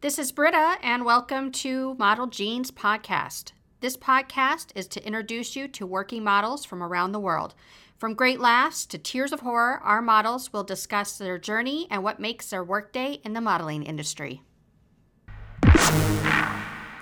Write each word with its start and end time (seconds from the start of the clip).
This 0.00 0.16
is 0.16 0.30
Britta, 0.30 0.76
and 0.80 1.04
welcome 1.04 1.50
to 1.50 1.96
Model 1.98 2.28
Genes 2.28 2.70
Podcast. 2.70 3.50
This 3.80 3.96
podcast 3.96 4.70
is 4.76 4.86
to 4.86 5.04
introduce 5.04 5.56
you 5.56 5.66
to 5.66 5.84
working 5.84 6.22
models 6.22 6.64
from 6.64 6.84
around 6.84 7.10
the 7.10 7.18
world. 7.18 7.56
From 7.96 8.14
great 8.14 8.38
laughs 8.38 8.86
to 8.86 8.96
tears 8.96 9.32
of 9.32 9.40
horror, 9.40 9.80
our 9.82 10.00
models 10.00 10.52
will 10.52 10.62
discuss 10.62 11.18
their 11.18 11.36
journey 11.36 11.88
and 11.90 12.04
what 12.04 12.20
makes 12.20 12.48
their 12.48 12.62
workday 12.62 13.14
in 13.24 13.32
the 13.32 13.40
modeling 13.40 13.82
industry. 13.82 14.40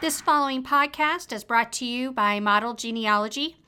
This 0.00 0.22
following 0.22 0.62
podcast 0.62 1.34
is 1.34 1.44
brought 1.44 1.74
to 1.74 1.84
you 1.84 2.12
by 2.12 2.40
Model 2.40 2.72
Genealogy. 2.72 3.58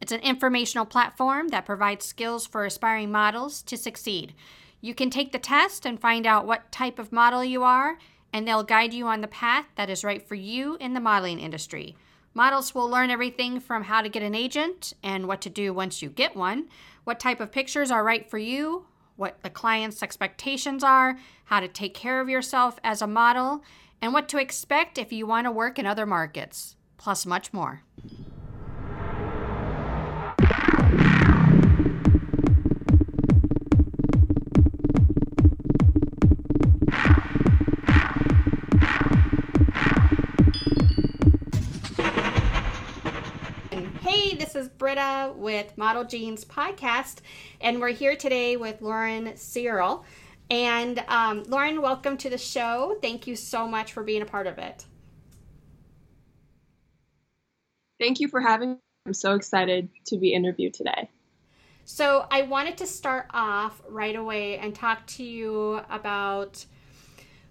It's 0.00 0.12
an 0.12 0.20
informational 0.20 0.86
platform 0.86 1.48
that 1.48 1.66
provides 1.66 2.06
skills 2.06 2.46
for 2.46 2.64
aspiring 2.64 3.12
models 3.12 3.60
to 3.64 3.76
succeed. 3.76 4.32
You 4.80 4.94
can 4.94 5.10
take 5.10 5.32
the 5.32 5.38
test 5.38 5.84
and 5.84 6.00
find 6.00 6.26
out 6.26 6.46
what 6.46 6.72
type 6.72 6.98
of 6.98 7.12
model 7.12 7.44
you 7.44 7.64
are, 7.64 7.98
and 8.32 8.46
they'll 8.46 8.62
guide 8.62 8.92
you 8.92 9.06
on 9.06 9.20
the 9.20 9.28
path 9.28 9.66
that 9.76 9.90
is 9.90 10.04
right 10.04 10.26
for 10.26 10.34
you 10.34 10.76
in 10.80 10.94
the 10.94 11.00
modeling 11.00 11.40
industry. 11.40 11.96
Models 12.34 12.74
will 12.74 12.88
learn 12.88 13.10
everything 13.10 13.58
from 13.58 13.84
how 13.84 14.02
to 14.02 14.08
get 14.08 14.22
an 14.22 14.34
agent 14.34 14.92
and 15.02 15.26
what 15.26 15.40
to 15.40 15.50
do 15.50 15.72
once 15.72 16.02
you 16.02 16.08
get 16.08 16.36
one, 16.36 16.68
what 17.04 17.18
type 17.18 17.40
of 17.40 17.50
pictures 17.50 17.90
are 17.90 18.04
right 18.04 18.28
for 18.28 18.38
you, 18.38 18.86
what 19.16 19.42
the 19.42 19.50
client's 19.50 20.02
expectations 20.02 20.84
are, 20.84 21.18
how 21.46 21.58
to 21.58 21.68
take 21.68 21.94
care 21.94 22.20
of 22.20 22.28
yourself 22.28 22.78
as 22.84 23.02
a 23.02 23.06
model, 23.06 23.64
and 24.00 24.12
what 24.12 24.28
to 24.28 24.38
expect 24.38 24.98
if 24.98 25.12
you 25.12 25.26
want 25.26 25.46
to 25.46 25.50
work 25.50 25.78
in 25.78 25.86
other 25.86 26.06
markets, 26.06 26.76
plus 26.96 27.26
much 27.26 27.52
more. 27.52 27.82
Britta 44.88 45.34
with 45.36 45.76
Model 45.76 46.02
Genes 46.02 46.46
Podcast, 46.46 47.16
and 47.60 47.78
we're 47.78 47.90
here 47.90 48.16
today 48.16 48.56
with 48.56 48.80
Lauren 48.80 49.36
Searle. 49.36 50.02
And 50.48 51.04
um, 51.08 51.42
Lauren, 51.42 51.82
welcome 51.82 52.16
to 52.16 52.30
the 52.30 52.38
show. 52.38 52.96
Thank 53.02 53.26
you 53.26 53.36
so 53.36 53.68
much 53.68 53.92
for 53.92 54.02
being 54.02 54.22
a 54.22 54.24
part 54.24 54.46
of 54.46 54.56
it. 54.56 54.86
Thank 58.00 58.18
you 58.18 58.28
for 58.28 58.40
having 58.40 58.70
me. 58.70 58.76
I'm 59.04 59.12
so 59.12 59.34
excited 59.34 59.90
to 60.06 60.16
be 60.16 60.32
interviewed 60.32 60.72
today. 60.72 61.10
So, 61.84 62.26
I 62.30 62.40
wanted 62.40 62.78
to 62.78 62.86
start 62.86 63.26
off 63.34 63.82
right 63.90 64.16
away 64.16 64.56
and 64.56 64.74
talk 64.74 65.06
to 65.08 65.22
you 65.22 65.82
about 65.90 66.64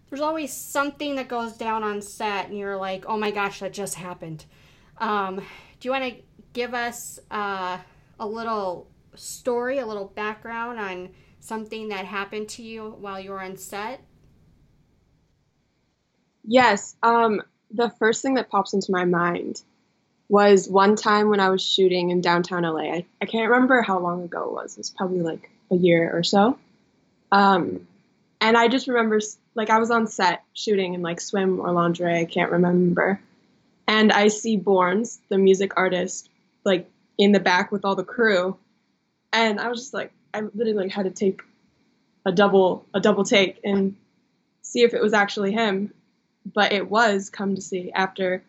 there's 0.09 0.21
always 0.21 0.51
something 0.51 1.17
that 1.17 1.27
goes 1.27 1.53
down 1.53 1.83
on 1.83 2.01
set, 2.01 2.47
and 2.47 2.57
you're 2.57 2.77
like, 2.77 3.05
oh 3.07 3.15
my 3.15 3.29
gosh, 3.29 3.59
that 3.59 3.73
just 3.73 3.93
happened. 3.93 4.45
Um, 4.97 5.35
do 5.35 5.87
you 5.87 5.91
want 5.91 6.03
to 6.05 6.26
give 6.57 6.73
us 6.73 7.19
uh, 7.29 7.77
a 8.19 8.27
little 8.27 8.87
story, 9.13 9.77
a 9.77 9.85
little 9.85 10.05
background 10.05 10.79
on 10.79 11.09
something 11.39 11.89
that 11.89 12.03
happened 12.03 12.49
to 12.49 12.63
you 12.63 12.95
while 12.99 13.19
you 13.19 13.29
were 13.29 13.39
on 13.39 13.55
set? 13.57 14.01
Yes. 16.43 16.95
Um, 17.03 17.43
the 17.69 17.91
first 17.99 18.23
thing 18.23 18.33
that 18.33 18.49
pops 18.49 18.73
into 18.73 18.91
my 18.91 19.05
mind 19.05 19.61
was 20.29 20.67
one 20.67 20.95
time 20.95 21.29
when 21.29 21.39
I 21.39 21.49
was 21.49 21.61
shooting 21.61 22.09
in 22.09 22.21
downtown 22.21 22.63
LA. 22.63 22.91
I, 22.91 23.05
I 23.21 23.27
can't 23.27 23.51
remember 23.51 23.83
how 23.83 23.99
long 23.99 24.23
ago 24.23 24.45
it 24.45 24.51
was. 24.53 24.73
It 24.73 24.79
was 24.79 24.89
probably 24.89 25.21
like 25.21 25.51
a 25.69 25.75
year 25.75 26.11
or 26.11 26.23
so. 26.23 26.57
Um, 27.31 27.87
and 28.41 28.57
I 28.57 28.67
just 28.67 28.87
remember, 28.87 29.19
like, 29.53 29.69
I 29.69 29.77
was 29.77 29.91
on 29.91 30.07
set 30.07 30.43
shooting 30.53 30.95
in 30.95 31.03
like 31.03 31.21
swim 31.21 31.59
or 31.59 31.71
lingerie. 31.71 32.19
I 32.19 32.25
can't 32.25 32.51
remember. 32.51 33.21
And 33.87 34.11
I 34.11 34.29
see 34.29 34.57
Borns, 34.57 35.19
the 35.29 35.37
music 35.37 35.73
artist, 35.77 36.31
like 36.67 36.87
in 37.17 37.31
the 37.31 37.39
back 37.39 37.71
with 37.71 37.83
all 37.83 37.95
the 37.95 38.03
crew. 38.03 38.57
And 39.33 39.59
I 39.59 39.69
was 39.69 39.79
just 39.79 39.93
like, 39.93 40.11
I 40.33 40.41
literally 40.41 40.73
like, 40.73 40.91
had 40.91 41.05
to 41.05 41.11
take 41.11 41.41
a 42.25 42.31
double 42.31 42.85
a 42.93 42.99
double 42.99 43.23
take 43.23 43.59
and 43.63 43.95
see 44.61 44.83
if 44.83 44.93
it 44.93 45.01
was 45.01 45.13
actually 45.13 45.53
him. 45.53 45.93
But 46.45 46.71
it 46.73 46.89
was 46.89 47.29
come 47.29 47.55
to 47.55 47.61
see 47.61 47.91
after 47.91 48.43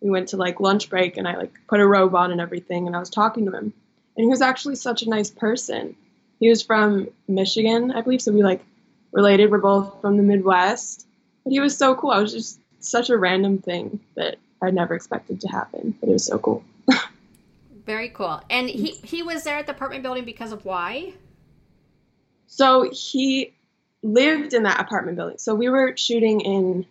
we 0.00 0.10
went 0.10 0.28
to 0.28 0.36
like 0.36 0.60
lunch 0.60 0.88
break 0.88 1.16
and 1.16 1.26
I 1.26 1.36
like 1.36 1.52
put 1.66 1.80
a 1.80 1.86
robe 1.86 2.14
on 2.14 2.30
and 2.30 2.40
everything 2.40 2.86
and 2.86 2.94
I 2.94 3.00
was 3.00 3.10
talking 3.10 3.46
to 3.46 3.52
him. 3.52 3.72
And 4.16 4.24
he 4.24 4.26
was 4.26 4.42
actually 4.42 4.76
such 4.76 5.02
a 5.02 5.08
nice 5.08 5.30
person. 5.30 5.96
He 6.38 6.48
was 6.48 6.62
from 6.62 7.08
Michigan, 7.26 7.90
I 7.90 8.02
believe, 8.02 8.22
so 8.22 8.32
we 8.32 8.42
like 8.42 8.64
related. 9.12 9.50
We're 9.50 9.58
both 9.58 10.00
from 10.00 10.16
the 10.16 10.22
Midwest. 10.22 11.06
But 11.42 11.52
he 11.52 11.60
was 11.60 11.76
so 11.76 11.94
cool. 11.94 12.10
I 12.10 12.20
was 12.20 12.32
just 12.32 12.60
such 12.80 13.10
a 13.10 13.18
random 13.18 13.58
thing 13.58 14.00
that 14.14 14.36
I 14.62 14.70
never 14.70 14.94
expected 14.94 15.40
to 15.40 15.48
happen. 15.48 15.96
But 16.00 16.10
it 16.10 16.12
was 16.12 16.26
so 16.26 16.38
cool. 16.38 16.64
Very 17.86 18.08
cool. 18.08 18.40
And 18.50 18.68
he 18.68 18.92
he 19.02 19.22
was 19.22 19.44
there 19.44 19.58
at 19.58 19.66
the 19.66 19.72
apartment 19.72 20.02
building 20.02 20.24
because 20.24 20.52
of 20.52 20.64
why? 20.64 21.14
So 22.46 22.90
he 22.90 23.54
lived 24.02 24.54
in 24.54 24.62
that 24.62 24.80
apartment 24.80 25.16
building. 25.16 25.38
So 25.38 25.54
we 25.54 25.68
were 25.68 25.96
shooting 25.96 26.40
in 26.40 26.86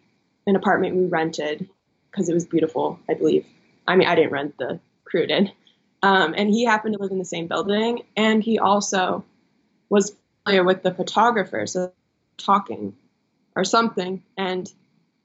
an 0.45 0.55
apartment 0.55 0.95
we 0.95 1.05
rented 1.05 1.69
because 2.11 2.29
it 2.29 2.33
was 2.33 2.45
beautiful, 2.45 2.99
I 3.09 3.13
believe. 3.13 3.45
I 3.87 3.95
mean, 3.95 4.07
I 4.07 4.15
didn't 4.15 4.31
rent, 4.31 4.57
the 4.57 4.79
crew 5.05 5.25
did. 5.25 5.51
Um, 6.01 6.33
and 6.35 6.49
he 6.49 6.65
happened 6.65 6.95
to 6.95 7.01
live 7.01 7.11
in 7.11 7.17
the 7.17 7.25
same 7.25 7.47
building. 7.47 8.03
And 8.17 8.43
he 8.43 8.59
also 8.59 9.23
was 9.89 10.15
familiar 10.43 10.63
with 10.63 10.83
the 10.83 10.93
photographer, 10.93 11.65
so 11.65 11.93
talking 12.37 12.95
or 13.55 13.63
something. 13.63 14.21
And 14.37 14.71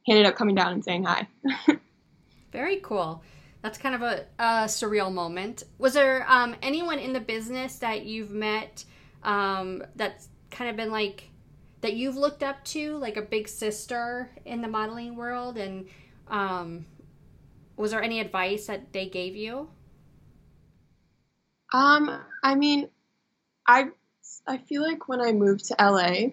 he 0.04 0.12
ended 0.12 0.26
up 0.26 0.36
coming 0.36 0.54
down 0.54 0.72
and 0.72 0.84
saying 0.84 1.04
hi. 1.04 1.26
Very 2.52 2.76
cool. 2.76 3.22
That's 3.62 3.78
kind 3.78 3.94
of 3.94 4.02
a, 4.02 4.24
a 4.38 4.44
surreal 4.66 5.12
moment. 5.12 5.64
Was 5.78 5.94
there 5.94 6.24
um, 6.28 6.54
anyone 6.62 6.98
in 6.98 7.12
the 7.12 7.20
business 7.20 7.76
that 7.76 8.04
you've 8.04 8.30
met 8.30 8.84
um, 9.24 9.82
that's 9.96 10.28
kind 10.50 10.70
of 10.70 10.76
been 10.76 10.91
like 10.91 11.24
that 11.80 11.94
you've 11.94 12.16
looked 12.16 12.42
up 12.42 12.64
to, 12.64 12.97
like 12.98 13.16
a 13.16 13.22
big 13.22 13.48
sister 13.48 14.30
in 14.44 14.62
the 14.62 14.68
modeling 14.68 15.16
world? 15.16 15.58
And 15.58 15.88
um, 16.28 16.86
was 17.76 17.91
there 17.91 18.02
any 18.02 18.20
advice 18.20 18.66
that 18.66 18.92
they 18.92 19.06
gave 19.06 19.34
you? 19.34 19.68
Um, 21.72 22.20
I 22.42 22.54
mean, 22.54 22.88
I 23.66 23.91
I 24.47 24.58
feel 24.58 24.82
like 24.82 25.08
when 25.08 25.20
I 25.20 25.32
moved 25.32 25.66
to 25.66 25.76
LA, 25.78 26.30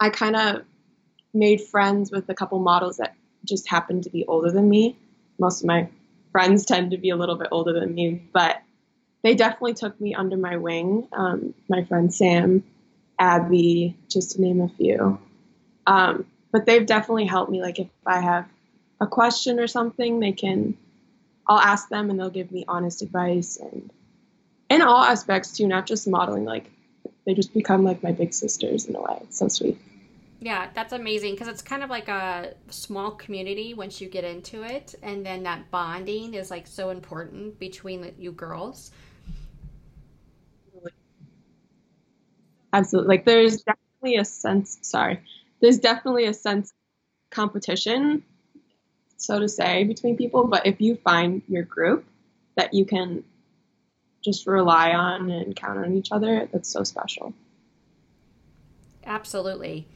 I 0.00 0.10
kind 0.10 0.34
of 0.34 0.62
made 1.32 1.60
friends 1.60 2.10
with 2.10 2.28
a 2.28 2.34
couple 2.34 2.58
models 2.58 2.96
that 2.96 3.14
just 3.44 3.68
happened 3.68 4.04
to 4.04 4.10
be 4.10 4.24
older 4.26 4.50
than 4.50 4.68
me. 4.68 4.96
Most 5.38 5.62
of 5.62 5.66
my 5.66 5.88
friends 6.32 6.64
tend 6.64 6.90
to 6.92 6.98
be 6.98 7.10
a 7.10 7.16
little 7.16 7.36
bit 7.36 7.48
older 7.50 7.72
than 7.72 7.94
me, 7.94 8.22
but 8.32 8.62
they 9.22 9.34
definitely 9.34 9.74
took 9.74 10.00
me 10.00 10.14
under 10.14 10.36
my 10.36 10.56
wing. 10.56 11.08
Um, 11.12 11.54
my 11.68 11.84
friend 11.84 12.12
Sam, 12.12 12.64
Abby, 13.18 13.96
just 14.08 14.32
to 14.32 14.40
name 14.40 14.60
a 14.60 14.68
few. 14.68 15.18
Um, 15.86 16.26
but 16.52 16.66
they've 16.66 16.86
definitely 16.86 17.26
helped 17.26 17.50
me. 17.50 17.60
Like 17.60 17.78
if 17.78 17.88
I 18.06 18.20
have 18.20 18.46
a 19.00 19.06
question 19.06 19.60
or 19.60 19.66
something, 19.66 20.20
they 20.20 20.32
can. 20.32 20.76
I'll 21.46 21.58
ask 21.58 21.88
them 21.88 22.10
and 22.10 22.20
they'll 22.20 22.30
give 22.30 22.52
me 22.52 22.64
honest 22.68 23.00
advice 23.00 23.56
and 23.56 23.90
in 24.68 24.82
all 24.82 25.02
aspects 25.02 25.52
too, 25.52 25.66
not 25.66 25.86
just 25.86 26.06
modeling. 26.06 26.44
Like 26.44 26.70
they 27.24 27.34
just 27.34 27.54
become 27.54 27.84
like 27.84 28.02
my 28.02 28.12
big 28.12 28.34
sisters 28.34 28.86
in 28.86 28.94
a 28.96 29.00
way. 29.00 29.18
It's 29.22 29.38
so 29.38 29.48
sweet. 29.48 29.78
Yeah, 30.40 30.68
that's 30.72 30.92
amazing 30.92 31.34
because 31.34 31.48
it's 31.48 31.62
kind 31.62 31.82
of 31.82 31.90
like 31.90 32.08
a 32.08 32.54
small 32.70 33.10
community 33.12 33.74
once 33.74 34.00
you 34.00 34.08
get 34.08 34.22
into 34.22 34.62
it, 34.62 34.94
and 35.02 35.26
then 35.26 35.42
that 35.42 35.70
bonding 35.70 36.34
is 36.34 36.50
like 36.50 36.66
so 36.66 36.90
important 36.90 37.58
between 37.58 38.14
you 38.18 38.30
girls. 38.30 38.92
Absolutely. 42.72 43.08
Like 43.08 43.24
there's 43.24 43.62
definitely 43.62 44.20
a 44.20 44.24
sense, 44.24 44.78
sorry, 44.82 45.20
there's 45.60 45.78
definitely 45.78 46.26
a 46.26 46.34
sense 46.34 46.72
competition, 47.30 48.22
so 49.16 49.40
to 49.40 49.48
say, 49.48 49.82
between 49.84 50.16
people. 50.16 50.46
But 50.46 50.66
if 50.66 50.80
you 50.80 50.96
find 50.96 51.42
your 51.48 51.64
group 51.64 52.04
that 52.56 52.74
you 52.74 52.84
can 52.84 53.24
just 54.24 54.46
rely 54.46 54.92
on 54.92 55.30
and 55.30 55.56
count 55.56 55.78
on 55.78 55.94
each 55.94 56.12
other, 56.12 56.48
that's 56.52 56.68
so 56.68 56.84
special. 56.84 57.34
Absolutely. 59.04 59.86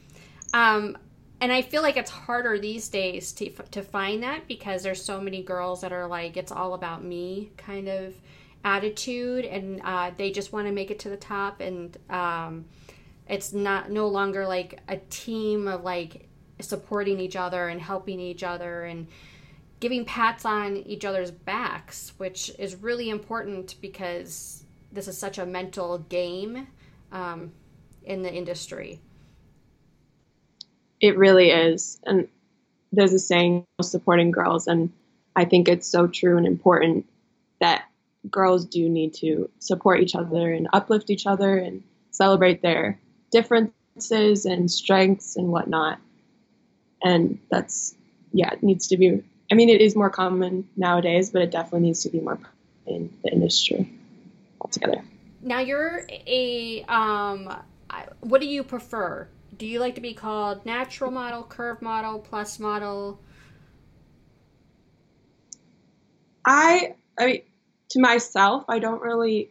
Um, 0.52 0.98
and 1.40 1.50
I 1.50 1.62
feel 1.62 1.82
like 1.82 1.96
it's 1.96 2.10
harder 2.10 2.58
these 2.58 2.88
days 2.88 3.32
to, 3.32 3.50
to 3.50 3.82
find 3.82 4.22
that 4.22 4.46
because 4.46 4.82
there's 4.82 5.02
so 5.02 5.20
many 5.20 5.42
girls 5.42 5.80
that 5.80 5.92
are 5.92 6.06
like, 6.06 6.36
it's 6.36 6.52
all 6.52 6.74
about 6.74 7.02
me 7.02 7.50
kind 7.56 7.88
of 7.88 8.14
attitude. 8.64 9.44
And 9.44 9.80
uh, 9.82 10.12
they 10.16 10.30
just 10.30 10.52
want 10.52 10.66
to 10.68 10.72
make 10.72 10.90
it 10.90 11.00
to 11.00 11.08
the 11.08 11.16
top 11.16 11.60
and 11.60 11.96
um, 12.10 12.66
it's 13.28 13.52
not 13.52 13.90
no 13.90 14.08
longer 14.08 14.46
like 14.46 14.80
a 14.88 14.98
team 14.98 15.68
of 15.68 15.82
like 15.82 16.28
supporting 16.60 17.18
each 17.18 17.36
other 17.36 17.68
and 17.68 17.80
helping 17.80 18.20
each 18.20 18.42
other 18.42 18.84
and 18.84 19.08
giving 19.80 20.04
pats 20.04 20.44
on 20.44 20.76
each 20.76 21.04
other's 21.04 21.30
backs 21.30 22.12
which 22.18 22.52
is 22.58 22.76
really 22.76 23.10
important 23.10 23.74
because 23.80 24.64
this 24.92 25.08
is 25.08 25.18
such 25.18 25.38
a 25.38 25.46
mental 25.46 25.98
game 25.98 26.68
um, 27.10 27.50
in 28.04 28.22
the 28.22 28.32
industry 28.32 29.00
it 31.02 31.18
really 31.18 31.50
is 31.50 32.00
and 32.04 32.26
there's 32.92 33.12
a 33.12 33.18
saying 33.18 33.64
supporting 33.80 34.30
girls, 34.30 34.66
and 34.66 34.92
I 35.34 35.44
think 35.44 35.68
it's 35.68 35.88
so 35.88 36.06
true 36.06 36.36
and 36.36 36.46
important 36.46 37.06
that 37.60 37.84
girls 38.30 38.64
do 38.66 38.88
need 38.88 39.14
to 39.14 39.50
support 39.58 40.00
each 40.00 40.14
other 40.14 40.52
and 40.52 40.68
uplift 40.72 41.10
each 41.10 41.26
other 41.26 41.56
and 41.56 41.82
celebrate 42.10 42.60
their 42.62 42.98
differences 43.30 44.44
and 44.44 44.70
strengths 44.70 45.36
and 45.36 45.48
whatnot. 45.48 45.98
And 47.02 47.38
that's, 47.50 47.94
yeah, 48.32 48.52
it 48.52 48.62
needs 48.62 48.86
to 48.88 48.96
be, 48.96 49.24
I 49.50 49.54
mean, 49.54 49.70
it 49.70 49.80
is 49.80 49.96
more 49.96 50.10
common 50.10 50.68
nowadays, 50.76 51.30
but 51.30 51.42
it 51.42 51.50
definitely 51.50 51.88
needs 51.88 52.02
to 52.02 52.10
be 52.10 52.20
more 52.20 52.38
in 52.86 53.12
the 53.24 53.32
industry 53.32 53.90
altogether. 54.60 55.02
Now 55.40 55.60
you're 55.60 56.06
a, 56.08 56.84
um, 56.84 57.52
what 58.20 58.40
do 58.40 58.46
you 58.46 58.62
prefer? 58.62 59.26
Do 59.56 59.66
you 59.66 59.80
like 59.80 59.94
to 59.96 60.00
be 60.00 60.14
called 60.14 60.64
natural 60.64 61.10
model, 61.10 61.42
curve 61.42 61.82
model, 61.82 62.18
plus 62.18 62.58
model? 62.58 63.20
I, 66.44 66.94
I 67.18 67.26
mean, 67.26 67.42
to 67.90 68.00
myself, 68.00 68.64
I 68.68 68.78
don't 68.78 69.02
really 69.02 69.50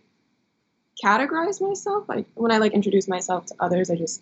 categorize 1.04 1.62
myself. 1.62 2.10
I, 2.10 2.26
when 2.34 2.52
I 2.52 2.58
like 2.58 2.74
introduce 2.74 3.08
myself 3.08 3.46
to 3.48 3.56
others, 3.60 3.90
I 3.90 3.96
just 3.96 4.22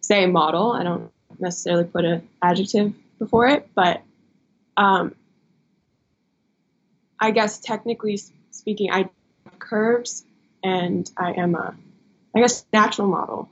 say 0.00 0.26
model. 0.26 0.72
I 0.72 0.82
don't 0.82 1.12
necessarily 1.38 1.84
put 1.84 2.04
an 2.04 2.26
adjective 2.42 2.94
before 3.18 3.48
it, 3.48 3.68
but 3.74 4.02
um, 4.76 5.14
I 7.20 7.30
guess 7.32 7.58
technically 7.58 8.18
speaking, 8.50 8.90
I 8.90 9.10
have 9.44 9.58
curves 9.58 10.24
and 10.62 11.10
I 11.16 11.32
am 11.32 11.54
a, 11.54 11.74
I 12.34 12.40
guess, 12.40 12.64
natural 12.72 13.08
model. 13.08 13.50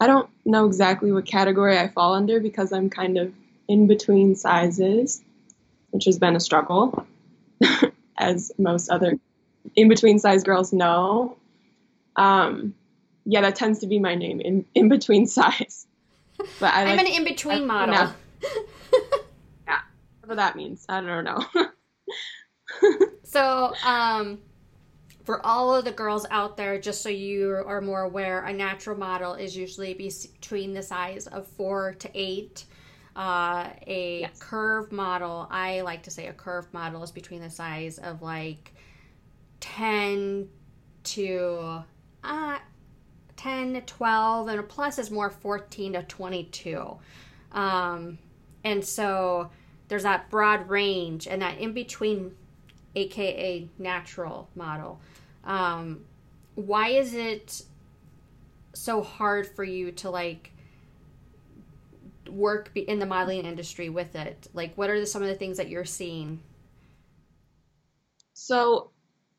I 0.00 0.06
don't 0.06 0.28
know 0.44 0.66
exactly 0.66 1.12
what 1.12 1.26
category 1.26 1.78
I 1.78 1.88
fall 1.88 2.14
under 2.14 2.40
because 2.40 2.72
I'm 2.72 2.88
kind 2.90 3.18
of 3.18 3.32
in 3.68 3.86
between 3.86 4.34
sizes, 4.34 5.22
which 5.90 6.06
has 6.06 6.18
been 6.18 6.34
a 6.36 6.40
struggle. 6.40 7.06
as 8.20 8.52
most 8.58 8.90
other 8.90 9.18
in 9.74 9.88
between 9.88 10.18
size 10.18 10.44
girls 10.44 10.72
know. 10.72 11.36
Um, 12.16 12.74
yeah, 13.24 13.40
that 13.40 13.56
tends 13.56 13.80
to 13.80 13.86
be 13.86 13.98
my 13.98 14.14
name 14.14 14.40
in 14.40 14.64
in 14.74 14.88
between 14.88 15.26
size. 15.38 15.86
But 16.58 16.74
I 16.74 16.82
am 16.82 16.96
like, 16.96 17.06
an 17.06 17.12
in 17.12 17.24
between 17.24 17.66
model. 17.66 17.94
yeah, 19.66 19.80
whatever 20.20 20.36
that 20.36 20.56
means. 20.56 20.86
I 20.88 21.00
don't 21.00 21.24
know. 21.24 21.44
so, 23.24 23.74
um, 23.84 24.38
for 25.30 25.46
all 25.46 25.72
of 25.72 25.84
the 25.84 25.92
girls 25.92 26.26
out 26.32 26.56
there, 26.56 26.76
just 26.80 27.02
so 27.02 27.08
you 27.08 27.62
are 27.64 27.80
more 27.80 28.00
aware, 28.00 28.44
a 28.46 28.52
natural 28.52 28.98
model 28.98 29.34
is 29.34 29.56
usually 29.56 29.94
between 29.94 30.74
the 30.74 30.82
size 30.82 31.28
of 31.28 31.46
four 31.46 31.92
to 32.00 32.10
eight. 32.16 32.64
Uh, 33.14 33.68
a 33.86 34.22
yes. 34.22 34.38
curve 34.40 34.90
model, 34.90 35.46
I 35.48 35.82
like 35.82 36.02
to 36.02 36.10
say 36.10 36.26
a 36.26 36.32
curve 36.32 36.66
model 36.74 37.04
is 37.04 37.12
between 37.12 37.42
the 37.42 37.48
size 37.48 37.98
of 37.98 38.22
like 38.22 38.74
10 39.60 40.48
to 41.04 41.84
uh, 42.24 42.58
10 43.36 43.74
to 43.74 43.80
12, 43.82 44.48
and 44.48 44.58
a 44.58 44.64
plus 44.64 44.98
is 44.98 45.12
more 45.12 45.30
14 45.30 45.92
to 45.92 46.02
22. 46.02 46.96
Um, 47.52 48.18
and 48.64 48.84
so 48.84 49.48
there's 49.86 50.02
that 50.02 50.28
broad 50.28 50.68
range 50.68 51.28
and 51.28 51.40
that 51.40 51.58
in 51.58 51.72
between, 51.72 52.32
aka 52.96 53.68
natural 53.78 54.48
model. 54.56 55.00
Um, 55.44 56.04
why 56.54 56.88
is 56.88 57.14
it 57.14 57.62
so 58.74 59.02
hard 59.02 59.46
for 59.46 59.64
you 59.64 59.92
to 59.92 60.10
like 60.10 60.52
work 62.28 62.70
in 62.74 62.98
the 62.98 63.06
modeling 63.06 63.44
industry 63.44 63.88
with 63.88 64.14
it? 64.14 64.48
Like, 64.54 64.76
what 64.76 64.90
are 64.90 65.00
the, 65.00 65.06
some 65.06 65.22
of 65.22 65.28
the 65.28 65.34
things 65.34 65.56
that 65.56 65.68
you're 65.68 65.84
seeing? 65.84 66.40
So, 68.34 68.90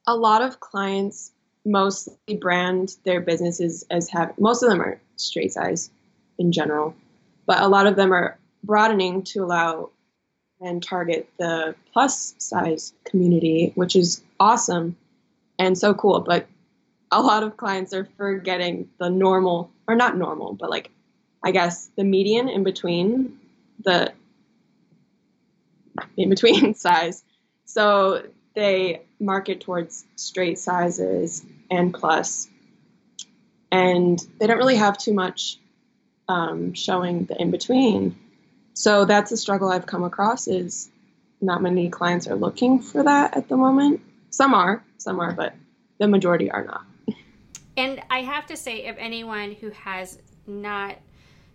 a 0.08 0.16
lot 0.16 0.42
of 0.42 0.60
clients 0.60 1.32
mostly 1.64 2.36
brand 2.40 2.96
their 3.06 3.22
businesses 3.22 3.86
as 3.92 4.10
have 4.10 4.38
most 4.40 4.64
of 4.64 4.70
them 4.70 4.82
are 4.82 5.00
straight 5.16 5.54
size 5.54 5.92
in 6.40 6.52
general, 6.52 6.96
but 7.46 7.62
a 7.62 7.68
lot 7.68 7.86
of 7.86 7.96
them 7.96 8.12
are 8.12 8.40
broadening 8.64 9.24
to 9.24 9.44
allow 9.44 9.90
and 10.60 10.84
target 10.84 11.28
the 11.38 11.76
plus 11.92 12.36
size 12.38 12.94
community, 13.04 13.72
which 13.76 13.96
is 13.96 14.24
awesome 14.40 14.96
and 15.66 15.78
so 15.78 15.94
cool. 15.94 16.22
But 16.22 16.48
a 17.12 17.22
lot 17.22 17.44
of 17.44 17.58
clients 17.58 17.94
are 17.94 18.08
forgetting 18.18 18.90
the 19.00 19.10
normal, 19.10 19.72
or 19.88 19.96
not 19.96 20.18
normal, 20.18 20.54
but 20.54 20.70
like 20.70 20.92
I 21.44 21.52
guess, 21.52 21.90
the 21.98 22.04
median 22.04 22.50
in 22.50 22.64
between 22.64 23.40
the 23.84 24.14
in 26.18 26.30
between 26.30 26.74
size. 26.86 27.24
So 27.66 28.24
they 28.56 29.02
market 29.20 29.62
towards 29.62 30.06
straight 30.16 30.60
sizes 30.60 31.44
and 31.70 31.94
plus, 31.94 32.48
and 33.72 34.20
they 34.40 34.48
don't 34.48 34.58
really 34.58 34.76
have 34.76 34.98
too 34.98 35.14
much 35.14 35.58
um, 36.28 36.74
showing 36.74 37.26
the 37.26 37.42
in 37.42 37.52
between. 37.52 38.18
So 38.74 39.06
that's 39.06 39.32
a 39.32 39.38
struggle 39.38 39.70
I've 39.70 39.86
come 39.86 40.04
across. 40.04 40.48
Is 40.48 40.90
not 41.40 41.62
many 41.62 41.90
clients 41.90 42.28
are 42.28 42.36
looking 42.36 42.82
for 42.82 43.04
that 43.04 43.36
at 43.36 43.48
the 43.48 43.58
moment. 43.58 44.02
Some 44.32 44.54
are, 44.54 44.84
some 44.98 45.20
are, 45.20 45.34
but 45.34 45.54
the 46.00 46.08
majority 46.08 46.50
are 46.50 46.66
not. 46.66 46.86
And 47.78 48.02
I 48.10 48.24
have 48.24 48.48
to 48.48 48.58
say, 48.58 48.86
if 48.86 48.96
anyone 48.98 49.54
who 49.54 49.70
has 49.70 50.20
not 50.48 50.98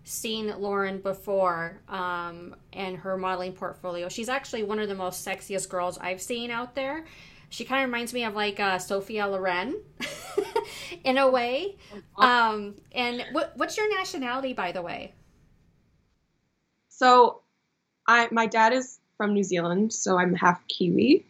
seen 0.07 0.55
Lauren 0.61 0.99
before 1.01 1.81
um, 1.89 2.55
and 2.73 2.97
her 2.97 3.17
modeling 3.19 3.53
portfolio. 3.53 4.09
She's 4.09 4.29
actually 4.29 4.63
one 4.63 4.79
of 4.79 4.89
the 4.89 4.95
most 4.95 5.27
sexiest 5.27 5.69
girls 5.69 5.99
I've 5.99 6.23
seen 6.23 6.53
out 6.53 6.77
there. 6.77 7.05
She 7.49 7.65
kind 7.65 7.83
of 7.83 7.89
reminds 7.89 8.15
me 8.15 8.23
of 8.23 8.35
like 8.35 8.61
uh, 8.61 8.79
Sophia 8.79 9.27
Loren 9.27 9.83
in 11.05 11.19
a 11.19 11.29
way. 11.29 11.77
Um, 12.17 12.77
and 12.93 13.25
what, 13.33 13.57
what's 13.57 13.77
your 13.77 13.93
nationality, 13.99 14.53
by 14.53 14.71
the 14.71 14.81
way? 14.81 15.13
So, 16.89 17.41
I 18.07 18.29
my 18.31 18.47
dad 18.47 18.73
is 18.73 19.01
from 19.17 19.35
New 19.35 19.43
Zealand, 19.43 19.93
so 19.93 20.19
I'm 20.19 20.35
half 20.35 20.67
Kiwi, 20.69 21.27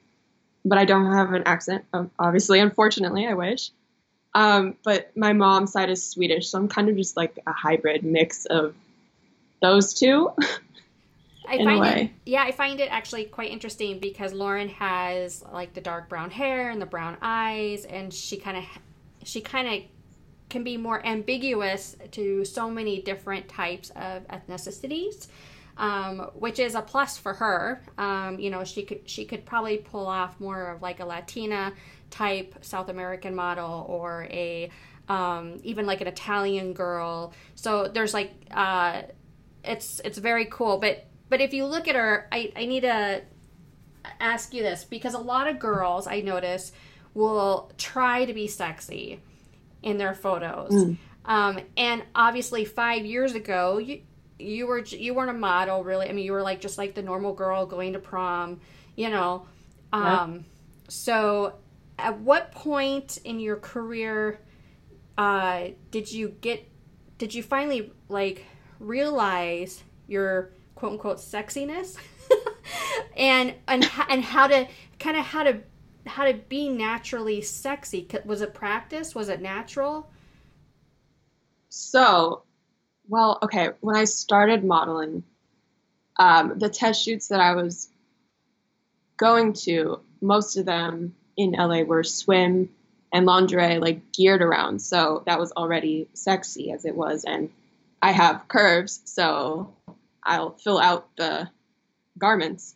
but 0.67 0.79
I 0.79 0.85
don't 0.85 1.13
have 1.13 1.33
an 1.33 1.45
accent. 1.47 1.85
Obviously, 2.19 2.61
unfortunately, 2.61 3.27
I 3.27 3.35
wish. 3.35 3.71
Um, 4.35 4.77
but 4.85 5.17
my 5.17 5.33
mom's 5.33 5.73
side 5.73 5.89
is 5.89 6.11
Swedish, 6.11 6.49
so 6.49 6.59
I'm 6.59 6.69
kind 6.69 6.89
of 6.89 6.97
just 6.97 7.17
like 7.17 7.39
a 7.47 7.53
hybrid 7.53 8.05
mix 8.05 8.45
of 8.45 8.75
those 9.63 9.95
two. 9.95 10.31
I 11.49 11.59
find 11.59 11.87
it, 11.87 12.11
yeah, 12.27 12.43
I 12.43 12.51
find 12.51 12.81
it 12.81 12.89
actually 12.91 13.25
quite 13.25 13.53
interesting 13.53 14.01
because 14.01 14.33
Lauren 14.33 14.69
has 14.69 15.45
like 15.53 15.75
the 15.75 15.81
dark 15.81 16.09
brown 16.09 16.31
hair 16.31 16.71
and 16.71 16.83
the 16.83 16.87
brown 16.87 17.17
eyes, 17.23 17.85
and 17.85 18.13
she 18.13 18.37
kind 18.37 18.57
of, 18.57 18.65
she 19.23 19.41
kind 19.41 19.69
of 19.69 19.89
can 20.51 20.65
be 20.65 20.77
more 20.77 21.05
ambiguous 21.07 21.97
to 22.11 22.45
so 22.45 22.69
many 22.69 23.01
different 23.01 23.49
types 23.49 23.91
of 23.91 24.27
ethnicities. 24.27 25.29
Um, 25.79 26.31
which 26.35 26.59
is 26.59 26.75
a 26.75 26.81
plus 26.81 27.19
for 27.19 27.35
her. 27.35 27.83
Um, 27.99 28.39
you 28.39 28.49
know, 28.49 28.65
she 28.65 28.83
could 28.83 29.09
she 29.09 29.27
could 29.27 29.45
probably 29.45 29.77
pull 29.77 30.07
off 30.07 30.41
more 30.41 30.71
of 30.71 30.81
like 30.81 31.01
a 31.01 31.05
Latina 31.05 31.75
type 32.09 32.55
South 32.63 32.89
American 32.89 33.35
model 33.35 33.85
or 33.87 34.27
a 34.31 34.71
um, 35.09 35.61
even 35.63 35.87
like 35.87 36.01
an 36.01 36.07
Italian 36.07 36.73
girl. 36.73 37.35
So 37.55 37.89
there's 37.89 38.15
like 38.15 38.33
uh, 38.51 39.03
it's 39.65 40.01
it's 40.05 40.19
very 40.19 40.47
cool. 40.47 40.79
But 40.79 41.07
but 41.29 41.41
if 41.41 41.53
you 41.53 41.67
look 41.67 41.89
at 41.89 41.95
her, 41.95 42.29
I, 42.33 42.53
I 42.57 42.67
need 42.67 42.81
to 42.81 43.23
ask 44.21 44.55
you 44.55 44.63
this 44.63 44.85
because 44.85 45.15
a 45.15 45.19
lot 45.19 45.49
of 45.49 45.59
girls 45.59 46.07
I 46.07 46.21
notice 46.21 46.73
will 47.15 47.73
try 47.79 48.25
to 48.25 48.33
be 48.33 48.47
sexy 48.47 49.21
in 49.83 49.99
their 49.99 50.15
photos. 50.15 50.73
Mm. 50.73 50.97
Um, 51.25 51.61
and 51.77 52.03
obviously, 52.15 52.65
five 52.65 53.05
years 53.05 53.35
ago, 53.35 53.79
you 53.79 54.03
you 54.39 54.67
were 54.67 54.81
you 54.81 55.15
weren't 55.15 55.31
a 55.31 55.35
model 55.35 55.85
really. 55.85 56.09
I 56.09 56.13
mean, 56.13 56.25
you 56.25 56.33
were 56.33 56.43
like 56.43 56.61
just 56.61 56.79
like 56.79 56.95
the 56.95 57.03
normal 57.03 57.33
girl 57.33 57.67
going 57.67 57.93
to 57.95 57.99
prom, 57.99 58.61
you 58.95 59.09
know. 59.11 59.47
Um, 59.93 60.35
yeah. 60.35 60.41
So 60.89 61.55
at 61.99 62.19
what 62.21 62.53
point 62.53 63.19
in 63.25 63.41
your 63.41 63.57
career 63.57 64.41
uh, 65.17 65.69
did 65.91 66.11
you 66.11 66.29
get 66.41 66.69
did 67.19 67.35
you 67.35 67.43
finally 67.43 67.93
like 68.09 68.45
realize 68.79 69.83
your 70.07 70.53
quote 70.75 70.93
unquote 70.93 71.19
sexiness 71.19 71.97
and 73.17 73.55
and 73.67 73.91
and 74.09 74.23
how 74.23 74.47
to 74.47 74.67
kind 74.99 75.17
of 75.17 75.25
how 75.25 75.43
to 75.43 75.61
how 76.07 76.25
to 76.25 76.35
be 76.35 76.69
naturally 76.69 77.41
sexy 77.41 78.07
was 78.25 78.43
it 78.43 78.55
practice 78.55 79.15
was 79.15 79.29
it 79.29 79.41
natural 79.41 80.11
so 81.69 82.43
well 83.09 83.39
okay 83.43 83.71
when 83.81 83.97
i 83.97 84.05
started 84.05 84.65
modeling 84.65 85.23
um, 86.19 86.59
the 86.59 86.69
test 86.69 87.05
shoots 87.05 87.29
that 87.29 87.41
i 87.41 87.55
was 87.55 87.89
going 89.17 89.53
to 89.53 90.01
most 90.21 90.57
of 90.57 90.67
them 90.67 91.15
in 91.37 91.53
LA 91.53 91.83
were 91.83 92.05
swim 92.05 92.71
and 93.13 93.27
lingerie 93.27 93.79
like 93.79 94.13
geared 94.13 94.43
around. 94.43 94.81
So 94.81 95.23
that 95.27 95.39
was 95.39 95.53
already 95.53 96.09
sexy 96.15 96.73
as 96.73 96.85
it 96.85 96.97
was. 96.97 97.25
And 97.25 97.51
I 98.03 98.13
have 98.13 98.49
curves, 98.49 99.01
so 99.05 99.73
I'll 100.23 100.51
fill 100.51 100.79
out 100.79 101.09
the 101.17 101.49
garments. 102.19 102.75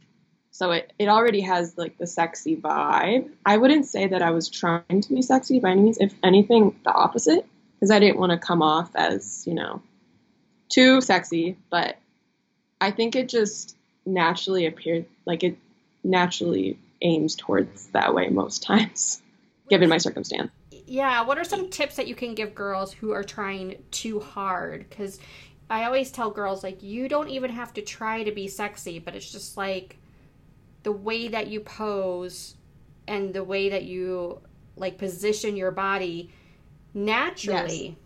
So 0.50 0.72
it, 0.72 0.92
it 0.98 1.08
already 1.08 1.40
has 1.40 1.76
like 1.76 1.98
the 1.98 2.06
sexy 2.06 2.56
vibe. 2.56 3.30
I 3.46 3.56
wouldn't 3.56 3.86
say 3.86 4.06
that 4.08 4.22
I 4.22 4.30
was 4.30 4.48
trying 4.48 5.00
to 5.00 5.14
be 5.14 5.22
sexy 5.22 5.58
by 5.58 5.70
any 5.70 5.82
means. 5.82 5.98
If 5.98 6.14
anything, 6.22 6.78
the 6.84 6.92
opposite, 6.92 7.46
because 7.74 7.90
I 7.90 7.98
didn't 7.98 8.18
want 8.18 8.32
to 8.32 8.38
come 8.38 8.62
off 8.62 8.90
as, 8.94 9.44
you 9.46 9.54
know, 9.54 9.82
too 10.70 11.00
sexy. 11.00 11.56
But 11.70 11.98
I 12.80 12.90
think 12.90 13.14
it 13.14 13.28
just 13.28 13.76
naturally 14.06 14.66
appeared 14.66 15.04
like 15.26 15.44
it 15.44 15.56
naturally 16.02 16.78
aims 17.02 17.36
towards 17.36 17.88
that 17.88 18.14
way 18.14 18.28
most 18.28 18.62
times, 18.66 19.20
given 19.68 19.88
my 19.88 19.98
circumstance. 19.98 20.50
Yeah. 20.86 21.22
What 21.22 21.38
are 21.38 21.44
some 21.44 21.70
tips 21.70 21.96
that 21.96 22.08
you 22.08 22.14
can 22.14 22.34
give 22.34 22.54
girls 22.54 22.92
who 22.92 23.12
are 23.12 23.22
trying 23.22 23.82
too 23.90 24.18
hard? 24.18 24.88
Because 24.88 25.20
I 25.68 25.84
always 25.84 26.10
tell 26.10 26.30
girls, 26.30 26.64
like, 26.64 26.82
you 26.82 27.08
don't 27.08 27.28
even 27.28 27.50
have 27.50 27.72
to 27.74 27.82
try 27.82 28.24
to 28.24 28.32
be 28.32 28.48
sexy, 28.48 28.98
but 28.98 29.14
it's 29.14 29.30
just 29.30 29.56
like 29.56 29.98
the 30.82 30.90
way 30.92 31.28
that 31.28 31.46
you 31.46 31.60
pose 31.60 32.56
and 33.06 33.32
the 33.32 33.44
way 33.44 33.68
that 33.68 33.84
you 33.84 34.40
like 34.76 34.98
position 34.98 35.56
your 35.56 35.70
body 35.70 36.30
naturally. 36.94 37.86
Yes. 37.86 37.96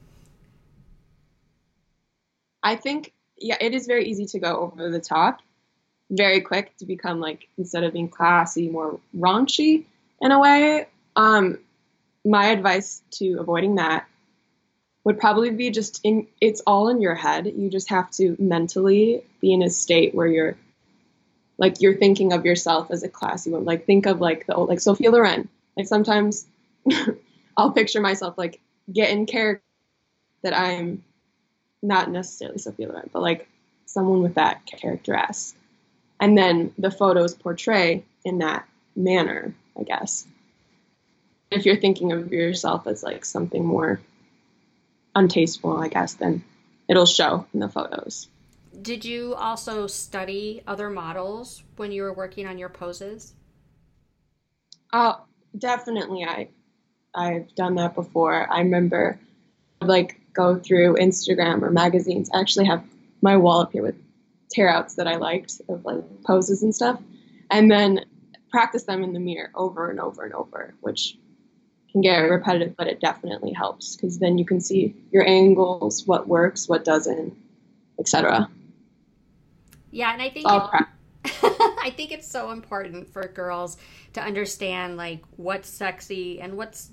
I 2.65 2.77
think 2.77 3.13
yeah, 3.37 3.59
it 3.61 3.75
is 3.75 3.87
very 3.87 4.07
easy 4.07 4.25
to 4.27 4.39
go 4.39 4.57
over 4.57 4.91
the 4.91 4.99
top, 4.99 5.41
very 6.11 6.41
quick 6.41 6.77
to 6.79 6.87
become 6.87 7.21
like 7.21 7.49
instead 7.59 7.85
of 7.85 7.93
being 7.93 8.09
classy, 8.09 8.69
more 8.69 8.99
raunchy 9.17 9.85
in 10.21 10.33
a 10.33 10.41
way. 10.41 10.87
Um, 11.15 11.59
my 12.25 12.47
advice 12.47 13.03
to 13.13 13.37
avoiding 13.39 13.77
that 13.77 14.09
would 15.05 15.21
probably 15.21 15.51
be 15.51 15.71
just 15.71 16.01
in 16.03 16.27
it's 16.41 16.63
all 16.67 16.89
in 16.89 17.03
your 17.03 17.15
head. 17.15 17.47
You 17.47 17.69
just 17.69 17.91
have 17.91 18.11
to 18.13 18.35
mentally 18.39 19.23
be 19.41 19.53
in 19.53 19.63
a 19.63 19.69
state 19.69 20.15
where 20.15 20.27
you're 20.27 20.57
like 21.59 21.83
you're 21.83 21.97
thinking 21.97 22.33
of 22.33 22.47
yourself 22.47 22.91
as 22.91 23.03
a 23.03 23.09
classy 23.09 23.51
woman. 23.51 23.67
Like 23.67 23.85
think 23.85 24.07
of 24.07 24.21
like 24.21 24.47
the 24.47 24.55
old 24.55 24.71
like 24.71 24.81
Sophia 24.81 25.11
Loren. 25.11 25.49
Like 25.77 25.87
sometimes 25.87 26.47
I'll 27.57 27.73
picture 27.73 28.01
myself 28.01 28.39
like 28.39 28.61
get 28.91 29.11
in 29.11 29.27
character 29.27 29.63
that 30.43 30.57
I'm 30.57 31.03
not 31.85 32.11
necessarily 32.11 32.59
Sophia 32.59 32.89
Loren, 32.89 33.11
but 33.13 33.23
like 33.23 33.49
someone 33.87 34.23
with 34.23 34.35
that 34.35 34.65
characteristic. 34.67 35.59
And 36.19 36.37
then 36.37 36.73
the 36.79 36.91
photos 36.91 37.35
portray 37.35 38.05
in 38.25 38.39
that 38.39 38.67
manner, 38.97 39.55
I 39.79 39.83
guess. 39.83 40.27
If 41.51 41.67
you're 41.67 41.81
thinking 41.81 42.13
of 42.13 42.33
yourself 42.33 42.87
as 42.87 43.03
like 43.03 43.25
something 43.25 43.65
more 43.65 44.01
untasteful, 45.15 45.77
I 45.77 45.89
guess, 45.89 46.15
then 46.15 46.43
it'll 46.89 47.07
show 47.07 47.47
in 47.53 47.61
the 47.61 47.69
photos. 47.69 48.29
Did 48.81 49.05
you 49.05 49.35
also 49.35 49.87
study 49.87 50.63
other 50.67 50.91
models 50.91 51.63
when 51.77 51.93
you 51.93 52.03
were 52.03 52.13
working 52.13 52.47
on 52.47 52.59
your 52.59 52.71
poses? 52.71 53.35
Oh, 54.93 55.23
definitely. 55.57 56.25
I 56.25 56.49
I've 57.15 57.55
done 57.55 57.77
that 57.77 57.95
before. 57.95 58.51
I 58.51 58.61
remember 58.61 59.21
like 59.81 60.21
go 60.35 60.59
through 60.59 60.97
Instagram 60.97 61.63
or 61.63 61.71
magazines. 61.71 62.31
I 62.33 62.41
actually 62.41 62.67
have 62.67 62.85
my 63.23 63.37
wall 63.37 63.61
up 63.61 63.73
here 63.73 63.83
with 63.83 63.97
tearouts 64.55 64.97
that 64.97 65.07
I 65.07 65.17
liked 65.17 65.61
of 65.69 65.85
like 65.85 66.03
poses 66.25 66.63
and 66.63 66.75
stuff, 66.75 67.01
and 67.51 67.71
then 67.71 68.05
practice 68.51 68.85
them 68.85 69.03
in 69.03 69.13
the 69.13 69.21
mirror 69.21 69.51
over 69.55 69.91
and 69.91 69.99
over 69.99 70.25
and 70.25 70.35
over, 70.35 70.75
which 70.81 71.17
can 71.91 72.03
get 72.03 72.19
repetitive, 72.19 72.77
but 72.77 72.89
it 72.89 73.01
definitely 73.01 73.53
helps 73.53 73.97
because 73.97 74.19
then 74.19 74.37
you 74.37 74.45
can 74.45 74.61
see 74.61 74.95
your 75.13 75.27
angles, 75.27 76.07
what 76.07 76.29
works, 76.29 76.69
what 76.69 76.85
doesn't, 76.85 77.35
etc. 77.99 78.49
Yeah, 79.91 80.13
and 80.13 80.21
I 80.21 80.29
think 80.29 80.47
I 81.43 81.93
think 81.97 82.13
it's 82.13 82.27
so 82.27 82.51
important 82.51 83.13
for 83.13 83.27
girls 83.29 83.77
to 84.15 84.21
understand 84.21 84.97
like 84.97 85.23
what's 85.37 85.69
sexy 85.69 86.41
and 86.41 86.57
what's 86.57 86.91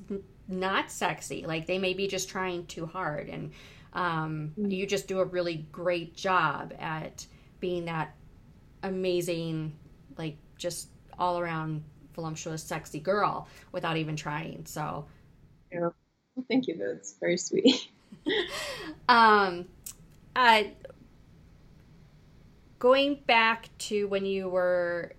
not 0.51 0.91
sexy. 0.91 1.45
Like 1.45 1.65
they 1.65 1.79
may 1.79 1.93
be 1.93 2.07
just 2.07 2.29
trying 2.29 2.65
too 2.65 2.85
hard, 2.85 3.29
and 3.29 3.51
um, 3.93 4.53
mm-hmm. 4.57 4.71
you 4.71 4.85
just 4.85 5.07
do 5.07 5.19
a 5.19 5.25
really 5.25 5.65
great 5.71 6.15
job 6.15 6.73
at 6.79 7.25
being 7.59 7.85
that 7.85 8.15
amazing, 8.83 9.73
like 10.17 10.37
just 10.57 10.89
all 11.17 11.39
around 11.39 11.83
voluptuous, 12.13 12.63
sexy 12.63 12.99
girl 12.99 13.47
without 13.71 13.97
even 13.97 14.15
trying. 14.15 14.65
So, 14.65 15.05
yeah. 15.71 15.89
Well, 16.35 16.45
thank 16.47 16.67
you. 16.67 16.77
That's 16.77 17.15
very 17.19 17.37
sweet. 17.37 17.87
um, 19.09 19.65
uh, 20.35 20.63
going 22.79 23.19
back 23.27 23.69
to 23.77 24.07
when 24.07 24.25
you 24.25 24.49
were 24.49 25.13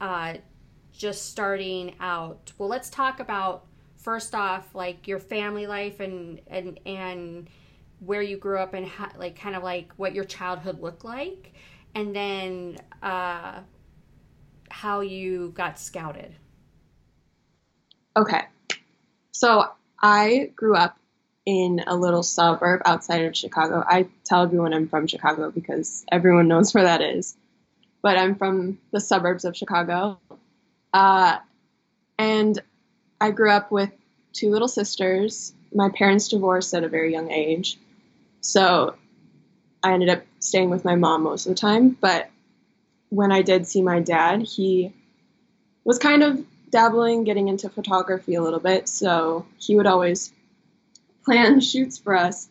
uh, 0.00 0.34
just 0.92 1.30
starting 1.30 1.94
out. 2.00 2.52
Well, 2.58 2.68
let's 2.68 2.90
talk 2.90 3.20
about 3.20 3.66
first 4.06 4.36
off 4.36 4.72
like 4.72 5.08
your 5.08 5.18
family 5.18 5.66
life 5.66 5.98
and 5.98 6.40
and 6.46 6.78
and 6.86 7.50
where 7.98 8.22
you 8.22 8.36
grew 8.36 8.56
up 8.56 8.72
and 8.72 8.86
how, 8.86 9.10
like 9.18 9.36
kind 9.36 9.56
of 9.56 9.64
like 9.64 9.92
what 9.96 10.14
your 10.14 10.22
childhood 10.22 10.80
looked 10.80 11.04
like 11.04 11.52
and 11.92 12.14
then 12.14 12.76
uh, 13.02 13.58
how 14.70 15.00
you 15.00 15.52
got 15.56 15.78
scouted. 15.78 16.36
Okay. 18.16 18.42
So 19.32 19.64
i 20.00 20.52
grew 20.54 20.76
up 20.76 20.98
in 21.44 21.82
a 21.86 21.96
little 21.96 22.22
suburb 22.22 22.82
outside 22.84 23.24
of 23.24 23.36
chicago. 23.36 23.82
I 23.84 24.06
tell 24.24 24.44
everyone 24.44 24.72
i'm 24.72 24.86
from 24.86 25.08
chicago 25.08 25.50
because 25.50 26.04
everyone 26.12 26.46
knows 26.46 26.72
where 26.72 26.84
that 26.84 27.00
is. 27.00 27.36
But 28.02 28.18
i'm 28.18 28.36
from 28.36 28.78
the 28.92 29.00
suburbs 29.00 29.44
of 29.44 29.56
chicago. 29.56 30.20
Uh, 30.92 31.38
and 32.18 32.62
I 33.20 33.30
grew 33.30 33.50
up 33.50 33.70
with 33.70 33.90
two 34.32 34.50
little 34.50 34.68
sisters. 34.68 35.52
My 35.74 35.88
parents 35.88 36.28
divorced 36.28 36.74
at 36.74 36.84
a 36.84 36.88
very 36.88 37.12
young 37.12 37.30
age. 37.30 37.78
So 38.40 38.94
I 39.82 39.92
ended 39.92 40.08
up 40.08 40.22
staying 40.40 40.70
with 40.70 40.84
my 40.84 40.94
mom 40.96 41.22
most 41.22 41.46
of 41.46 41.50
the 41.50 41.60
time. 41.60 41.90
But 42.00 42.30
when 43.08 43.32
I 43.32 43.42
did 43.42 43.66
see 43.66 43.82
my 43.82 44.00
dad, 44.00 44.42
he 44.42 44.92
was 45.84 45.98
kind 45.98 46.22
of 46.22 46.44
dabbling, 46.70 47.24
getting 47.24 47.48
into 47.48 47.68
photography 47.68 48.34
a 48.34 48.42
little 48.42 48.60
bit. 48.60 48.88
So 48.88 49.46
he 49.58 49.76
would 49.76 49.86
always 49.86 50.32
plan 51.24 51.60
shoots 51.72 51.98
for 51.98 52.16
us. 52.16 52.48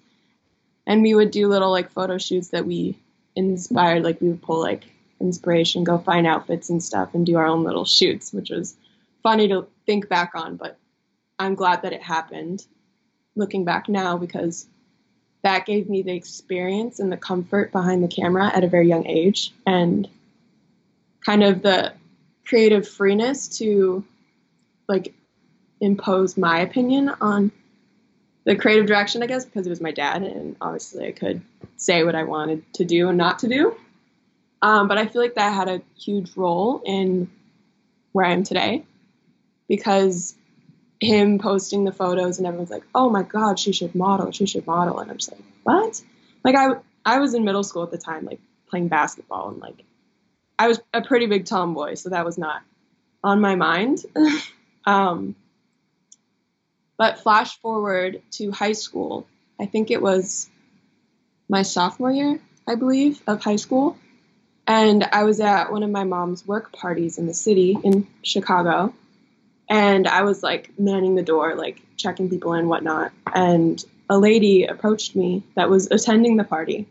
And 0.87 1.01
we 1.01 1.15
would 1.15 1.31
do 1.31 1.47
little 1.47 1.71
like 1.71 1.91
photo 1.91 2.17
shoots 2.17 2.49
that 2.49 2.65
we 2.65 2.97
inspired. 3.35 4.03
Like 4.03 4.21
we 4.21 4.29
would 4.29 4.41
pull 4.41 4.61
like 4.61 4.83
inspiration, 5.19 5.83
go 5.83 5.97
find 5.97 6.27
outfits 6.27 6.69
and 6.69 6.81
stuff, 6.81 7.13
and 7.13 7.25
do 7.25 7.37
our 7.37 7.47
own 7.47 7.63
little 7.63 7.85
shoots, 7.85 8.31
which 8.31 8.49
was 8.49 8.75
funny 9.23 9.47
to 9.47 9.67
think 9.85 10.09
back 10.09 10.31
on, 10.35 10.55
but 10.57 10.77
I'm 11.39 11.55
glad 11.55 11.83
that 11.83 11.93
it 11.93 12.01
happened 12.01 12.65
looking 13.35 13.65
back 13.65 13.89
now 13.89 14.17
because 14.17 14.67
that 15.43 15.65
gave 15.65 15.89
me 15.89 16.01
the 16.01 16.15
experience 16.15 16.99
and 16.99 17.11
the 17.11 17.17
comfort 17.17 17.71
behind 17.71 18.03
the 18.03 18.07
camera 18.07 18.51
at 18.53 18.63
a 18.63 18.67
very 18.67 18.87
young 18.87 19.05
age 19.05 19.53
and 19.67 20.07
kind 21.25 21.43
of 21.43 21.61
the 21.61 21.93
creative 22.45 22.87
freeness 22.87 23.47
to 23.59 24.03
like 24.87 25.13
impose 25.81 26.37
my 26.37 26.59
opinion 26.59 27.11
on 27.21 27.51
the 28.45 28.55
creative 28.55 28.85
direction, 28.85 29.23
I 29.23 29.27
guess, 29.27 29.43
because 29.43 29.65
it 29.65 29.71
was 29.71 29.81
my 29.81 29.91
dad, 29.91 30.21
and 30.21 30.55
obviously 30.61 31.07
I 31.07 31.11
could 31.11 31.41
say 31.77 32.03
what 32.03 32.15
I 32.15 32.23
wanted 32.23 32.63
to 32.75 32.85
do 32.85 33.09
and 33.09 33.17
not 33.17 33.39
to 33.39 33.47
do. 33.47 33.75
Um, 34.61 34.87
but 34.87 34.97
I 34.97 35.07
feel 35.07 35.21
like 35.21 35.35
that 35.35 35.53
had 35.53 35.67
a 35.67 35.81
huge 35.99 36.37
role 36.37 36.81
in 36.85 37.29
where 38.11 38.25
I 38.25 38.31
am 38.31 38.43
today 38.43 38.85
because 39.67 40.35
him 41.01 41.39
posting 41.39 41.83
the 41.83 41.91
photos 41.91 42.37
and 42.37 42.47
everyone's 42.47 42.69
like, 42.69 42.85
"Oh 42.93 43.09
my 43.09 43.23
God, 43.23 43.59
she 43.59 43.71
should 43.71 43.95
model. 43.95 44.31
She 44.31 44.45
should 44.45 44.65
model." 44.65 44.99
And 44.99 45.11
I'm 45.11 45.17
just 45.17 45.31
like, 45.31 45.41
"What?" 45.63 46.01
Like 46.43 46.55
I 46.55 46.75
I 47.05 47.19
was 47.19 47.33
in 47.33 47.43
middle 47.43 47.63
school 47.63 47.83
at 47.83 47.91
the 47.91 47.97
time, 47.97 48.25
like 48.25 48.39
playing 48.69 48.87
basketball, 48.87 49.49
and 49.49 49.59
like 49.59 49.83
I 50.57 50.67
was 50.67 50.79
a 50.93 51.01
pretty 51.01 51.27
big 51.27 51.45
tomboy, 51.45 51.95
so 51.95 52.09
that 52.09 52.25
was 52.25 52.37
not 52.37 52.61
on 53.23 53.41
my 53.41 53.55
mind. 53.55 54.05
um, 54.85 55.35
but 56.97 57.19
flash 57.19 57.59
forward 57.59 58.21
to 58.31 58.51
high 58.51 58.71
school, 58.71 59.27
I 59.59 59.65
think 59.65 59.91
it 59.91 60.01
was 60.01 60.49
my 61.49 61.61
sophomore 61.61 62.11
year, 62.11 62.39
I 62.67 62.75
believe, 62.75 63.21
of 63.27 63.43
high 63.43 63.57
school. 63.57 63.97
And 64.67 65.03
I 65.03 65.23
was 65.23 65.39
at 65.41 65.71
one 65.71 65.83
of 65.83 65.91
my 65.91 66.05
mom's 66.05 66.47
work 66.47 66.71
parties 66.71 67.17
in 67.17 67.27
the 67.27 67.33
city 67.33 67.77
in 67.83 68.07
Chicago 68.23 68.93
and 69.69 70.07
I 70.07 70.23
was 70.23 70.43
like 70.43 70.71
manning 70.79 71.15
the 71.15 71.23
door, 71.23 71.55
like 71.55 71.81
checking 71.97 72.29
people 72.29 72.53
in, 72.53 72.67
whatnot. 72.67 73.11
And 73.33 73.83
a 74.09 74.17
lady 74.17 74.65
approached 74.65 75.15
me 75.15 75.43
that 75.55 75.69
was 75.69 75.87
attending 75.89 76.37
the 76.37 76.43
party, 76.43 76.87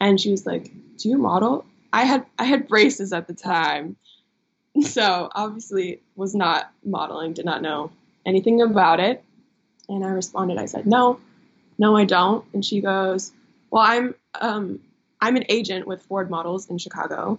and 0.00 0.20
she 0.20 0.30
was 0.30 0.46
like, 0.46 0.70
"Do 0.98 1.08
you 1.08 1.18
model?" 1.18 1.64
I 1.92 2.04
had 2.04 2.26
I 2.38 2.44
had 2.44 2.68
braces 2.68 3.12
at 3.12 3.26
the 3.26 3.34
time, 3.34 3.96
so 4.82 5.30
obviously 5.34 6.00
was 6.16 6.34
not 6.34 6.70
modeling, 6.84 7.32
did 7.32 7.44
not 7.44 7.62
know 7.62 7.90
anything 8.26 8.60
about 8.60 9.00
it. 9.00 9.22
And 9.88 10.04
I 10.04 10.08
responded, 10.08 10.58
I 10.58 10.66
said, 10.66 10.86
"No, 10.86 11.20
no, 11.78 11.96
I 11.96 12.04
don't." 12.04 12.44
And 12.52 12.64
she 12.64 12.80
goes, 12.80 13.32
"Well, 13.70 13.82
I'm 13.82 14.14
um, 14.40 14.80
I'm 15.20 15.36
an 15.36 15.44
agent 15.48 15.86
with 15.86 16.02
Ford 16.02 16.28
Models 16.28 16.68
in 16.68 16.76
Chicago, 16.76 17.38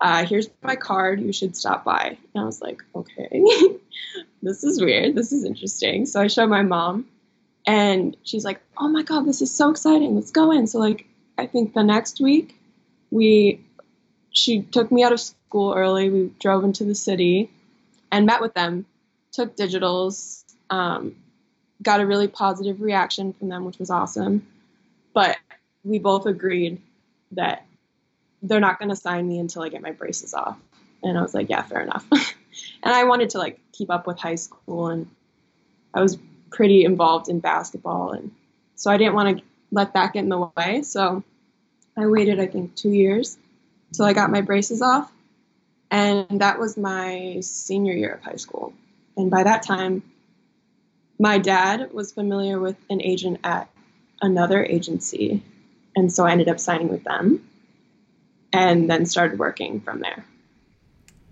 uh, 0.00 0.24
here's 0.24 0.48
my 0.62 0.76
card. 0.76 1.20
You 1.20 1.32
should 1.32 1.56
stop 1.56 1.84
by. 1.84 2.16
And 2.34 2.42
I 2.42 2.44
was 2.44 2.60
like, 2.60 2.82
okay, 2.94 3.28
this 4.42 4.62
is 4.64 4.80
weird. 4.80 5.14
This 5.14 5.32
is 5.32 5.44
interesting. 5.44 6.06
So 6.06 6.20
I 6.20 6.28
showed 6.28 6.48
my 6.48 6.62
mom, 6.62 7.06
and 7.66 8.16
she's 8.22 8.44
like, 8.44 8.60
oh 8.76 8.88
my 8.88 9.02
God, 9.02 9.26
this 9.26 9.42
is 9.42 9.54
so 9.54 9.70
exciting. 9.70 10.14
Let's 10.14 10.30
go 10.30 10.52
in. 10.52 10.66
So, 10.66 10.78
like, 10.78 11.06
I 11.36 11.46
think 11.46 11.74
the 11.74 11.82
next 11.82 12.20
week, 12.20 12.58
we, 13.10 13.60
she 14.30 14.62
took 14.62 14.92
me 14.92 15.02
out 15.02 15.12
of 15.12 15.20
school 15.20 15.74
early. 15.74 16.10
We 16.10 16.32
drove 16.38 16.64
into 16.64 16.84
the 16.84 16.94
city 16.94 17.50
and 18.12 18.26
met 18.26 18.40
with 18.40 18.54
them, 18.54 18.86
took 19.32 19.56
digitals, 19.56 20.44
um, 20.70 21.16
got 21.82 22.00
a 22.00 22.06
really 22.06 22.28
positive 22.28 22.80
reaction 22.80 23.32
from 23.32 23.48
them, 23.48 23.64
which 23.64 23.78
was 23.78 23.90
awesome. 23.90 24.46
But 25.12 25.36
we 25.84 25.98
both 25.98 26.26
agreed 26.26 26.80
that 27.32 27.66
they're 28.42 28.60
not 28.60 28.78
going 28.78 28.90
to 28.90 28.96
sign 28.96 29.28
me 29.28 29.38
until 29.38 29.62
I 29.62 29.68
get 29.68 29.82
my 29.82 29.92
braces 29.92 30.34
off. 30.34 30.58
And 31.02 31.16
I 31.16 31.22
was 31.22 31.34
like, 31.34 31.48
yeah, 31.48 31.62
fair 31.62 31.80
enough. 31.80 32.06
and 32.12 32.94
I 32.94 33.04
wanted 33.04 33.30
to 33.30 33.38
like 33.38 33.60
keep 33.72 33.90
up 33.90 34.06
with 34.06 34.18
high 34.18 34.36
school 34.36 34.88
and 34.88 35.08
I 35.94 36.02
was 36.02 36.18
pretty 36.50 36.84
involved 36.84 37.28
in 37.28 37.40
basketball 37.40 38.12
and 38.12 38.30
so 38.74 38.90
I 38.90 38.96
didn't 38.96 39.14
want 39.14 39.38
to 39.38 39.44
let 39.70 39.94
that 39.94 40.12
get 40.12 40.20
in 40.20 40.28
the 40.28 40.50
way. 40.56 40.82
So 40.82 41.22
I 41.96 42.06
waited 42.06 42.40
I 42.40 42.46
think 42.46 42.74
2 42.76 42.90
years 42.90 43.36
till 43.92 44.04
I 44.04 44.12
got 44.12 44.30
my 44.30 44.40
braces 44.40 44.82
off. 44.82 45.12
And 45.90 46.40
that 46.40 46.58
was 46.58 46.76
my 46.76 47.38
senior 47.40 47.94
year 47.94 48.12
of 48.12 48.22
high 48.22 48.36
school. 48.36 48.72
And 49.16 49.30
by 49.30 49.42
that 49.44 49.62
time 49.62 50.02
my 51.18 51.38
dad 51.38 51.92
was 51.92 52.12
familiar 52.12 52.60
with 52.60 52.76
an 52.90 53.02
agent 53.02 53.40
at 53.42 53.68
another 54.20 54.64
agency 54.64 55.42
and 55.96 56.12
so 56.12 56.24
I 56.24 56.32
ended 56.32 56.48
up 56.48 56.60
signing 56.60 56.88
with 56.88 57.04
them 57.04 57.48
and 58.52 58.88
then 58.88 59.06
started 59.06 59.38
working 59.38 59.80
from 59.80 60.00
there. 60.00 60.24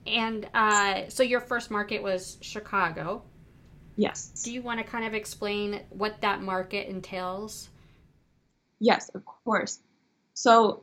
And 0.07 0.49
uh, 0.55 1.09
so 1.09 1.23
your 1.23 1.41
first 1.41 1.71
market 1.71 2.03
was 2.03 2.39
Chicago. 2.41 3.23
Yes. 3.97 4.43
Do 4.45 4.53
you 4.53 4.63
want 4.63 4.79
to 4.79 4.85
kind 4.85 5.05
of 5.05 5.15
explain 5.15 5.83
what 5.91 6.21
that 6.21 6.43
market 6.43 6.89
entails? 6.89 7.69
Yes, 8.79 9.09
of 9.11 9.25
course. 9.25 9.79
So 10.35 10.83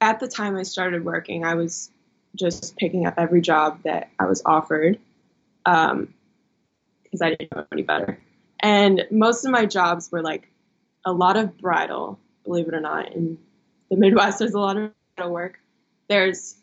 at 0.00 0.20
the 0.20 0.28
time 0.28 0.56
I 0.56 0.62
started 0.62 1.04
working, 1.04 1.44
I 1.44 1.54
was 1.54 1.90
just 2.36 2.76
picking 2.76 3.06
up 3.06 3.14
every 3.16 3.40
job 3.40 3.80
that 3.84 4.10
I 4.18 4.26
was 4.26 4.42
offered 4.44 4.98
because 5.64 5.92
um, 5.92 6.14
I 7.22 7.30
didn't 7.30 7.54
know 7.54 7.66
any 7.72 7.82
better. 7.82 8.18
And 8.60 9.06
most 9.10 9.44
of 9.44 9.50
my 9.50 9.66
jobs 9.66 10.12
were 10.12 10.22
like 10.22 10.48
a 11.04 11.12
lot 11.12 11.36
of 11.36 11.56
bridal, 11.58 12.18
believe 12.44 12.68
it 12.68 12.74
or 12.74 12.80
not. 12.80 13.12
In 13.12 13.38
the 13.90 13.96
Midwest, 13.96 14.38
there's 14.38 14.54
a 14.54 14.60
lot 14.60 14.76
of 14.76 14.92
work. 15.22 15.60
There's 16.08 16.56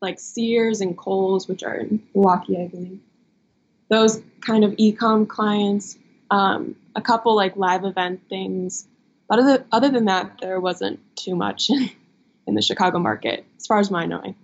like 0.00 0.18
Sears 0.18 0.80
and 0.80 0.96
Kohl's, 0.96 1.48
which 1.48 1.62
are 1.62 1.76
in 1.76 2.02
Milwaukee, 2.14 2.60
I 2.60 2.68
believe. 2.68 3.00
Those 3.88 4.20
kind 4.40 4.64
of 4.64 4.74
e-com 4.76 5.26
clients, 5.26 5.96
um, 6.30 6.76
a 6.96 7.02
couple 7.02 7.36
like 7.36 7.56
live 7.56 7.84
event 7.84 8.22
things. 8.28 8.86
But 9.28 9.38
other, 9.38 9.64
other 9.72 9.90
than 9.90 10.06
that, 10.06 10.38
there 10.40 10.60
wasn't 10.60 11.00
too 11.16 11.36
much 11.36 11.70
in 12.46 12.54
the 12.54 12.62
Chicago 12.62 12.98
market, 12.98 13.44
as 13.56 13.66
far 13.66 13.78
as 13.78 13.90
my 13.90 14.06
knowing. 14.06 14.34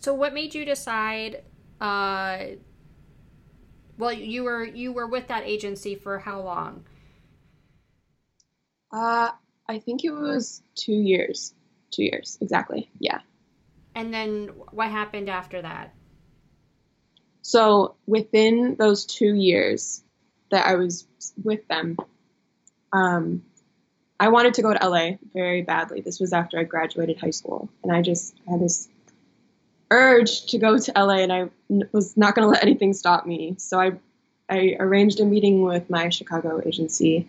So, 0.00 0.14
what 0.14 0.34
made 0.34 0.54
you 0.54 0.64
decide? 0.64 1.42
Uh, 1.80 2.38
well, 3.98 4.12
you 4.12 4.44
were 4.44 4.64
you 4.64 4.92
were 4.92 5.06
with 5.06 5.28
that 5.28 5.44
agency 5.44 5.94
for 5.94 6.18
how 6.18 6.40
long? 6.40 6.84
Uh, 8.92 9.30
I 9.68 9.78
think 9.78 10.04
it 10.04 10.10
was 10.10 10.62
two 10.74 10.92
years 10.92 11.54
two 11.90 12.04
years 12.04 12.38
exactly. 12.40 12.88
Yeah. 12.98 13.20
And 13.94 14.12
then 14.12 14.48
what 14.72 14.90
happened 14.90 15.30
after 15.30 15.62
that? 15.62 15.94
So 17.42 17.94
within 18.06 18.76
those 18.76 19.06
two 19.06 19.34
years 19.34 20.02
that 20.50 20.66
I 20.66 20.74
was 20.74 21.06
with 21.42 21.66
them, 21.68 21.96
um, 22.92 23.42
I 24.18 24.28
wanted 24.28 24.54
to 24.54 24.62
go 24.62 24.72
to 24.72 24.88
LA 24.88 25.12
very 25.32 25.62
badly. 25.62 26.00
This 26.00 26.18
was 26.18 26.32
after 26.32 26.58
I 26.58 26.64
graduated 26.64 27.18
high 27.18 27.30
school, 27.30 27.68
and 27.82 27.92
I 27.92 28.02
just 28.02 28.34
had 28.48 28.60
this 28.60 28.88
urge 29.90 30.46
to 30.46 30.58
go 30.58 30.78
to 30.78 30.92
LA, 30.96 31.18
and 31.18 31.32
I 31.32 31.48
was 31.92 32.16
not 32.16 32.34
going 32.34 32.46
to 32.46 32.50
let 32.50 32.62
anything 32.62 32.92
stop 32.94 33.26
me. 33.26 33.54
So 33.58 33.78
I, 33.78 33.92
I 34.48 34.76
arranged 34.78 35.20
a 35.20 35.24
meeting 35.24 35.62
with 35.62 35.88
my 35.88 36.08
Chicago 36.08 36.60
agency 36.66 37.28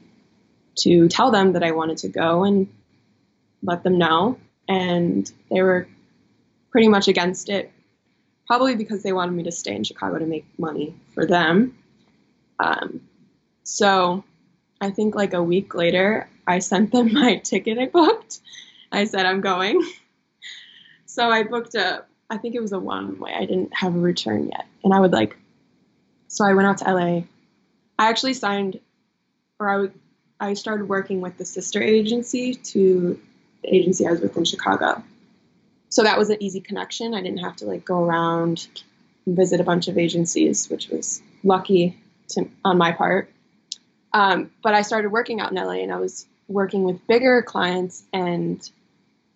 to 0.78 1.08
tell 1.08 1.32
them 1.32 1.54
that 1.54 1.64
I 1.64 1.72
wanted 1.72 1.98
to 2.00 2.08
go 2.08 2.44
and 2.44 2.68
let 3.64 3.84
them 3.84 3.98
know 3.98 4.40
and 4.68 5.32
they 5.50 5.62
were 5.62 5.88
pretty 6.72 6.88
much 6.88 7.08
against 7.08 7.50
it, 7.50 7.72
probably 8.46 8.76
because 8.76 9.04
they 9.04 9.14
wanted 9.14 9.34
me 9.34 9.44
to 9.44 9.52
stay 9.52 9.76
in 9.76 9.84
Chicago 9.84 10.20
to 10.20 10.26
make 10.26 10.46
money 10.58 10.96
for 11.14 11.26
them. 11.26 11.78
Um, 12.60 13.02
so 13.64 14.24
I 14.80 14.90
think 14.90 15.16
like 15.16 15.34
a 15.34 15.44
week 15.44 15.76
later, 15.76 16.30
I 16.46 16.60
sent 16.60 16.92
them 16.92 17.14
my 17.14 17.38
ticket 17.38 17.78
I 17.78 17.88
booked. 17.88 18.40
I 18.92 19.06
said, 19.06 19.26
I'm 19.26 19.42
going. 19.42 19.82
So 21.10 21.32
I 21.32 21.42
booked 21.42 21.74
a, 21.74 22.04
I 22.30 22.38
think 22.38 22.54
it 22.54 22.62
was 22.62 22.74
a 22.74 22.80
one 22.80 23.18
way. 23.18 23.34
I 23.34 23.46
didn't 23.46 23.74
have 23.74 23.96
a 23.96 24.00
return 24.00 24.50
yet. 24.50 24.68
And 24.84 24.94
I 24.94 25.00
would 25.00 25.14
like, 25.14 25.36
so 26.28 26.46
I 26.46 26.54
went 26.54 26.68
out 26.68 26.78
to 26.80 26.94
LA. 26.94 27.24
I 27.98 28.10
actually 28.10 28.36
signed, 28.36 28.80
or 29.58 29.68
I 29.68 29.78
would, 29.78 29.94
I 30.40 30.54
started 30.54 30.88
working 30.88 31.22
with 31.22 31.38
the 31.38 31.46
sister 31.46 31.82
agency 31.82 32.54
to 32.54 33.20
agency 33.74 34.08
I 34.08 34.12
was 34.12 34.22
with 34.22 34.38
in 34.38 34.46
Chicago. 34.46 35.04
So 35.90 36.04
that 36.04 36.18
was 36.18 36.30
an 36.30 36.42
easy 36.42 36.60
connection. 36.60 37.14
I 37.14 37.22
didn't 37.22 37.40
have 37.40 37.56
to 37.58 37.66
like 37.66 37.86
go 37.86 38.04
around 38.04 38.68
and 39.26 39.36
visit 39.36 39.60
a 39.60 39.64
bunch 39.64 39.88
of 39.88 39.98
agencies, 39.98 40.70
which 40.70 40.90
was 40.90 41.22
lucky 41.44 41.98
to, 42.30 42.50
on 42.66 42.78
my 42.78 42.92
part. 42.92 43.32
Um, 44.14 44.52
but 44.64 44.74
I 44.74 44.82
started 44.82 45.12
working 45.12 45.40
out 45.40 45.52
in 45.52 45.58
LA 45.58 45.84
and 45.84 45.92
I 45.92 45.98
was 45.98 46.26
working 46.48 46.84
with 46.84 47.06
bigger 47.08 47.42
clients 47.42 48.04
and 48.14 48.70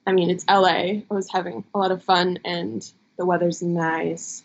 I 0.05 0.13
mean, 0.13 0.29
it's 0.29 0.45
LA. 0.47 0.67
I 0.67 1.05
was 1.09 1.29
having 1.31 1.63
a 1.73 1.77
lot 1.77 1.91
of 1.91 2.03
fun 2.03 2.39
and 2.43 2.89
the 3.17 3.25
weather's 3.25 3.61
nice. 3.61 4.43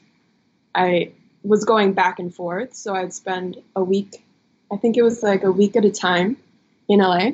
I 0.74 1.12
was 1.42 1.64
going 1.64 1.94
back 1.94 2.18
and 2.18 2.34
forth, 2.34 2.74
so 2.74 2.94
I'd 2.94 3.14
spend 3.14 3.56
a 3.74 3.82
week, 3.82 4.22
I 4.70 4.76
think 4.76 4.96
it 4.96 5.02
was 5.02 5.22
like 5.22 5.44
a 5.44 5.52
week 5.52 5.76
at 5.76 5.84
a 5.84 5.90
time 5.90 6.36
in 6.88 7.00
LA, 7.00 7.30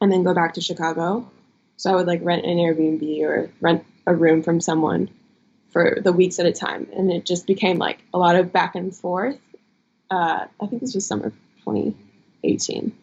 and 0.00 0.12
then 0.12 0.24
go 0.24 0.34
back 0.34 0.54
to 0.54 0.60
Chicago. 0.60 1.30
So 1.78 1.92
I 1.92 1.94
would 1.94 2.08
like 2.08 2.20
rent 2.24 2.44
an 2.44 2.58
Airbnb 2.58 3.22
or 3.22 3.50
rent 3.60 3.86
a 4.04 4.14
room 4.14 4.42
from 4.42 4.60
someone 4.60 5.08
for 5.70 5.98
the 6.02 6.12
weeks 6.12 6.40
at 6.40 6.46
a 6.46 6.52
time. 6.52 6.88
And 6.94 7.10
it 7.10 7.24
just 7.24 7.46
became 7.46 7.78
like 7.78 8.00
a 8.12 8.18
lot 8.18 8.34
of 8.34 8.52
back 8.52 8.74
and 8.74 8.94
forth. 8.94 9.38
Uh, 10.10 10.46
I 10.60 10.66
think 10.66 10.82
this 10.82 10.94
was 10.94 11.06
summer 11.06 11.30
2018. 11.60 12.96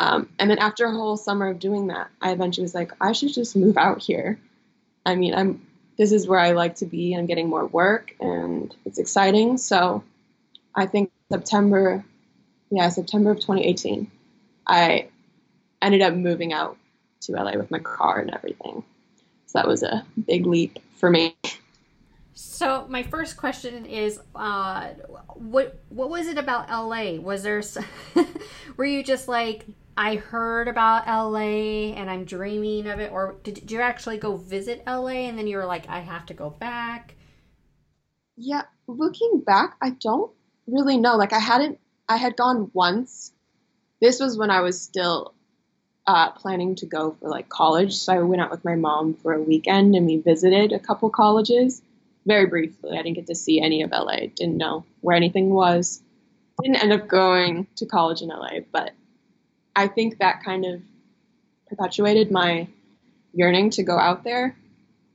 Um, 0.00 0.28
and 0.38 0.50
then 0.50 0.58
after 0.58 0.84
a 0.84 0.90
whole 0.90 1.16
summer 1.16 1.48
of 1.48 1.60
doing 1.60 1.86
that, 1.86 2.10
I 2.20 2.32
eventually 2.32 2.64
was 2.64 2.74
like, 2.74 2.92
I 3.00 3.12
should 3.12 3.32
just 3.32 3.54
move 3.54 3.78
out 3.78 4.02
here. 4.02 4.40
I 5.06 5.14
mean, 5.14 5.34
I'm 5.34 5.64
this 5.96 6.12
is 6.12 6.26
where 6.26 6.40
I 6.40 6.52
like 6.52 6.76
to 6.76 6.86
be. 6.86 7.14
I'm 7.14 7.26
getting 7.26 7.48
more 7.48 7.66
work 7.66 8.14
and 8.20 8.74
it's 8.84 8.98
exciting. 8.98 9.58
So 9.58 10.02
I 10.74 10.86
think 10.86 11.10
September, 11.30 12.04
yeah, 12.70 12.88
September 12.88 13.30
of 13.30 13.38
2018, 13.38 14.10
I 14.66 15.08
ended 15.80 16.02
up 16.02 16.12
moving 16.14 16.52
out 16.52 16.76
to 17.26 17.32
LA 17.32 17.52
with 17.56 17.70
my 17.70 17.78
car 17.78 18.20
and 18.20 18.30
everything. 18.32 18.82
So 19.46 19.58
that 19.58 19.68
was 19.68 19.82
a 19.82 20.04
big 20.26 20.46
leap 20.46 20.78
for 20.96 21.10
me. 21.10 21.36
So 22.34 22.86
my 22.88 23.02
first 23.02 23.36
question 23.36 23.86
is, 23.86 24.20
uh, 24.34 24.88
what 25.34 25.80
what 25.88 26.10
was 26.10 26.26
it 26.26 26.36
about 26.36 26.68
LA? 26.68 27.12
Was 27.20 27.42
there, 27.42 27.62
were 28.76 28.84
you 28.84 29.02
just 29.02 29.26
like, 29.26 29.64
I 29.96 30.16
heard 30.16 30.68
about 30.68 31.06
LA 31.06 31.94
and 31.94 32.10
I'm 32.10 32.24
dreaming 32.24 32.88
of 32.88 33.00
it, 33.00 33.10
or 33.10 33.36
did, 33.42 33.54
did 33.54 33.70
you 33.70 33.80
actually 33.80 34.18
go 34.18 34.36
visit 34.36 34.82
LA 34.86 35.28
and 35.28 35.38
then 35.38 35.46
you 35.46 35.56
were 35.56 35.64
like, 35.64 35.88
I 35.88 36.00
have 36.00 36.26
to 36.26 36.34
go 36.34 36.50
back? 36.50 37.14
Yeah, 38.36 38.62
looking 38.86 39.40
back, 39.40 39.76
I 39.80 39.90
don't 39.90 40.30
really 40.66 40.98
know. 40.98 41.16
Like 41.16 41.32
I 41.32 41.38
hadn't, 41.38 41.78
I 42.06 42.18
had 42.18 42.36
gone 42.36 42.70
once. 42.74 43.32
This 44.02 44.20
was 44.20 44.36
when 44.36 44.50
I 44.50 44.60
was 44.60 44.78
still 44.78 45.32
uh, 46.06 46.30
planning 46.30 46.74
to 46.76 46.86
go 46.86 47.16
for 47.20 47.28
like 47.28 47.48
college. 47.48 47.94
So 47.96 48.12
I 48.12 48.18
went 48.20 48.42
out 48.42 48.50
with 48.50 48.64
my 48.64 48.76
mom 48.76 49.14
for 49.14 49.32
a 49.32 49.42
weekend 49.42 49.94
and 49.94 50.06
we 50.06 50.18
visited 50.18 50.72
a 50.72 50.78
couple 50.78 51.10
colleges 51.10 51.82
very 52.26 52.46
briefly. 52.46 52.98
I 52.98 53.02
didn't 53.02 53.16
get 53.16 53.26
to 53.26 53.34
see 53.34 53.60
any 53.60 53.82
of 53.82 53.90
LA, 53.90 54.26
didn't 54.34 54.56
know 54.56 54.84
where 55.00 55.16
anything 55.16 55.50
was. 55.50 56.00
Didn't 56.62 56.82
end 56.82 56.92
up 56.92 57.08
going 57.08 57.66
to 57.76 57.86
college 57.86 58.22
in 58.22 58.28
LA, 58.28 58.60
but 58.72 58.92
I 59.74 59.88
think 59.88 60.18
that 60.18 60.42
kind 60.42 60.64
of 60.64 60.80
perpetuated 61.68 62.30
my 62.30 62.68
yearning 63.34 63.70
to 63.70 63.82
go 63.82 63.98
out 63.98 64.24
there. 64.24 64.56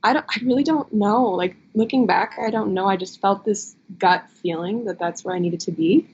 I 0.04 0.12
don't, 0.12 0.26
I 0.28 0.40
really 0.44 0.62
don't 0.62 0.92
know. 0.92 1.30
Like 1.30 1.56
looking 1.74 2.06
back, 2.06 2.36
I 2.40 2.50
don't 2.50 2.74
know. 2.74 2.86
I 2.86 2.96
just 2.96 3.20
felt 3.20 3.44
this 3.44 3.74
gut 3.98 4.24
feeling 4.42 4.84
that 4.86 4.98
that's 4.98 5.24
where 5.24 5.34
I 5.34 5.38
needed 5.38 5.60
to 5.60 5.72
be. 5.72 6.06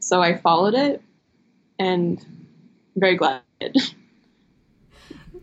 So 0.00 0.20
I 0.20 0.38
followed 0.38 0.74
it 0.74 1.02
and 1.78 2.18
I'm 2.20 3.00
very 3.00 3.16
glad 3.16 3.42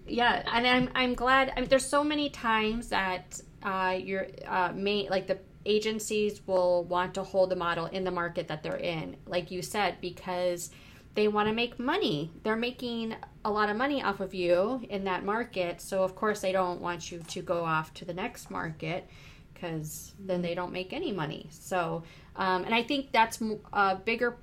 yeah 0.10 0.44
and 0.54 0.68
i'm 0.68 0.90
i'm 0.96 1.14
glad 1.14 1.52
i 1.56 1.60
mean 1.60 1.70
there's 1.70 1.86
so 1.86 2.04
many 2.04 2.30
times 2.30 2.90
that 2.90 3.40
uh, 3.64 3.98
your 4.02 4.28
uh, 4.48 4.72
main 4.74 5.10
like 5.10 5.28
the 5.28 5.38
agencies 5.66 6.42
will 6.48 6.84
want 6.86 7.14
to 7.14 7.24
hold 7.24 7.50
the 7.50 7.56
model 7.56 7.86
in 7.88 8.04
the 8.04 8.12
market 8.12 8.48
that 8.48 8.64
they're 8.64 8.78
in, 8.78 9.16
like 9.26 9.52
you 9.52 9.62
said, 9.62 9.98
because 10.02 10.72
they 11.16 11.28
want 11.28 11.48
to 11.48 11.54
make 11.54 11.80
money. 11.80 12.32
They're 12.44 12.56
making 12.56 13.16
a 13.44 13.52
lot 13.52 13.70
of 13.70 13.78
money 13.78 14.02
off 14.02 14.20
of 14.20 14.34
you 14.34 14.82
in 14.90 15.04
that 15.06 15.24
market, 15.24 15.82
so 15.82 16.04
of 16.04 16.16
course 16.16 16.42
they 16.42 16.52
don't 16.52 16.82
want 16.82 17.12
you 17.12 17.20
to 17.20 17.42
go 17.42 17.64
off 17.64 17.94
to 17.96 18.06
the 18.06 18.14
next 18.14 18.50
market 18.50 19.08
because 19.54 20.14
then 20.20 20.42
they 20.42 20.56
don't 20.56 20.72
make 20.72 20.94
any 20.94 21.12
money. 21.12 21.48
So, 21.52 22.04
um, 22.36 22.64
and 22.64 22.74
I 22.74 22.82
think 22.82 23.12
that's 23.12 23.42
a 23.74 23.98
bigger, 23.98 24.38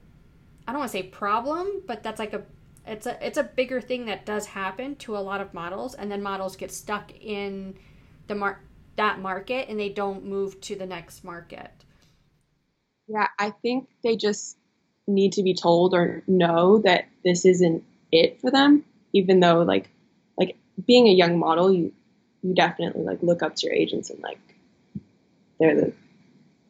I 0.68 0.72
don't 0.72 0.80
want 0.80 0.92
to 0.92 0.98
say 0.98 1.04
problem, 1.04 1.82
but 1.86 2.02
that's 2.02 2.18
like 2.18 2.34
a 2.34 2.42
it's 2.86 3.06
a 3.06 3.26
it's 3.26 3.38
a 3.38 3.42
bigger 3.42 3.80
thing 3.80 4.06
that 4.06 4.24
does 4.24 4.46
happen 4.46 4.96
to 4.96 5.16
a 5.16 5.18
lot 5.18 5.40
of 5.40 5.52
models, 5.52 5.94
and 5.94 6.10
then 6.10 6.22
models 6.22 6.56
get 6.56 6.70
stuck 6.70 7.12
in 7.20 7.76
the 8.28 8.34
mar- 8.34 8.62
that 8.96 9.20
market 9.20 9.68
and 9.68 9.78
they 9.78 9.88
don't 9.88 10.24
move 10.24 10.60
to 10.62 10.74
the 10.74 10.86
next 10.86 11.24
market. 11.24 11.70
Yeah, 13.08 13.28
I 13.38 13.50
think 13.50 13.88
they 14.02 14.16
just 14.16 14.56
need 15.06 15.32
to 15.34 15.42
be 15.42 15.54
told 15.54 15.94
or 15.94 16.22
know 16.26 16.78
that 16.78 17.06
this 17.24 17.44
isn't 17.44 17.84
it 18.10 18.40
for 18.40 18.50
them, 18.50 18.84
even 19.12 19.40
though 19.40 19.62
like 19.62 19.88
like 20.38 20.56
being 20.86 21.06
a 21.06 21.12
young 21.12 21.38
model, 21.38 21.72
you 21.72 21.92
you 22.42 22.54
definitely 22.54 23.02
like 23.02 23.22
look 23.22 23.42
up 23.42 23.56
to 23.56 23.66
your 23.66 23.74
agents 23.74 24.10
and 24.10 24.20
like 24.22 24.38
they're 25.58 25.74
the 25.74 25.92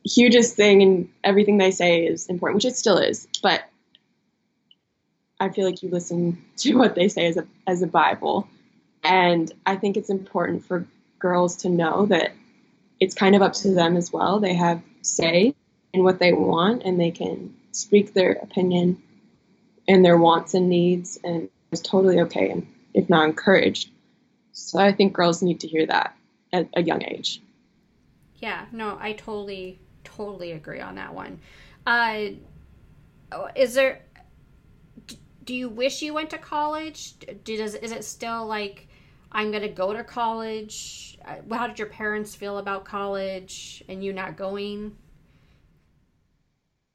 hugest 0.05 0.57
thing 0.57 0.83
and 0.83 1.09
everything 1.25 1.59
they 1.59 1.71
say 1.71 2.07
is 2.07 2.27
important, 2.27 2.57
which 2.57 2.65
it 2.65 2.77
still 2.77 2.99
is. 2.99 3.27
But 3.43 3.65
I 5.39 5.51
feel 5.51 5.67
like 5.67 5.83
you 5.83 5.91
listen 5.91 6.45
to 6.59 6.75
what 6.75 6.95
they 6.95 7.09
say 7.09 7.27
as 7.27 7.37
a 7.37 7.47
as 7.67 7.83
a 7.83 7.87
Bible. 7.87 8.49
And 9.05 9.53
I 9.65 9.77
think 9.77 9.97
it's 9.97 10.11
important 10.11 10.65
for 10.65 10.87
girls 11.19 11.57
to 11.57 11.69
know 11.69 12.07
that 12.07 12.33
it's 12.99 13.15
kind 13.15 13.37
of 13.37 13.43
up 13.43 13.53
to 13.53 13.73
them 13.73 13.97
as 13.97 14.13
well. 14.13 14.41
They 14.41 14.55
have 14.55 14.83
say 15.03 15.55
in 15.93 16.03
what 16.03 16.19
they 16.19 16.33
want 16.33 16.83
and 16.83 17.01
they 17.01 17.11
can 17.11 17.55
speak 17.73 18.13
their 18.13 18.33
opinion 18.33 19.03
and 19.87 20.05
their 20.05 20.19
wants 20.19 20.55
and 20.55 20.69
needs 20.69 21.19
and 21.23 21.49
it's 21.71 21.81
totally 21.81 22.21
okay 22.21 22.51
and 22.51 22.67
if 22.95 23.09
not 23.09 23.27
encouraged. 23.27 23.91
So 24.53 24.79
I 24.79 24.93
think 24.93 25.13
girls 25.13 25.43
need 25.43 25.61
to 25.61 25.69
hear 25.69 25.87
that 25.87 26.17
at 26.53 26.69
a 26.75 26.83
young 26.83 27.03
age. 27.05 27.41
Yeah, 28.37 28.67
no, 28.73 28.97
I 29.01 29.13
totally 29.13 29.79
totally 30.03 30.53
agree 30.53 30.81
on 30.81 30.97
that 30.97 31.15
one. 31.15 31.41
Uh 31.87 32.31
is 33.55 33.75
there 33.75 34.01
do 35.47 35.55
you 35.55 35.69
wish 35.69 36.03
you 36.03 36.13
went 36.13 36.31
to 36.31 36.39
college? 36.39 37.15
Does 37.45 37.75
is 37.75 37.93
it 37.93 38.05
still 38.05 38.47
like 38.47 38.89
I'm 39.33 39.51
going 39.51 39.63
to 39.63 39.69
go 39.69 39.93
to 39.93 40.05
college? 40.05 41.19
Uh, 41.25 41.55
how 41.55 41.67
did 41.69 41.79
your 41.79 41.89
parents 41.89 42.35
feel 42.35 42.59
about 42.59 42.85
college 42.85 43.83
and 43.89 44.05
you 44.05 44.13
not 44.13 44.37
going? 44.37 44.97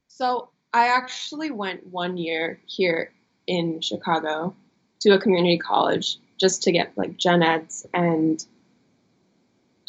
So, 0.07 0.49
I 0.73 0.87
actually 0.87 1.51
went 1.51 1.87
one 1.87 2.17
year 2.17 2.61
here 2.65 3.11
in 3.47 3.81
Chicago 3.81 4.55
to 5.01 5.11
a 5.11 5.19
community 5.19 5.57
college 5.57 6.17
just 6.39 6.63
to 6.63 6.71
get 6.71 6.97
like 6.97 7.17
gen 7.17 7.43
eds 7.43 7.85
and 7.93 8.45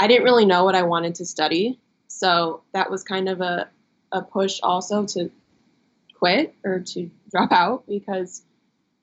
I 0.01 0.09
didn't 0.09 0.25
really 0.25 0.47
know 0.47 0.65
what 0.65 0.75
I 0.75 0.83
wanted 0.83 1.17
to 1.17 1.25
study. 1.25 1.79
So 2.09 2.63
that 2.73 2.91
was 2.91 3.05
kind 3.05 3.29
of 3.29 3.41
a, 3.41 3.69
a 4.11 4.23
push 4.23 4.59
also 4.63 5.07
to 5.07 5.31
quit 6.19 6.55
or 6.65 6.81
to 6.81 7.11
drop 7.31 7.53
out 7.53 7.85
because 7.87 8.43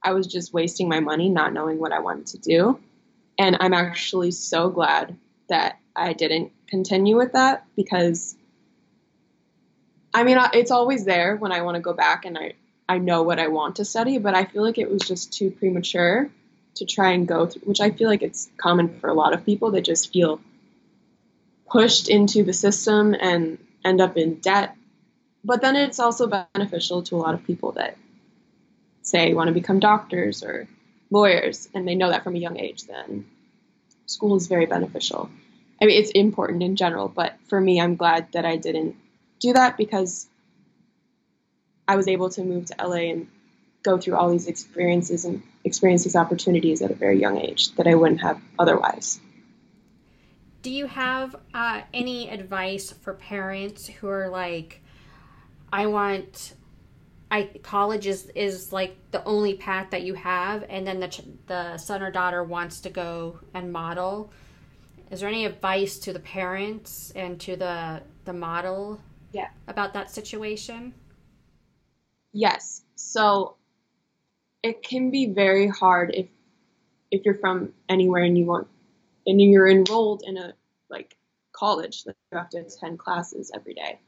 I 0.04 0.14
was 0.14 0.28
just 0.28 0.54
wasting 0.54 0.90
my 0.90 1.00
money 1.00 1.30
not 1.30 1.54
knowing 1.54 1.80
what 1.80 1.92
I 1.92 2.00
wanted 2.00 2.28
to 2.28 2.38
do. 2.38 2.80
And 3.38 3.58
I'm 3.60 3.74
actually 3.74 4.32
so 4.32 4.70
glad 4.70 5.18
that 5.48 5.80
I 5.96 6.14
didn't 6.14 6.52
continue 6.68 7.18
with 7.18 7.34
that 7.34 7.66
because 7.76 8.36
I 10.14 10.24
mean, 10.24 10.38
it's 10.54 10.72
always 10.72 11.06
there 11.06 11.36
when 11.36 11.52
I 11.52 11.62
want 11.62 11.76
to 11.76 11.82
go 11.82 11.94
back 11.94 12.26
and 12.26 12.38
I, 12.38 12.54
I 12.88 12.98
know 12.98 13.22
what 13.22 13.40
I 13.40 13.48
want 13.48 13.76
to 13.76 13.86
study, 13.86 14.18
but 14.18 14.34
I 14.34 14.46
feel 14.46 14.64
like 14.64 14.78
it 14.78 14.90
was 14.90 15.04
just 15.04 15.32
too 15.32 15.52
premature 15.52 16.30
to 16.76 16.86
try 16.86 17.12
and 17.12 17.28
go 17.28 17.46
through, 17.46 17.62
which 17.64 17.80
I 17.80 17.92
feel 17.92 18.10
like 18.10 18.24
it's 18.24 18.50
common 18.58 19.00
for 19.00 19.10
a 19.10 19.14
lot 19.14 19.34
of 19.34 19.46
people 19.46 19.72
that 19.72 19.82
just 19.82 20.12
feel 20.12 20.42
pushed 21.70 22.10
into 22.10 22.44
the 22.44 22.54
system 22.54 23.16
and 23.20 23.60
end 23.86 24.02
up 24.02 24.18
in 24.18 24.36
debt. 24.36 24.76
But 25.44 25.62
then 25.62 25.76
it's 25.76 26.00
also 26.00 26.28
beneficial 26.54 27.04
to 27.04 27.16
a 27.16 27.18
lot 27.18 27.36
of 27.36 27.46
people 27.46 27.74
that 27.74 27.96
say 29.10 29.34
want 29.34 29.48
to 29.48 29.54
become 29.54 29.80
doctors 29.80 30.44
or 30.44 30.68
lawyers 31.10 31.70
and 31.74 31.88
they 31.88 31.96
know 31.96 32.10
that 32.10 32.24
from 32.24 32.36
a 32.36 32.40
young 32.40 32.60
age, 32.60 32.84
then 32.86 33.26
school 34.06 34.36
is 34.36 34.48
very 34.48 34.66
beneficial. 34.66 35.30
I 35.82 35.86
mean, 35.86 36.00
it's 36.00 36.12
important 36.12 36.62
in 36.62 36.76
general, 36.76 37.08
but 37.08 37.36
for 37.48 37.60
me, 37.60 37.80
I'm 37.80 37.96
glad 37.96 38.32
that 38.34 38.46
I 38.46 38.58
didn't 38.58 38.96
do 39.40 39.54
that 39.54 39.78
because 39.78 40.28
I 41.88 41.96
was 41.96 42.08
able 42.08 42.30
to 42.32 42.44
move 42.44 42.66
to 42.66 42.76
LA 42.86 43.12
and 43.12 43.28
go 43.82 43.98
through 43.98 44.16
all 44.16 44.30
these 44.30 44.48
experiences 44.48 45.26
and 45.26 45.42
experience 45.64 46.04
these 46.04 46.16
opportunities 46.16 46.82
at 46.82 46.92
a 46.92 46.96
very 46.96 47.20
young 47.20 47.38
age 47.38 47.74
that 47.76 47.88
I 47.88 47.96
wouldn't 47.96 48.22
have 48.22 48.40
otherwise. 48.58 49.20
Do 50.62 50.70
you 50.70 50.88
have 50.88 51.36
uh, 51.54 51.82
any 51.94 52.30
advice 52.30 52.92
for 52.92 53.14
parents 53.14 53.88
who 53.88 54.10
are 54.10 54.28
like, 54.28 54.82
I 55.72 55.86
want 55.86 56.54
I 57.32 57.44
college 57.62 58.08
is 58.08 58.32
is 58.36 58.74
like 58.74 58.98
the 59.12 59.24
only 59.24 59.54
path 59.56 59.92
that 59.92 60.02
you 60.02 60.16
have, 60.16 60.66
and 60.70 60.86
then 60.86 61.00
the 61.00 61.24
the 61.48 61.78
son 61.78 62.02
or 62.02 62.12
daughter 62.12 62.44
wants 62.44 62.82
to 62.82 62.90
go 62.90 63.40
and 63.54 63.72
model. 63.72 64.32
Is 65.12 65.20
there 65.22 65.30
any 65.30 65.46
advice 65.46 65.98
to 66.00 66.14
the 66.14 66.20
parents 66.20 67.12
and 67.16 67.40
to 67.42 67.56
the 67.56 68.02
the 68.26 68.34
model? 68.34 69.00
Yeah. 69.32 69.50
About 69.68 69.94
that 69.94 70.10
situation. 70.10 70.94
Yes. 72.34 72.84
So 72.96 73.58
it 74.64 74.84
can 74.84 75.12
be 75.12 75.28
very 75.28 75.68
hard 75.68 76.14
if 76.14 76.28
if 77.12 77.26
you're 77.26 77.38
from 77.38 77.74
anywhere 77.88 78.24
and 78.24 78.38
you 78.38 78.46
want 78.46 78.68
and 79.26 79.42
you're 79.42 79.70
enrolled 79.70 80.24
in 80.26 80.38
a 80.38 80.54
like 80.90 81.16
college 81.52 82.04
that 82.06 82.16
you 82.32 82.38
have 82.38 82.50
to 82.50 82.60
attend 82.60 82.98
classes 82.98 83.52
every 83.54 83.74
day 83.74 84.00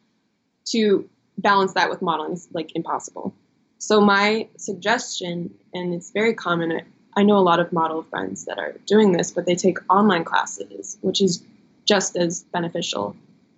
to 0.66 1.10
balance 1.38 1.74
that 1.74 1.90
with 1.90 2.02
modeling 2.02 2.34
is 2.34 2.48
like 2.54 2.76
impossible. 2.76 3.34
So 3.78 4.00
my 4.00 4.48
suggestion, 4.58 5.54
and 5.74 5.94
it's 5.94 6.12
very 6.12 6.34
common, 6.34 6.82
I 7.16 7.24
know 7.24 7.38
a 7.38 7.40
lot 7.40 7.60
of 7.60 7.74
model 7.74 8.04
friends 8.04 8.46
that 8.46 8.60
are 8.60 8.76
doing 8.86 9.12
this, 9.12 9.32
but 9.32 9.46
they 9.46 9.56
take 9.56 9.80
online 9.92 10.24
classes, 10.24 10.98
which 11.02 11.22
is 11.22 11.44
just 11.86 12.16
as 12.16 12.44
beneficial, 12.44 13.16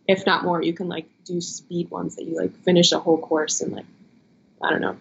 if 0.08 0.26
not 0.26 0.44
more. 0.44 0.62
You 0.62 0.74
can 0.74 0.88
like 0.88 1.08
do 1.26 1.42
speed 1.42 1.92
ones 1.92 2.16
that 2.16 2.24
you 2.24 2.38
like 2.38 2.56
finish 2.64 2.92
a 2.94 3.00
whole 3.00 3.18
course 3.18 3.62
in 3.62 3.72
like, 3.72 3.86
I 4.64 4.70
don't 4.70 4.82
know, 4.82 4.98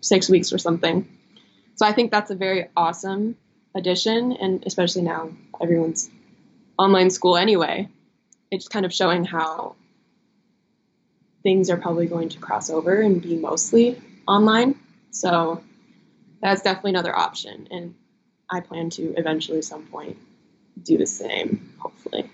six 0.00 0.28
weeks 0.28 0.52
or 0.52 0.58
something. 0.58 1.08
So 1.76 1.86
I 1.86 1.92
think 1.92 2.10
that's 2.10 2.30
a 2.30 2.34
very 2.34 2.68
awesome 2.76 3.36
addition, 3.74 4.32
and 4.32 4.64
especially 4.66 5.02
now 5.02 5.30
everyone's 5.60 6.10
online 6.76 7.10
school 7.10 7.36
anyway. 7.36 7.88
It's 8.50 8.66
kind 8.66 8.84
of 8.84 8.92
showing 8.92 9.24
how 9.24 9.76
things 11.42 11.70
are 11.70 11.76
probably 11.76 12.06
going 12.06 12.28
to 12.30 12.38
cross 12.38 12.70
over 12.70 13.00
and 13.00 13.22
be 13.22 13.36
mostly 13.36 14.00
online. 14.26 14.78
So 15.10 15.62
that's 16.40 16.62
definitely 16.62 16.90
another 16.90 17.16
option. 17.16 17.68
And 17.70 17.94
I 18.50 18.60
plan 18.60 18.90
to 18.90 19.14
eventually, 19.16 19.62
some 19.62 19.86
point, 19.86 20.18
do 20.82 20.98
the 20.98 21.06
same, 21.06 21.74
hopefully. 21.78 22.30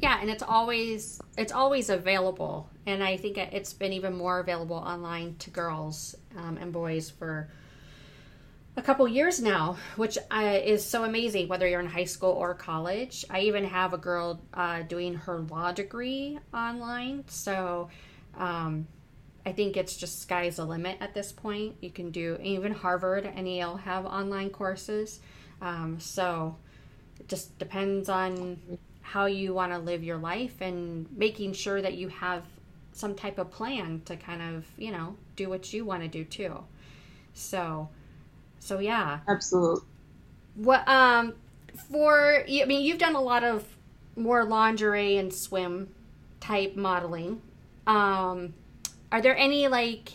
Yeah, 0.00 0.18
and 0.20 0.30
it's 0.30 0.42
always 0.42 1.20
it's 1.36 1.52
always 1.52 1.90
available, 1.90 2.70
and 2.86 3.04
I 3.04 3.18
think 3.18 3.36
it's 3.36 3.74
been 3.74 3.92
even 3.92 4.16
more 4.16 4.40
available 4.40 4.76
online 4.76 5.36
to 5.40 5.50
girls 5.50 6.16
um, 6.36 6.56
and 6.56 6.72
boys 6.72 7.10
for 7.10 7.50
a 8.76 8.82
couple 8.82 9.06
years 9.08 9.40
now, 9.40 9.76
which 9.96 10.16
uh, 10.30 10.58
is 10.62 10.84
so 10.84 11.04
amazing, 11.04 11.48
whether 11.48 11.66
you're 11.66 11.80
in 11.80 11.86
high 11.86 12.04
school 12.04 12.30
or 12.30 12.54
college. 12.54 13.24
I 13.28 13.40
even 13.40 13.64
have 13.64 13.92
a 13.92 13.98
girl 13.98 14.40
uh, 14.54 14.82
doing 14.82 15.14
her 15.14 15.40
law 15.40 15.72
degree 15.72 16.38
online. 16.54 17.24
So 17.28 17.90
um, 18.36 18.86
I 19.44 19.52
think 19.52 19.76
it's 19.76 19.96
just 19.96 20.22
sky's 20.22 20.56
the 20.56 20.64
limit 20.64 20.98
at 21.00 21.14
this 21.14 21.32
point. 21.32 21.76
You 21.80 21.90
can 21.90 22.10
do 22.10 22.38
even 22.42 22.72
Harvard 22.72 23.26
and 23.26 23.48
Yale 23.48 23.76
have 23.76 24.06
online 24.06 24.50
courses. 24.50 25.20
Um, 25.60 25.98
so 25.98 26.56
it 27.18 27.28
just 27.28 27.58
depends 27.58 28.08
on 28.08 28.58
how 29.02 29.26
you 29.26 29.52
want 29.52 29.72
to 29.72 29.78
live 29.78 30.04
your 30.04 30.18
life 30.18 30.60
and 30.60 31.06
making 31.16 31.52
sure 31.52 31.82
that 31.82 31.94
you 31.94 32.08
have 32.08 32.44
some 32.92 33.14
type 33.14 33.38
of 33.38 33.50
plan 33.50 34.02
to 34.04 34.16
kind 34.16 34.40
of, 34.42 34.66
you 34.76 34.92
know, 34.92 35.16
do 35.36 35.48
what 35.48 35.72
you 35.72 35.84
want 35.84 36.02
to 36.02 36.08
do 36.08 36.24
too. 36.24 36.62
So, 37.34 37.88
so 38.60 38.78
yeah. 38.78 39.20
Absolutely. 39.28 39.82
What 40.54 40.86
um 40.88 41.34
for 41.90 42.44
I 42.48 42.64
mean 42.66 42.82
you've 42.82 42.98
done 42.98 43.16
a 43.16 43.20
lot 43.20 43.44
of 43.44 43.64
more 44.16 44.44
lingerie 44.44 45.16
and 45.16 45.32
swim 45.32 45.88
type 46.40 46.76
modeling. 46.76 47.42
Um 47.86 48.54
are 49.12 49.20
there 49.20 49.36
any 49.36 49.66
like 49.68 50.12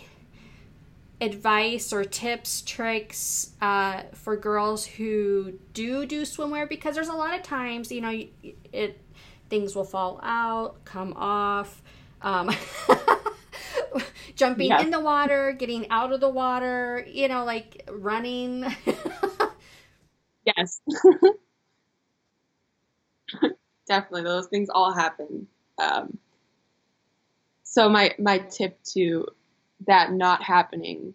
advice 1.21 1.93
or 1.93 2.03
tips, 2.03 2.61
tricks 2.61 3.51
uh, 3.61 4.03
for 4.13 4.35
girls 4.35 4.85
who 4.85 5.53
do 5.73 6.05
do 6.05 6.23
swimwear? 6.23 6.67
Because 6.67 6.95
there's 6.95 7.07
a 7.07 7.13
lot 7.13 7.35
of 7.35 7.43
times, 7.43 7.91
you 7.91 8.01
know, 8.01 8.23
it 8.71 8.99
things 9.49 9.75
will 9.75 9.83
fall 9.85 10.19
out, 10.23 10.83
come 10.85 11.13
off. 11.15 11.81
Um, 12.21 12.49
jumping 14.35 14.71
in 14.71 14.91
the 14.91 14.99
water, 14.99 15.51
getting 15.57 15.89
out 15.89 16.11
of 16.11 16.19
the 16.19 16.29
water, 16.29 17.05
you 17.07 17.27
know, 17.27 17.45
like 17.45 17.87
running. 17.91 18.65
yes. 20.45 20.81
Definitely, 23.87 24.23
those 24.23 24.47
things 24.47 24.69
all 24.69 24.91
happen. 24.93 25.47
Um, 25.77 26.17
so 27.63 27.87
my 27.89 28.15
my 28.17 28.39
tip 28.39 28.81
to 28.93 29.27
that 29.85 30.11
not 30.11 30.41
happening, 30.41 31.13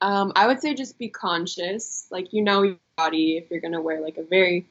um, 0.00 0.32
I 0.36 0.46
would 0.46 0.60
say 0.60 0.74
just 0.74 0.98
be 0.98 1.08
conscious. 1.08 2.06
Like 2.10 2.34
you 2.34 2.42
know 2.42 2.62
your 2.62 2.76
body. 2.96 3.38
If 3.38 3.50
you're 3.50 3.60
gonna 3.60 3.80
wear 3.80 4.00
like 4.02 4.18
a 4.18 4.24
very 4.24 4.66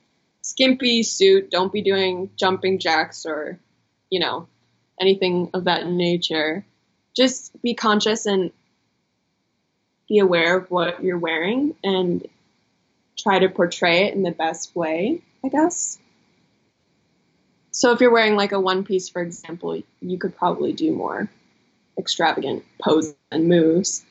skimpy 0.46 1.02
suit, 1.02 1.50
don't 1.50 1.74
be 1.74 1.82
doing 1.82 2.30
jumping 2.36 2.78
jacks 2.78 3.26
or, 3.26 3.60
you 4.12 4.20
know, 4.20 4.48
anything 5.02 5.50
of 5.54 5.64
that 5.64 5.88
nature. 5.88 6.64
Just 7.16 7.52
be 7.62 7.74
conscious 7.74 8.26
and 8.26 8.52
be 10.08 10.20
aware 10.20 10.58
of 10.58 10.70
what 10.70 11.04
you're 11.04 11.18
wearing 11.18 11.76
and 11.84 12.28
try 13.18 13.40
to 13.40 13.50
portray 13.50 14.06
it 14.06 14.14
in 14.14 14.24
the 14.24 14.32
best 14.32 14.76
way, 14.76 15.22
I 15.44 15.50
guess. 15.50 15.98
So 17.72 17.92
if 17.92 18.00
you're 18.00 18.12
wearing 18.12 18.36
like 18.36 18.52
a 18.52 18.60
one 18.60 18.84
piece, 18.84 19.10
for 19.10 19.22
example, 19.22 19.82
you 20.02 20.18
could 20.18 20.38
probably 20.38 20.74
do 20.74 20.92
more 20.92 21.30
extravagant 21.98 22.64
poses 22.82 23.16
and 23.32 23.48
moves 23.48 24.06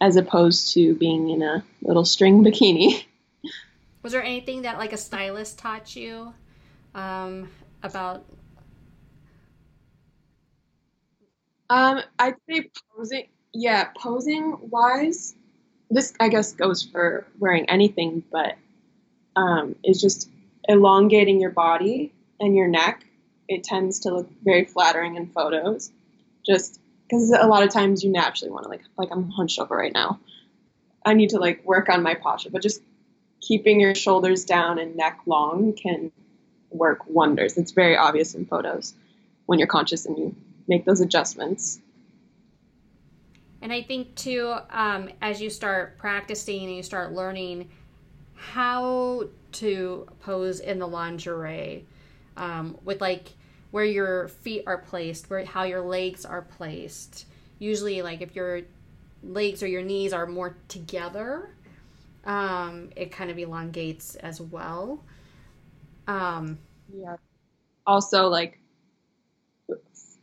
as 0.00 0.16
opposed 0.16 0.74
to 0.74 0.94
being 0.94 1.30
in 1.30 1.42
a 1.42 1.64
little 1.82 2.04
string 2.04 2.44
bikini. 2.44 3.04
Was 4.02 4.12
there 4.12 4.22
anything 4.22 4.62
that 4.62 4.78
like 4.78 4.92
a 4.92 4.96
stylist 4.96 5.58
taught 5.58 5.96
you 5.96 6.32
um, 6.94 7.48
about? 7.82 8.24
Um, 11.70 12.00
I'd 12.18 12.34
say 12.48 12.70
posing. 12.94 13.28
Yeah, 13.52 13.88
posing 13.96 14.58
wise, 14.70 15.34
this 15.90 16.12
I 16.20 16.28
guess 16.28 16.52
goes 16.52 16.82
for 16.82 17.26
wearing 17.38 17.68
anything, 17.70 18.22
but 18.30 18.56
um, 19.34 19.76
is 19.82 20.00
just 20.00 20.28
elongating 20.68 21.40
your 21.40 21.50
body 21.50 22.12
and 22.38 22.54
your 22.54 22.68
neck. 22.68 23.04
It 23.48 23.64
tends 23.64 24.00
to 24.00 24.14
look 24.14 24.30
very 24.44 24.64
flattering 24.64 25.16
in 25.16 25.28
photos, 25.28 25.90
just 26.44 26.80
because 27.08 27.30
a 27.30 27.46
lot 27.46 27.62
of 27.62 27.70
times 27.70 28.04
you 28.04 28.10
naturally 28.10 28.50
want 28.50 28.64
to 28.64 28.68
like 28.68 28.82
like 28.98 29.08
I'm 29.10 29.30
hunched 29.30 29.58
over 29.58 29.76
right 29.76 29.92
now. 29.92 30.20
I 31.04 31.14
need 31.14 31.30
to 31.30 31.38
like 31.38 31.64
work 31.64 31.88
on 31.88 32.02
my 32.02 32.14
posture, 32.14 32.50
but 32.50 32.62
just 32.62 32.82
keeping 33.40 33.80
your 33.80 33.94
shoulders 33.94 34.44
down 34.44 34.78
and 34.78 34.96
neck 34.96 35.20
long 35.24 35.72
can 35.72 36.10
work 36.70 37.06
wonders. 37.06 37.56
It's 37.56 37.70
very 37.70 37.96
obvious 37.96 38.34
in 38.34 38.44
photos 38.44 38.92
when 39.46 39.58
you're 39.58 39.68
conscious 39.68 40.04
and 40.04 40.18
you 40.18 40.36
make 40.68 40.84
those 40.84 41.00
adjustments. 41.00 41.80
And 43.62 43.72
I 43.72 43.82
think 43.82 44.14
too, 44.14 44.54
um, 44.70 45.08
as 45.20 45.40
you 45.40 45.50
start 45.50 45.98
practicing 45.98 46.64
and 46.64 46.76
you 46.76 46.82
start 46.82 47.12
learning 47.12 47.70
how 48.34 49.28
to 49.52 50.06
pose 50.20 50.60
in 50.60 50.78
the 50.78 50.86
lingerie, 50.86 51.86
um, 52.36 52.78
with 52.84 53.00
like 53.00 53.32
where 53.70 53.84
your 53.84 54.28
feet 54.28 54.64
are 54.66 54.78
placed, 54.78 55.30
where 55.30 55.44
how 55.44 55.64
your 55.64 55.80
legs 55.80 56.24
are 56.24 56.42
placed. 56.42 57.26
Usually, 57.58 58.02
like 58.02 58.20
if 58.20 58.36
your 58.36 58.62
legs 59.22 59.62
or 59.62 59.66
your 59.66 59.82
knees 59.82 60.12
are 60.12 60.26
more 60.26 60.56
together, 60.68 61.50
um, 62.24 62.90
it 62.94 63.10
kind 63.10 63.30
of 63.30 63.38
elongates 63.38 64.16
as 64.16 64.40
well. 64.40 65.02
Um, 66.06 66.58
yeah. 66.94 67.16
Also, 67.86 68.28
like 68.28 68.58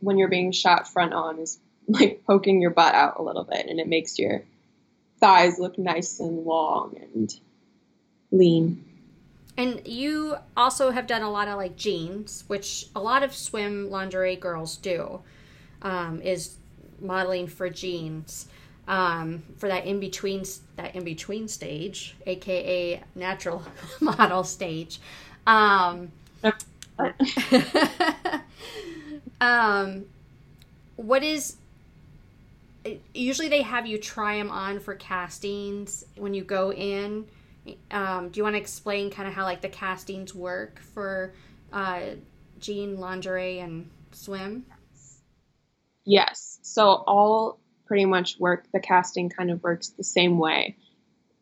when 0.04 0.18
you're 0.18 0.28
being 0.28 0.52
shot 0.52 0.88
front 0.88 1.12
on, 1.12 1.38
is 1.38 1.58
like 1.88 2.22
poking 2.26 2.60
your 2.60 2.70
butt 2.70 2.94
out 2.94 3.18
a 3.18 3.22
little 3.22 3.44
bit, 3.44 3.66
and 3.66 3.80
it 3.80 3.88
makes 3.88 4.18
your 4.18 4.42
thighs 5.20 5.58
look 5.58 5.78
nice 5.78 6.20
and 6.20 6.44
long 6.44 6.96
and 7.14 7.38
lean. 8.30 8.84
And 9.56 9.86
you 9.86 10.36
also 10.56 10.90
have 10.90 11.06
done 11.06 11.22
a 11.22 11.30
lot 11.30 11.48
of 11.48 11.56
like 11.56 11.76
jeans, 11.76 12.44
which 12.48 12.86
a 12.94 13.00
lot 13.00 13.22
of 13.22 13.34
swim 13.34 13.90
lingerie 13.90 14.36
girls 14.36 14.76
do, 14.76 15.20
um, 15.82 16.20
is 16.22 16.56
modeling 17.00 17.46
for 17.46 17.70
jeans 17.70 18.48
um, 18.86 19.42
for 19.56 19.68
that 19.68 19.86
in 19.86 20.00
between 20.00 20.44
that 20.76 20.94
in 20.94 21.04
between 21.04 21.48
stage, 21.48 22.14
aka 22.26 23.02
natural 23.14 23.62
model 24.00 24.44
stage. 24.44 25.00
Um, 25.46 26.12
um, 29.44 30.06
what 30.96 31.22
is 31.22 31.56
usually 33.12 33.48
they 33.48 33.62
have 33.62 33.86
you 33.86 33.98
try 33.98 34.36
them 34.36 34.50
on 34.50 34.80
for 34.80 34.94
castings 34.94 36.04
when 36.16 36.34
you 36.34 36.42
go 36.42 36.72
in. 36.72 37.26
Um, 37.90 38.28
do 38.28 38.38
you 38.38 38.44
want 38.44 38.54
to 38.54 38.60
explain 38.60 39.10
kind 39.10 39.26
of 39.26 39.34
how 39.34 39.44
like 39.44 39.62
the 39.62 39.68
castings 39.68 40.34
work 40.34 40.80
for 40.80 41.32
uh, 41.72 42.00
jean 42.58 42.98
lingerie 42.98 43.58
and 43.60 43.90
swim? 44.12 44.66
Yes. 46.04 46.58
So 46.62 46.86
all 46.88 47.58
pretty 47.86 48.04
much 48.04 48.38
work, 48.38 48.64
the 48.72 48.80
casting 48.80 49.30
kind 49.30 49.50
of 49.50 49.62
works 49.62 49.88
the 49.90 50.04
same 50.04 50.38
way. 50.38 50.76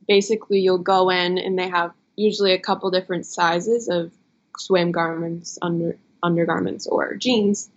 Basically, 0.07 0.61
you'll 0.61 0.79
go 0.79 1.11
in 1.11 1.38
and 1.38 1.59
they 1.59 1.69
have 1.69 1.93
usually 2.17 2.53
a 2.53 2.59
couple 2.59 2.91
different 2.91 3.27
sizes 3.27 3.88
of 3.88 4.12
swim 4.59 4.93
garments, 4.93 5.59
under 5.62 5.97
undergarments, 6.23 6.87
or 6.87 7.15
jeans, 7.15 7.71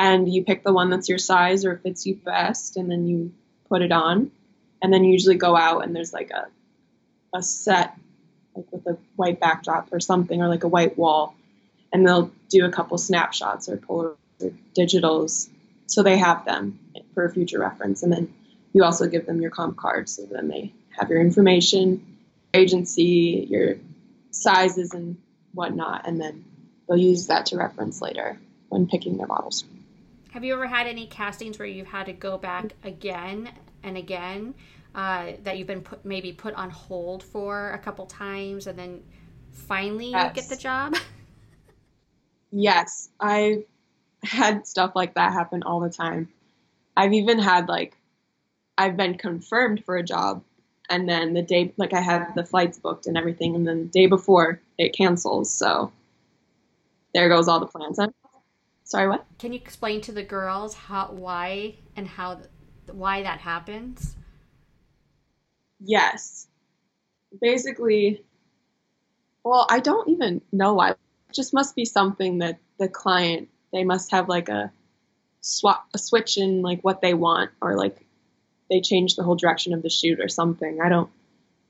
and 0.00 0.32
you 0.32 0.42
pick 0.42 0.64
the 0.64 0.72
one 0.72 0.88
that's 0.88 1.10
your 1.10 1.18
size 1.18 1.66
or 1.66 1.76
fits 1.76 2.06
you 2.06 2.16
best, 2.16 2.78
and 2.78 2.90
then 2.90 3.06
you 3.06 3.34
put 3.68 3.82
it 3.82 3.92
on, 3.92 4.30
and 4.80 4.90
then 4.90 5.04
you 5.04 5.12
usually 5.12 5.36
go 5.36 5.54
out 5.54 5.84
and 5.84 5.94
there's 5.94 6.14
like 6.14 6.30
a 6.30 6.46
a 7.36 7.42
set 7.42 7.94
like 8.56 8.66
with 8.72 8.86
a 8.86 8.96
white 9.14 9.38
backdrop 9.38 9.92
or 9.92 10.00
something, 10.00 10.40
or 10.40 10.48
like 10.48 10.64
a 10.64 10.68
white 10.68 10.96
wall, 10.96 11.34
and 11.92 12.06
they'll 12.06 12.32
do 12.48 12.64
a 12.64 12.70
couple 12.70 12.96
snapshots 12.96 13.68
or 13.68 13.76
Polaroid 13.76 14.16
or 14.42 14.52
digitals 14.74 15.48
so 15.86 16.02
they 16.02 16.16
have 16.16 16.46
them 16.46 16.78
for 17.12 17.28
future 17.28 17.58
reference. 17.58 18.02
And 18.02 18.10
then 18.10 18.32
you 18.72 18.84
also 18.84 19.06
give 19.06 19.26
them 19.26 19.42
your 19.42 19.50
comp 19.50 19.76
card 19.76 20.08
so 20.08 20.22
then 20.24 20.48
they 20.48 20.72
have 20.98 21.10
your 21.10 21.20
information, 21.20 22.16
agency, 22.54 23.46
your 23.50 23.76
sizes 24.30 24.94
and 24.94 25.18
whatnot, 25.52 26.06
and 26.06 26.18
then 26.18 26.44
they'll 26.88 26.96
use 26.96 27.26
that 27.26 27.46
to 27.46 27.56
reference 27.56 28.00
later 28.00 28.38
when 28.68 28.86
picking 28.86 29.18
their 29.18 29.26
models. 29.26 29.64
Have 30.32 30.44
you 30.44 30.54
ever 30.54 30.66
had 30.66 30.86
any 30.86 31.06
castings 31.06 31.58
where 31.58 31.66
you've 31.66 31.88
had 31.88 32.06
to 32.06 32.12
go 32.12 32.38
back 32.38 32.72
again 32.84 33.50
and 33.82 33.96
again 33.96 34.54
uh, 34.94 35.32
that 35.42 35.58
you've 35.58 35.66
been 35.66 35.82
put, 35.82 36.04
maybe 36.04 36.32
put 36.32 36.54
on 36.54 36.70
hold 36.70 37.24
for 37.24 37.72
a 37.72 37.78
couple 37.78 38.06
times 38.06 38.68
and 38.68 38.78
then 38.78 39.02
finally 39.50 40.10
yes. 40.10 40.28
you 40.28 40.42
get 40.42 40.48
the 40.48 40.56
job? 40.56 40.96
yes, 42.52 43.08
I've 43.18 43.64
had 44.22 44.68
stuff 44.68 44.92
like 44.94 45.14
that 45.14 45.32
happen 45.32 45.64
all 45.64 45.80
the 45.80 45.90
time. 45.90 46.28
I've 46.96 47.12
even 47.12 47.40
had 47.40 47.68
like 47.68 47.96
I've 48.78 48.96
been 48.96 49.18
confirmed 49.18 49.84
for 49.84 49.96
a 49.96 50.02
job 50.04 50.44
and 50.88 51.08
then 51.08 51.34
the 51.34 51.42
day 51.42 51.72
like 51.76 51.92
I 51.92 52.00
had 52.00 52.34
the 52.36 52.44
flights 52.44 52.78
booked 52.78 53.06
and 53.06 53.16
everything 53.16 53.56
and 53.56 53.66
then 53.66 53.82
the 53.82 53.88
day 53.88 54.06
before 54.06 54.60
it 54.78 54.92
cancels. 54.92 55.52
So 55.52 55.90
there 57.14 57.28
goes 57.28 57.48
all 57.48 57.58
the 57.58 57.66
plans. 57.66 57.98
I'm, 57.98 58.12
sorry, 58.90 59.08
what? 59.08 59.24
Can 59.38 59.52
you 59.52 59.60
explain 59.60 60.00
to 60.02 60.12
the 60.12 60.22
girls 60.22 60.74
how 60.74 61.12
why 61.12 61.76
and 61.96 62.06
how 62.06 62.40
why 62.90 63.22
that 63.22 63.40
happens? 63.40 64.16
Yes. 65.78 66.48
Basically 67.40 68.22
well, 69.44 69.66
I 69.70 69.80
don't 69.80 70.08
even 70.10 70.42
know 70.52 70.74
why. 70.74 70.90
It 70.90 70.96
just 71.32 71.54
must 71.54 71.74
be 71.74 71.84
something 71.84 72.38
that 72.38 72.58
the 72.78 72.88
client 72.88 73.48
they 73.72 73.84
must 73.84 74.10
have 74.10 74.28
like 74.28 74.48
a 74.48 74.72
swap 75.40 75.86
a 75.94 75.98
switch 75.98 76.36
in 76.36 76.60
like 76.60 76.82
what 76.82 77.00
they 77.00 77.14
want 77.14 77.50
or 77.62 77.76
like 77.76 78.04
they 78.68 78.80
change 78.80 79.14
the 79.16 79.22
whole 79.22 79.36
direction 79.36 79.72
of 79.72 79.82
the 79.82 79.88
shoot 79.88 80.20
or 80.20 80.28
something. 80.28 80.80
I 80.82 80.88
don't 80.88 81.10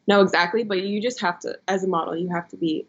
know 0.09 0.23
exactly, 0.23 0.65
but 0.65 0.83
you 0.83 1.03
just 1.03 1.21
have 1.21 1.39
to 1.41 1.59
as 1.69 1.85
a 1.85 1.89
model, 1.89 2.17
you 2.17 2.31
have 2.31 2.49
to 2.49 2.57
be 2.57 2.87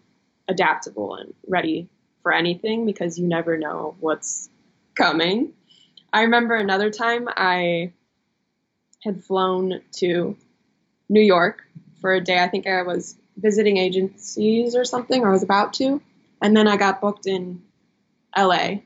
adaptable 0.48 1.16
and 1.16 1.34
ready 1.48 1.90
for 2.24 2.34
anything 2.34 2.86
because 2.86 3.20
you 3.20 3.28
never 3.28 3.58
know 3.58 3.96
what's 4.00 4.50
coming. 4.96 5.54
I 6.14 6.24
remember 6.24 6.56
another 6.56 6.90
time 6.90 7.28
I 7.30 7.94
had 9.04 9.24
flown 9.24 9.82
to 9.98 10.36
New 11.10 11.22
York 11.22 11.64
for 12.02 12.14
a 12.14 12.22
day. 12.22 12.40
I 12.40 12.48
think 12.48 12.68
I 12.68 12.84
was 12.84 13.16
visiting 13.38 13.78
agencies 13.78 14.76
or 14.76 14.86
something, 14.86 15.24
or 15.24 15.30
I 15.30 15.32
was 15.32 15.44
about 15.44 15.74
to. 15.74 16.02
And 16.42 16.56
then 16.56 16.68
I 16.68 16.78
got 16.78 17.02
booked 17.02 17.28
in 17.28 17.62
LA 18.38 18.82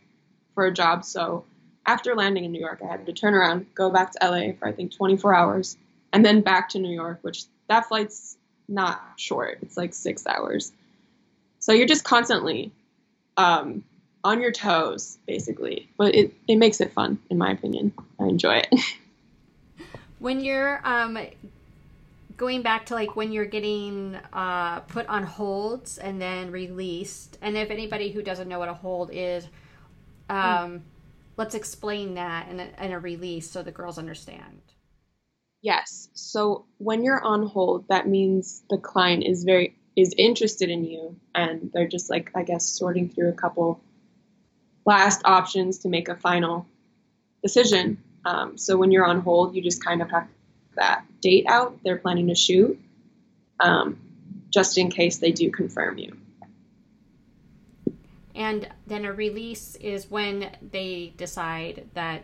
for 0.54 0.66
a 0.66 0.74
job. 0.74 1.04
So 1.04 1.46
after 1.86 2.16
landing 2.16 2.46
in 2.46 2.52
New 2.52 2.60
York, 2.60 2.82
I 2.84 2.92
had 2.92 3.06
to 3.06 3.14
turn 3.14 3.34
around, 3.34 3.68
go 3.76 3.90
back 3.90 4.12
to 4.14 4.20
LA 4.28 4.54
for 4.54 4.68
I 4.68 4.72
think 4.72 4.96
24 4.96 5.36
hours, 5.36 5.78
and 6.14 6.26
then 6.26 6.42
back 6.42 6.70
to 6.70 6.80
New 6.80 6.94
York, 6.94 7.20
which 7.22 7.44
that 7.68 7.88
flight's 7.88 8.38
not 8.68 9.02
short. 9.18 9.60
It's 9.62 9.78
like 9.78 9.94
six 9.94 10.26
hours. 10.26 10.72
So 11.60 11.72
you're 11.72 11.88
just 11.88 12.04
constantly 12.04 12.72
um, 13.38 13.84
on 14.24 14.42
your 14.42 14.52
toes, 14.52 15.18
basically. 15.28 15.90
But 15.98 16.16
it, 16.16 16.34
it 16.48 16.56
makes 16.58 16.82
it 16.82 16.94
fun, 16.94 17.20
in 17.30 17.38
my 17.38 17.52
opinion. 17.52 17.94
I 18.20 18.26
enjoy 18.26 18.64
it. 18.72 18.76
when 20.20 20.40
you're 20.44 20.82
um, 20.84 21.18
going 22.38 22.62
back 22.62 22.88
to 22.88 22.96
like 22.96 23.16
when 23.16 23.32
you're 23.32 23.46
getting 23.46 24.18
uh, 24.34 24.82
put 24.82 25.08
on 25.08 25.24
holds 25.24 25.98
and 25.98 26.22
then 26.22 26.52
released, 26.52 27.38
and 27.42 27.58
if 27.58 27.70
anybody 27.70 28.12
who 28.12 28.22
doesn't 28.22 28.48
know 28.48 28.60
what 28.60 28.70
a 28.70 28.74
hold 28.74 29.12
is, 29.14 29.48
um, 30.30 30.40
mm. 30.40 30.82
let's 31.38 31.56
explain 31.56 32.16
that 32.16 32.50
in 32.50 32.60
a, 32.60 32.70
in 32.82 32.92
a 32.92 33.00
release 33.00 33.50
so 33.50 33.62
the 33.62 33.72
girls 33.72 33.98
understand. 33.98 34.62
Yes. 35.62 36.10
So 36.14 36.66
when 36.78 37.04
you're 37.04 37.24
on 37.24 37.48
hold, 37.48 37.88
that 37.88 38.08
means 38.08 38.64
the 38.70 38.78
client 38.78 39.24
is 39.26 39.44
very 39.44 39.76
is 39.96 40.14
interested 40.18 40.70
in 40.70 40.84
you 40.84 41.16
and 41.34 41.72
they're 41.74 41.88
just 41.88 42.10
like 42.10 42.32
I 42.36 42.44
guess 42.44 42.66
sorting 42.66 43.10
through 43.10 43.30
a 43.30 43.34
couple 43.34 43.80
last 44.86 45.22
options 45.26 45.80
to 45.80 45.90
make 45.90 46.10
a 46.10 46.16
final 46.16 46.66
decision. 47.42 47.98
Um, 48.26 48.58
so 48.58 48.78
when 48.78 48.92
you're 48.92 49.06
on 49.06 49.22
hold, 49.22 49.56
you 49.56 49.62
just 49.62 49.84
kind 49.84 50.02
of 50.02 50.10
have 50.12 50.28
that 50.76 51.06
date 51.22 51.46
out 51.48 51.78
they're 51.84 51.98
planning 51.98 52.28
to 52.28 52.36
shoot, 52.36 52.80
um, 53.60 54.00
just 54.50 54.78
in 54.78 54.90
case 54.90 55.18
they 55.18 55.32
do 55.32 55.50
confirm 55.50 55.98
you. 55.98 56.16
And 58.34 58.68
then 58.86 59.06
a 59.06 59.14
release 59.14 59.76
is 59.78 60.12
when 60.12 60.52
they 60.72 61.14
decide 61.16 61.88
that 61.94 62.24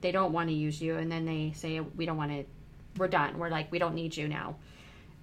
they 0.00 0.10
don't 0.10 0.32
want 0.32 0.48
to 0.48 0.54
use 0.54 0.80
you, 0.80 0.96
and 0.96 1.12
then 1.12 1.26
they 1.26 1.52
say 1.54 1.80
we 1.80 2.06
don't 2.06 2.16
want 2.16 2.30
to. 2.30 2.44
We're 2.96 3.08
done. 3.08 3.38
We're 3.38 3.50
like 3.50 3.70
we 3.70 3.78
don't 3.78 3.94
need 3.94 4.16
you 4.16 4.26
now. 4.26 4.56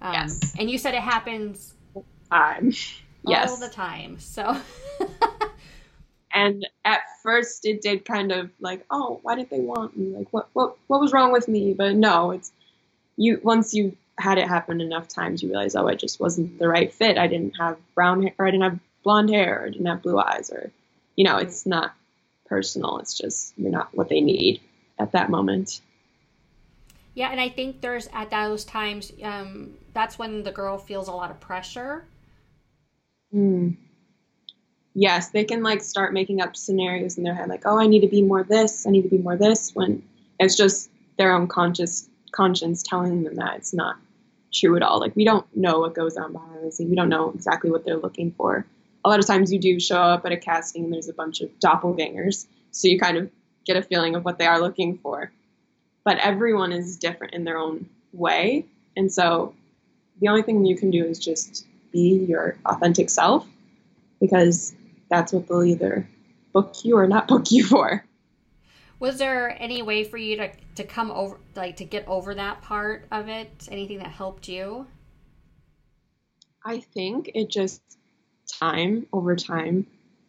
Um, 0.00 0.14
yes. 0.14 0.54
And 0.58 0.70
you 0.70 0.78
said 0.78 0.94
it 0.94 1.02
happens 1.02 1.74
time. 2.30 2.72
Yes. 3.26 3.50
All 3.50 3.56
the 3.56 3.68
time. 3.68 4.18
So. 4.20 4.56
and 6.32 6.66
at 6.84 7.00
first 7.22 7.66
it 7.66 7.80
did 7.80 8.04
kind 8.04 8.32
of 8.32 8.50
like, 8.60 8.84
oh, 8.90 9.20
why 9.22 9.34
did 9.34 9.50
they 9.50 9.60
want 9.60 9.96
me? 9.96 10.16
Like, 10.16 10.28
what, 10.30 10.48
what, 10.52 10.76
what 10.86 11.00
was 11.00 11.12
wrong 11.12 11.32
with 11.32 11.48
me? 11.48 11.74
But 11.74 11.94
no, 11.94 12.30
it's 12.30 12.52
you. 13.16 13.40
Once 13.42 13.74
you 13.74 13.96
had 14.18 14.38
it 14.38 14.48
happen 14.48 14.80
enough 14.80 15.08
times, 15.08 15.42
you 15.42 15.48
realize, 15.48 15.76
oh, 15.76 15.88
I 15.88 15.94
just 15.94 16.20
wasn't 16.20 16.58
the 16.58 16.68
right 16.68 16.92
fit. 16.92 17.18
I 17.18 17.26
didn't 17.26 17.56
have 17.58 17.76
brown 17.94 18.22
hair, 18.22 18.34
or 18.38 18.46
I 18.46 18.50
didn't 18.50 18.64
have 18.64 18.78
blonde 19.02 19.30
hair, 19.30 19.60
or 19.60 19.66
I 19.66 19.70
didn't 19.70 19.86
have 19.86 20.02
blue 20.02 20.18
eyes, 20.18 20.50
or, 20.50 20.70
you 21.16 21.24
know, 21.24 21.36
it's 21.36 21.66
not 21.66 21.94
personal. 22.46 22.98
It's 22.98 23.16
just 23.16 23.52
you're 23.56 23.70
not 23.70 23.94
what 23.94 24.08
they 24.08 24.20
need 24.20 24.60
at 24.98 25.12
that 25.12 25.30
moment. 25.30 25.80
Yeah, 27.14 27.30
and 27.30 27.40
I 27.40 27.48
think 27.48 27.80
there's 27.80 28.08
at 28.12 28.30
those 28.30 28.64
times, 28.64 29.12
um, 29.22 29.74
that's 29.92 30.18
when 30.18 30.44
the 30.44 30.52
girl 30.52 30.78
feels 30.78 31.08
a 31.08 31.12
lot 31.12 31.30
of 31.30 31.40
pressure 31.40 32.04
Mm. 33.34 33.76
Yes, 34.94 35.30
they 35.30 35.44
can 35.44 35.62
like 35.62 35.82
start 35.82 36.12
making 36.12 36.40
up 36.40 36.56
scenarios 36.56 37.18
in 37.18 37.24
their 37.24 37.34
head, 37.34 37.48
like, 37.48 37.62
"Oh, 37.66 37.78
I 37.78 37.86
need 37.86 38.00
to 38.00 38.08
be 38.08 38.22
more 38.22 38.42
this. 38.42 38.86
I 38.86 38.90
need 38.90 39.02
to 39.02 39.08
be 39.08 39.18
more 39.18 39.36
this." 39.36 39.74
When 39.74 40.02
it's 40.40 40.56
just 40.56 40.90
their 41.18 41.32
own 41.32 41.46
conscious 41.46 42.08
conscience 42.32 42.82
telling 42.82 43.22
them 43.22 43.36
that 43.36 43.56
it's 43.56 43.74
not 43.74 43.96
true 44.52 44.76
at 44.76 44.82
all. 44.82 44.98
Like 44.98 45.14
we 45.14 45.24
don't 45.24 45.46
know 45.56 45.80
what 45.80 45.94
goes 45.94 46.16
on 46.16 46.32
behind 46.32 46.66
the 46.66 46.72
scenes. 46.72 46.90
We 46.90 46.96
don't 46.96 47.08
know 47.08 47.30
exactly 47.30 47.70
what 47.70 47.84
they're 47.84 47.98
looking 47.98 48.32
for. 48.32 48.66
A 49.04 49.08
lot 49.08 49.20
of 49.20 49.26
times, 49.26 49.52
you 49.52 49.58
do 49.58 49.78
show 49.78 50.00
up 50.00 50.26
at 50.26 50.32
a 50.32 50.36
casting 50.36 50.84
and 50.84 50.92
there's 50.92 51.08
a 51.08 51.12
bunch 51.14 51.40
of 51.40 51.50
doppelgangers, 51.60 52.46
so 52.72 52.88
you 52.88 52.98
kind 52.98 53.16
of 53.16 53.30
get 53.64 53.76
a 53.76 53.82
feeling 53.82 54.16
of 54.16 54.24
what 54.24 54.38
they 54.38 54.46
are 54.46 54.60
looking 54.60 54.98
for. 54.98 55.30
But 56.04 56.18
everyone 56.18 56.72
is 56.72 56.96
different 56.96 57.34
in 57.34 57.44
their 57.44 57.58
own 57.58 57.88
way, 58.12 58.64
and 58.96 59.12
so 59.12 59.54
the 60.20 60.28
only 60.28 60.42
thing 60.42 60.64
you 60.64 60.76
can 60.76 60.90
do 60.90 61.04
is 61.04 61.18
just 61.18 61.66
be 61.92 62.24
your 62.28 62.56
authentic 62.64 63.10
self 63.10 63.46
because 64.20 64.74
that's 65.10 65.32
what 65.32 65.48
they'll 65.48 65.64
either 65.64 66.08
book 66.52 66.74
you 66.84 66.96
or 66.96 67.06
not 67.06 67.28
book 67.28 67.50
you 67.50 67.64
for. 67.64 68.04
Was 69.00 69.18
there 69.18 69.56
any 69.62 69.80
way 69.82 70.02
for 70.02 70.16
you 70.16 70.36
to, 70.36 70.50
to 70.74 70.84
come 70.84 71.10
over, 71.12 71.38
like 71.54 71.76
to 71.76 71.84
get 71.84 72.06
over 72.08 72.34
that 72.34 72.62
part 72.62 73.06
of 73.12 73.28
it? 73.28 73.68
Anything 73.70 73.98
that 73.98 74.08
helped 74.08 74.48
you? 74.48 74.86
I 76.64 76.80
think 76.80 77.30
it 77.34 77.48
just 77.48 77.80
time 78.60 79.06
over 79.12 79.36
time, 79.36 79.86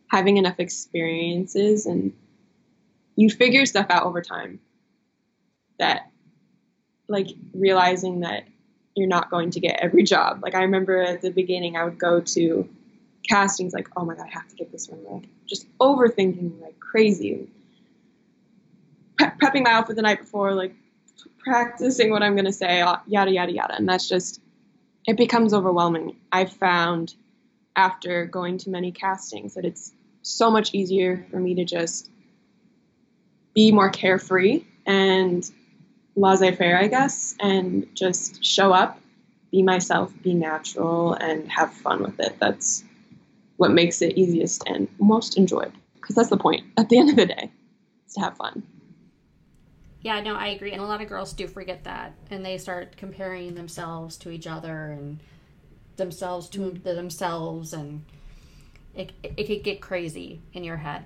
having 0.07 0.37
enough 0.37 0.59
experiences, 0.59 1.87
and 1.87 2.13
you 3.15 3.29
figure 3.29 3.65
stuff 3.65 3.87
out 3.89 4.03
over 4.03 4.21
time. 4.21 4.59
That, 5.79 6.11
like, 7.07 7.29
realizing 7.53 8.19
that 8.19 8.43
you're 8.99 9.07
not 9.07 9.31
going 9.31 9.51
to 9.51 9.59
get 9.59 9.79
every 9.79 10.03
job. 10.03 10.41
Like 10.43 10.55
I 10.55 10.61
remember 10.61 11.01
at 11.01 11.21
the 11.21 11.31
beginning, 11.31 11.77
I 11.77 11.85
would 11.85 11.97
go 11.97 12.19
to 12.19 12.69
castings 13.27 13.73
like, 13.73 13.87
oh 13.95 14.05
my 14.05 14.15
god, 14.15 14.27
I 14.27 14.31
have 14.31 14.47
to 14.49 14.55
get 14.55 14.71
this 14.71 14.87
one. 14.87 15.03
Like 15.09 15.29
just 15.47 15.65
overthinking 15.79 16.61
like 16.61 16.79
crazy, 16.79 17.47
Pre- 19.17 19.27
prepping 19.27 19.63
my 19.63 19.71
outfit 19.71 19.95
the 19.95 20.01
night 20.01 20.19
before, 20.19 20.53
like 20.53 20.75
practicing 21.39 22.11
what 22.11 22.21
I'm 22.23 22.35
gonna 22.35 22.53
say, 22.53 22.81
uh, 22.81 22.97
yada 23.07 23.31
yada 23.31 23.51
yada, 23.51 23.75
and 23.75 23.87
that's 23.87 24.07
just 24.07 24.41
it 25.07 25.17
becomes 25.17 25.53
overwhelming. 25.53 26.15
I 26.31 26.45
found 26.45 27.15
after 27.75 28.25
going 28.25 28.57
to 28.59 28.69
many 28.69 28.91
castings 28.91 29.55
that 29.55 29.65
it's 29.65 29.93
so 30.21 30.51
much 30.51 30.73
easier 30.73 31.25
for 31.31 31.39
me 31.39 31.55
to 31.55 31.65
just 31.65 32.09
be 33.53 33.71
more 33.71 33.89
carefree 33.89 34.63
and 34.85 35.49
laissez 36.19 36.55
faire, 36.55 36.77
I 36.77 36.87
guess, 36.87 37.35
and 37.39 37.87
just 37.93 38.43
show 38.43 38.73
up, 38.73 38.99
be 39.51 39.63
myself, 39.63 40.13
be 40.21 40.33
natural, 40.33 41.13
and 41.13 41.49
have 41.49 41.73
fun 41.73 42.03
with 42.03 42.19
it. 42.19 42.35
That's 42.39 42.83
what 43.57 43.71
makes 43.71 44.01
it 44.01 44.17
easiest 44.17 44.63
and 44.67 44.87
most 44.99 45.37
enjoyable. 45.37 45.79
Because 45.95 46.15
that's 46.15 46.29
the 46.29 46.37
point 46.37 46.65
at 46.77 46.89
the 46.89 46.97
end 46.99 47.09
of 47.09 47.15
the 47.15 47.25
day, 47.25 47.51
is 48.07 48.13
to 48.13 48.21
have 48.21 48.37
fun. 48.37 48.63
Yeah, 50.01 50.21
no, 50.21 50.35
I 50.35 50.47
agree. 50.47 50.71
And 50.71 50.81
a 50.81 50.85
lot 50.85 51.01
of 51.01 51.09
girls 51.09 51.33
do 51.33 51.47
forget 51.47 51.83
that. 51.83 52.13
And 52.29 52.45
they 52.45 52.57
start 52.57 52.95
comparing 52.95 53.55
themselves 53.55 54.15
to 54.17 54.29
each 54.29 54.47
other 54.47 54.91
and 54.91 55.19
themselves 55.97 56.47
to 56.49 56.59
mm-hmm. 56.59 56.83
themselves. 56.83 57.73
And 57.73 58.05
it, 58.95 59.11
it, 59.23 59.33
it 59.35 59.47
could 59.47 59.63
get 59.63 59.81
crazy 59.81 60.41
in 60.53 60.63
your 60.63 60.77
head. 60.77 61.05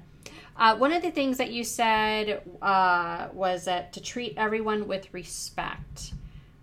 Uh, 0.56 0.76
one 0.78 0.92
of 0.92 1.02
the 1.02 1.12
things 1.12 1.38
that 1.38 1.52
you 1.52 1.64
said 1.64 2.42
uh, 2.62 3.28
was 3.34 3.66
that 3.66 3.94
to 3.94 4.02
treat 4.02 4.34
everyone 4.38 4.88
with 4.88 5.12
respect. 5.14 6.14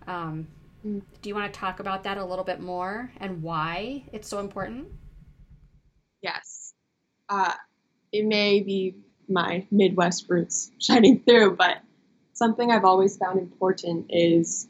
Um, 0.07 0.47
mm. 0.87 1.03
do 1.23 1.29
you 1.29 1.35
want 1.35 1.53
to 1.53 1.59
talk 1.59 1.81
about 1.81 2.05
that 2.05 2.17
a 2.17 2.25
little 2.25 2.45
bit 2.45 2.61
more 2.61 3.11
and 3.19 3.43
why 3.43 4.05
it's 4.13 4.29
so 4.29 4.39
important? 4.39 4.89
Yes. 6.23 6.75
Uh, 7.29 7.55
it 8.13 8.25
may 8.25 8.61
be 8.61 8.97
my 9.29 9.67
Midwest 9.71 10.27
roots 10.29 10.71
shining 10.81 11.21
through, 11.21 11.57
but 11.57 11.79
something 12.33 12.71
I've 12.71 12.85
always 12.85 13.17
found 13.17 13.39
important 13.39 14.07
is 14.11 14.69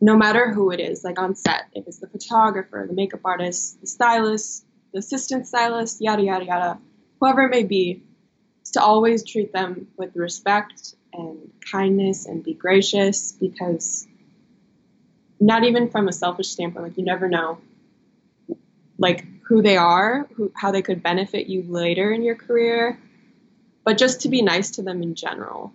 no 0.00 0.16
matter 0.16 0.52
who 0.52 0.70
it 0.70 0.80
is, 0.80 1.04
like 1.04 1.18
on 1.18 1.34
set, 1.34 1.64
if 1.72 1.86
it's 1.86 1.98
the 1.98 2.06
photographer, 2.08 2.84
the 2.86 2.94
makeup 2.94 3.20
artist, 3.24 3.80
the 3.80 3.86
stylist, 3.86 4.66
the 4.92 4.98
assistant 4.98 5.46
stylist, 5.46 6.00
yada, 6.00 6.22
yada, 6.22 6.44
yada, 6.44 6.78
whoever 7.20 7.42
it 7.42 7.50
may 7.50 7.62
be, 7.62 8.02
to 8.72 8.82
always 8.82 9.24
treat 9.24 9.52
them 9.52 9.88
with 9.96 10.14
respect 10.16 10.94
and 11.12 11.50
kindness 11.70 12.26
and 12.26 12.42
be 12.42 12.52
gracious 12.52 13.32
because 13.32 14.06
not 15.38 15.64
even 15.64 15.88
from 15.90 16.08
a 16.08 16.12
selfish 16.12 16.48
standpoint, 16.48 16.84
like 16.86 16.98
you 16.98 17.04
never 17.04 17.28
know 17.28 17.58
like 18.98 19.24
who 19.42 19.62
they 19.62 19.76
are, 19.76 20.26
who, 20.34 20.50
how 20.54 20.70
they 20.72 20.82
could 20.82 21.02
benefit 21.02 21.46
you 21.46 21.62
later 21.68 22.10
in 22.10 22.22
your 22.22 22.34
career, 22.34 22.98
but 23.84 23.98
just 23.98 24.22
to 24.22 24.28
be 24.28 24.42
nice 24.42 24.72
to 24.72 24.82
them 24.82 25.02
in 25.02 25.14
general 25.14 25.72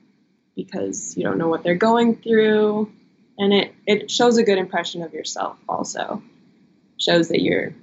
because 0.56 1.16
you 1.16 1.24
don't 1.24 1.38
know 1.38 1.48
what 1.48 1.64
they're 1.64 1.76
going 1.76 2.16
through 2.18 2.92
and 3.38 3.54
it, 3.54 3.74
it 3.88 4.12
shows 4.12 4.38
a 4.38 4.44
good 4.44 4.58
impression 4.58 5.02
of 5.02 5.14
yourself 5.14 5.58
also. 5.68 6.22
Shows 6.98 7.30
that 7.30 7.42
you're 7.42 7.74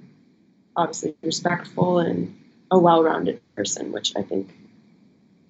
obviously 0.75 1.15
respectful 1.23 1.99
and 1.99 2.39
a 2.71 2.79
well-rounded 2.79 3.41
person 3.55 3.91
which 3.91 4.15
i 4.15 4.21
think 4.21 4.49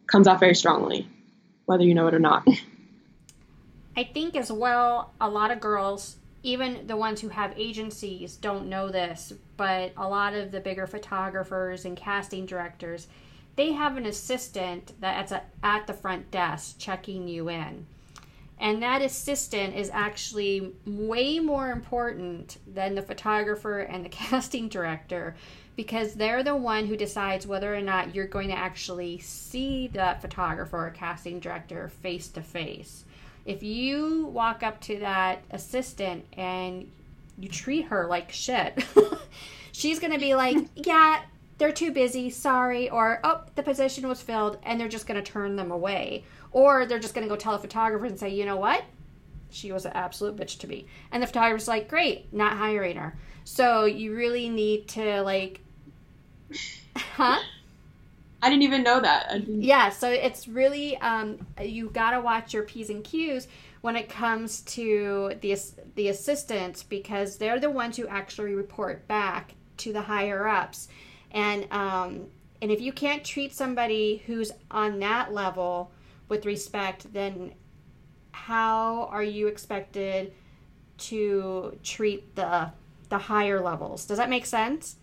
comes 0.10 0.28
off 0.28 0.40
very 0.40 0.56
strongly, 0.56 1.08
whether 1.66 1.84
you 1.84 1.94
know 1.94 2.08
it 2.08 2.14
or 2.14 2.20
not. 2.20 2.48
I 3.98 4.04
think 4.04 4.36
as 4.36 4.52
well, 4.52 5.14
a 5.20 5.30
lot 5.30 5.52
of 5.52 5.60
girls, 5.60 6.18
even 6.44 6.88
the 6.88 6.96
ones 6.96 7.22
who 7.22 7.30
have 7.30 7.54
agencies, 7.58 8.36
don't 8.36 8.68
know 8.68 8.90
this, 8.90 9.34
but 9.58 9.92
a 9.98 10.08
lot 10.08 10.34
of 10.34 10.52
the 10.52 10.60
bigger 10.60 10.88
photographers 10.88 11.86
and 11.86 11.98
casting 11.98 12.46
directors, 12.46 13.08
they 13.56 13.74
have 13.74 13.98
an 13.98 14.06
assistant 14.06 14.94
that's 15.02 15.34
at 15.64 15.88
the 15.88 15.94
front 15.94 16.32
desk 16.32 16.78
checking 16.80 17.28
you 17.28 17.50
in. 17.50 17.86
And 18.62 18.82
that 18.84 19.02
assistant 19.02 19.76
is 19.76 19.90
actually 19.94 20.74
way 20.86 21.40
more 21.40 21.72
important 21.72 22.58
than 22.68 22.96
the 22.96 23.02
photographer 23.02 23.80
and 23.80 24.06
the 24.06 24.10
casting 24.10 24.70
director 24.70 25.36
because 25.80 26.16
they're 26.16 26.44
the 26.44 26.58
one 26.58 26.88
who 26.88 26.98
decides 26.98 27.48
whether 27.48 27.74
or 27.74 27.80
not 27.80 28.14
you're 28.14 28.28
going 28.28 28.50
to 28.50 28.54
actually 28.54 29.18
see 29.20 29.88
that 29.88 30.22
photographer 30.22 30.88
or 30.88 30.90
casting 30.90 31.40
director 31.40 31.88
face 31.88 32.28
to 32.28 32.42
face. 32.42 33.06
if 33.46 33.64
you 33.64 34.26
walk 34.26 34.62
up 34.62 34.82
to 34.82 35.00
that 35.00 35.42
assistant 35.52 36.26
and 36.34 36.92
you 37.38 37.48
treat 37.48 37.86
her 37.86 38.08
like 38.08 38.30
shit, 38.30 38.78
she's 39.72 40.00
going 40.00 40.12
to 40.12 40.20
be 40.20 40.36
like, 40.36 40.58
yeah, 40.76 41.22
they're 41.58 41.72
too 41.72 41.94
busy, 41.94 42.30
sorry, 42.30 42.90
or 42.90 43.22
oh, 43.24 43.44
the 43.56 43.64
position 43.64 44.06
was 44.06 44.22
filled, 44.22 44.58
and 44.64 44.82
they're 44.82 44.90
just 44.90 45.08
going 45.08 45.24
to 45.24 45.32
turn 45.32 45.56
them 45.56 45.72
away. 45.72 46.26
Or 46.52 46.86
they're 46.86 47.00
just 47.00 47.14
going 47.14 47.26
to 47.26 47.34
go 47.34 47.38
tell 47.38 47.56
a 47.56 47.58
photographer 47.58 48.06
and 48.06 48.20
say, 48.20 48.28
you 48.28 48.44
know 48.44 48.58
what? 48.58 48.84
She 49.50 49.72
was 49.72 49.86
an 49.86 49.94
absolute 49.94 50.36
bitch 50.36 50.60
to 50.60 50.68
me. 50.68 50.88
And 51.14 51.24
the 51.24 51.28
photographer's 51.28 51.70
like, 51.70 51.88
great, 51.88 52.34
not 52.34 52.58
hiring 52.58 52.98
her. 52.98 53.18
So 53.46 53.86
you 53.86 54.14
really 54.14 54.50
need 54.50 54.90
to, 54.90 55.22
like, 55.22 55.62
huh? 56.96 57.40
I 58.42 58.50
didn't 58.50 58.64
even 58.64 58.84
know 58.84 59.02
that. 59.02 59.48
Yeah, 59.48 59.90
so 59.90 60.10
it's 60.10 60.48
really, 60.48 60.98
um, 60.98 61.46
you 61.62 61.90
got 61.90 62.12
to 62.12 62.22
watch 62.22 62.54
your 62.54 62.64
P's 62.64 62.90
and 62.90 63.04
Q's 63.04 63.48
when 63.82 63.96
it 63.96 64.10
comes 64.10 64.62
to 64.62 65.34
the, 65.42 65.58
the 65.96 66.08
assistants 66.08 66.84
because 66.84 67.38
they're 67.38 67.60
the 67.60 67.70
ones 67.70 67.98
who 67.98 68.08
actually 68.08 68.54
report 68.54 69.08
back 69.08 69.54
to 69.78 69.92
the 69.94 70.02
higher 70.02 70.48
ups 70.48 70.88
and 71.32 71.72
um, 71.72 72.28
and 72.62 72.72
if 72.72 72.82
you 72.82 72.92
can't 72.92 73.24
treat 73.24 73.54
somebody 73.54 74.24
who's 74.26 74.52
on 74.70 75.00
that 75.00 75.34
level 75.34 75.92
with 76.28 76.46
respect, 76.46 77.12
then 77.14 77.54
how 78.32 79.06
are 79.12 79.24
you 79.24 79.48
expected 79.48 80.34
to 80.98 81.78
treat 81.84 82.36
the 82.36 82.72
the 83.10 83.18
higher 83.18 83.62
levels? 83.62 84.06
Does 84.06 84.18
that 84.18 84.30
make 84.30 84.46
sense? 84.46 84.96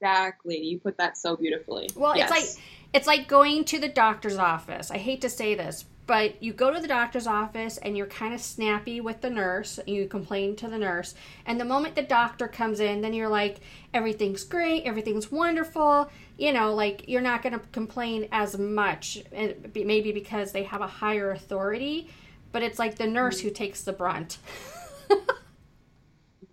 Exactly. 0.00 0.58
You 0.58 0.78
put 0.78 0.98
that 0.98 1.16
so 1.16 1.36
beautifully. 1.36 1.88
Well, 1.94 2.16
yes. 2.16 2.30
it's 2.30 2.38
like 2.38 2.64
it's 2.92 3.06
like 3.06 3.28
going 3.28 3.64
to 3.66 3.78
the 3.78 3.88
doctor's 3.88 4.36
office. 4.36 4.90
I 4.90 4.98
hate 4.98 5.20
to 5.22 5.30
say 5.30 5.54
this, 5.54 5.84
but 6.06 6.40
you 6.42 6.52
go 6.52 6.72
to 6.72 6.80
the 6.80 6.88
doctor's 6.88 7.26
office 7.26 7.78
and 7.78 7.96
you're 7.96 8.06
kind 8.06 8.32
of 8.32 8.40
snappy 8.40 9.00
with 9.00 9.20
the 9.20 9.30
nurse 9.30 9.80
you 9.86 10.06
complain 10.06 10.54
to 10.56 10.68
the 10.68 10.78
nurse 10.78 11.14
and 11.44 11.60
the 11.60 11.64
moment 11.64 11.94
the 11.94 12.02
doctor 12.02 12.48
comes 12.48 12.80
in 12.80 13.00
then 13.00 13.12
you're 13.12 13.28
like 13.28 13.58
everything's 13.92 14.44
great 14.44 14.84
everything's 14.84 15.30
wonderful 15.30 16.10
you 16.38 16.52
know 16.52 16.74
like 16.74 17.04
you're 17.08 17.20
not 17.20 17.42
going 17.42 17.52
to 17.52 17.58
complain 17.72 18.28
as 18.32 18.56
much 18.58 19.18
eh, 19.32 19.54
maybe 19.74 20.12
because 20.12 20.52
they 20.52 20.62
have 20.62 20.80
a 20.80 20.86
higher 20.86 21.30
authority 21.32 22.08
but 22.52 22.62
it's 22.62 22.78
like 22.78 22.96
the 22.96 23.06
nurse 23.06 23.40
who 23.40 23.50
takes 23.50 23.82
the 23.82 23.92
brunt 23.92 24.38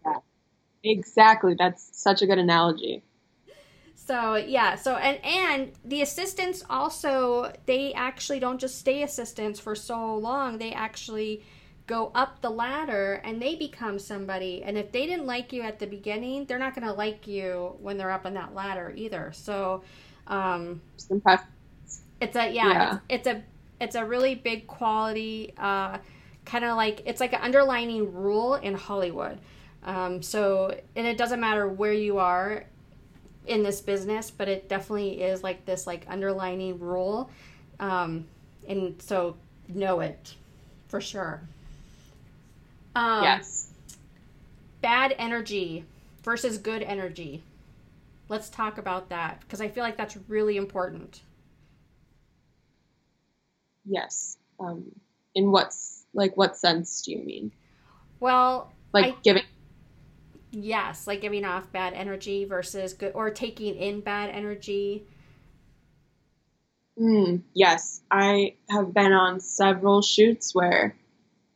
yeah 0.06 0.18
exactly 0.84 1.56
that's 1.58 1.90
such 1.94 2.22
a 2.22 2.26
good 2.26 2.40
analogy 2.40 3.04
so 4.06 4.36
yeah, 4.36 4.76
so 4.76 4.96
and 4.98 5.24
and 5.24 5.72
the 5.86 6.02
assistants 6.02 6.64
also 6.70 7.54
they 7.66 7.94
actually 7.94 8.40
don't 8.40 8.60
just 8.60 8.78
stay 8.78 9.04
assistants 9.04 9.60
for 9.60 9.76
so 9.76 10.18
long. 10.18 10.58
They 10.58 10.74
actually 10.74 11.44
go 11.88 12.12
up 12.16 12.42
the 12.42 12.50
ladder 12.50 13.22
and 13.24 13.42
they 13.42 13.56
become 13.56 14.00
somebody. 14.00 14.64
And 14.64 14.78
if 14.78 14.92
they 14.92 15.06
didn't 15.06 15.26
like 15.26 15.54
you 15.54 15.62
at 15.64 15.80
the 15.80 15.88
beginning, 15.88 16.46
they're 16.46 16.60
not 16.60 16.76
going 16.76 16.88
to 16.88 16.94
like 16.94 17.28
you 17.28 17.76
when 17.82 17.98
they're 17.98 18.12
up 18.12 18.26
on 18.26 18.34
that 18.36 18.54
ladder 18.54 18.94
either. 18.96 19.32
So 19.34 19.84
um 20.28 20.82
it's 22.22 22.36
a 22.36 22.52
yeah, 22.52 22.74
yeah. 22.74 23.00
It's, 23.10 23.28
it's, 23.28 23.28
a 23.28 23.44
it's 23.80 23.96
a 23.96 24.06
really 24.06 24.36
big 24.36 24.68
quality 24.68 25.54
uh 25.58 25.98
kind 26.46 26.66
of 26.66 26.76
like 26.76 27.02
it's 27.06 27.20
like 27.20 27.34
an 27.34 27.42
underlining 27.42 28.14
rule 28.14 28.56
in 28.56 28.74
Hollywood. 28.76 29.40
Um, 29.84 30.22
so 30.22 30.78
and 30.96 31.08
it 31.08 31.18
doesn't 31.18 31.40
matter 31.40 31.68
where 31.68 31.94
you 31.94 32.18
are 32.20 32.66
in 33.46 33.64
this 33.64 33.82
business, 33.82 34.32
but 34.32 34.48
it 34.48 34.70
definitely 34.70 35.22
is 35.22 35.44
like 35.44 35.66
this 35.66 35.86
like 35.86 36.06
underlining 36.08 36.80
rule. 36.80 37.30
Um, 37.80 38.26
and 38.68 39.02
so 39.02 39.36
know 39.68 40.00
it 40.00 40.36
for 40.88 41.02
sure. 41.02 41.42
Um, 42.96 43.24
yes. 43.24 43.72
Bad 44.82 45.16
energy 45.18 45.86
versus 46.24 46.58
good 46.58 46.84
energy. 46.84 47.44
Let's 48.30 48.50
talk 48.50 48.78
about 48.78 49.10
that 49.10 49.42
because 49.42 49.62
I 49.62 49.68
feel 49.68 49.84
like 49.84 49.98
that's 49.98 50.18
really 50.28 50.58
important. 50.58 51.22
Yes. 53.86 54.38
Um, 54.60 54.92
in 55.36 55.52
what's 55.52 56.06
like 56.14 56.38
what 56.38 56.58
sense 56.58 57.02
do 57.02 57.12
you 57.12 57.20
mean? 57.20 57.52
Well, 58.20 58.72
like 58.94 59.06
I, 59.06 59.16
giving 59.24 59.44
Yes, 60.56 61.08
like 61.08 61.22
giving 61.22 61.46
off 61.46 61.72
bad 61.72 61.94
energy 61.94 62.46
versus 62.46 62.94
good, 62.94 63.14
or 63.16 63.32
taking 63.32 63.76
in 63.76 64.02
bad 64.02 64.30
energy. 64.30 65.04
Mm, 67.00 67.42
yes, 67.56 68.02
I 68.12 68.54
have 68.70 68.94
been 68.94 69.14
on 69.14 69.40
several 69.40 70.04
shoots 70.04 70.54
where 70.54 70.96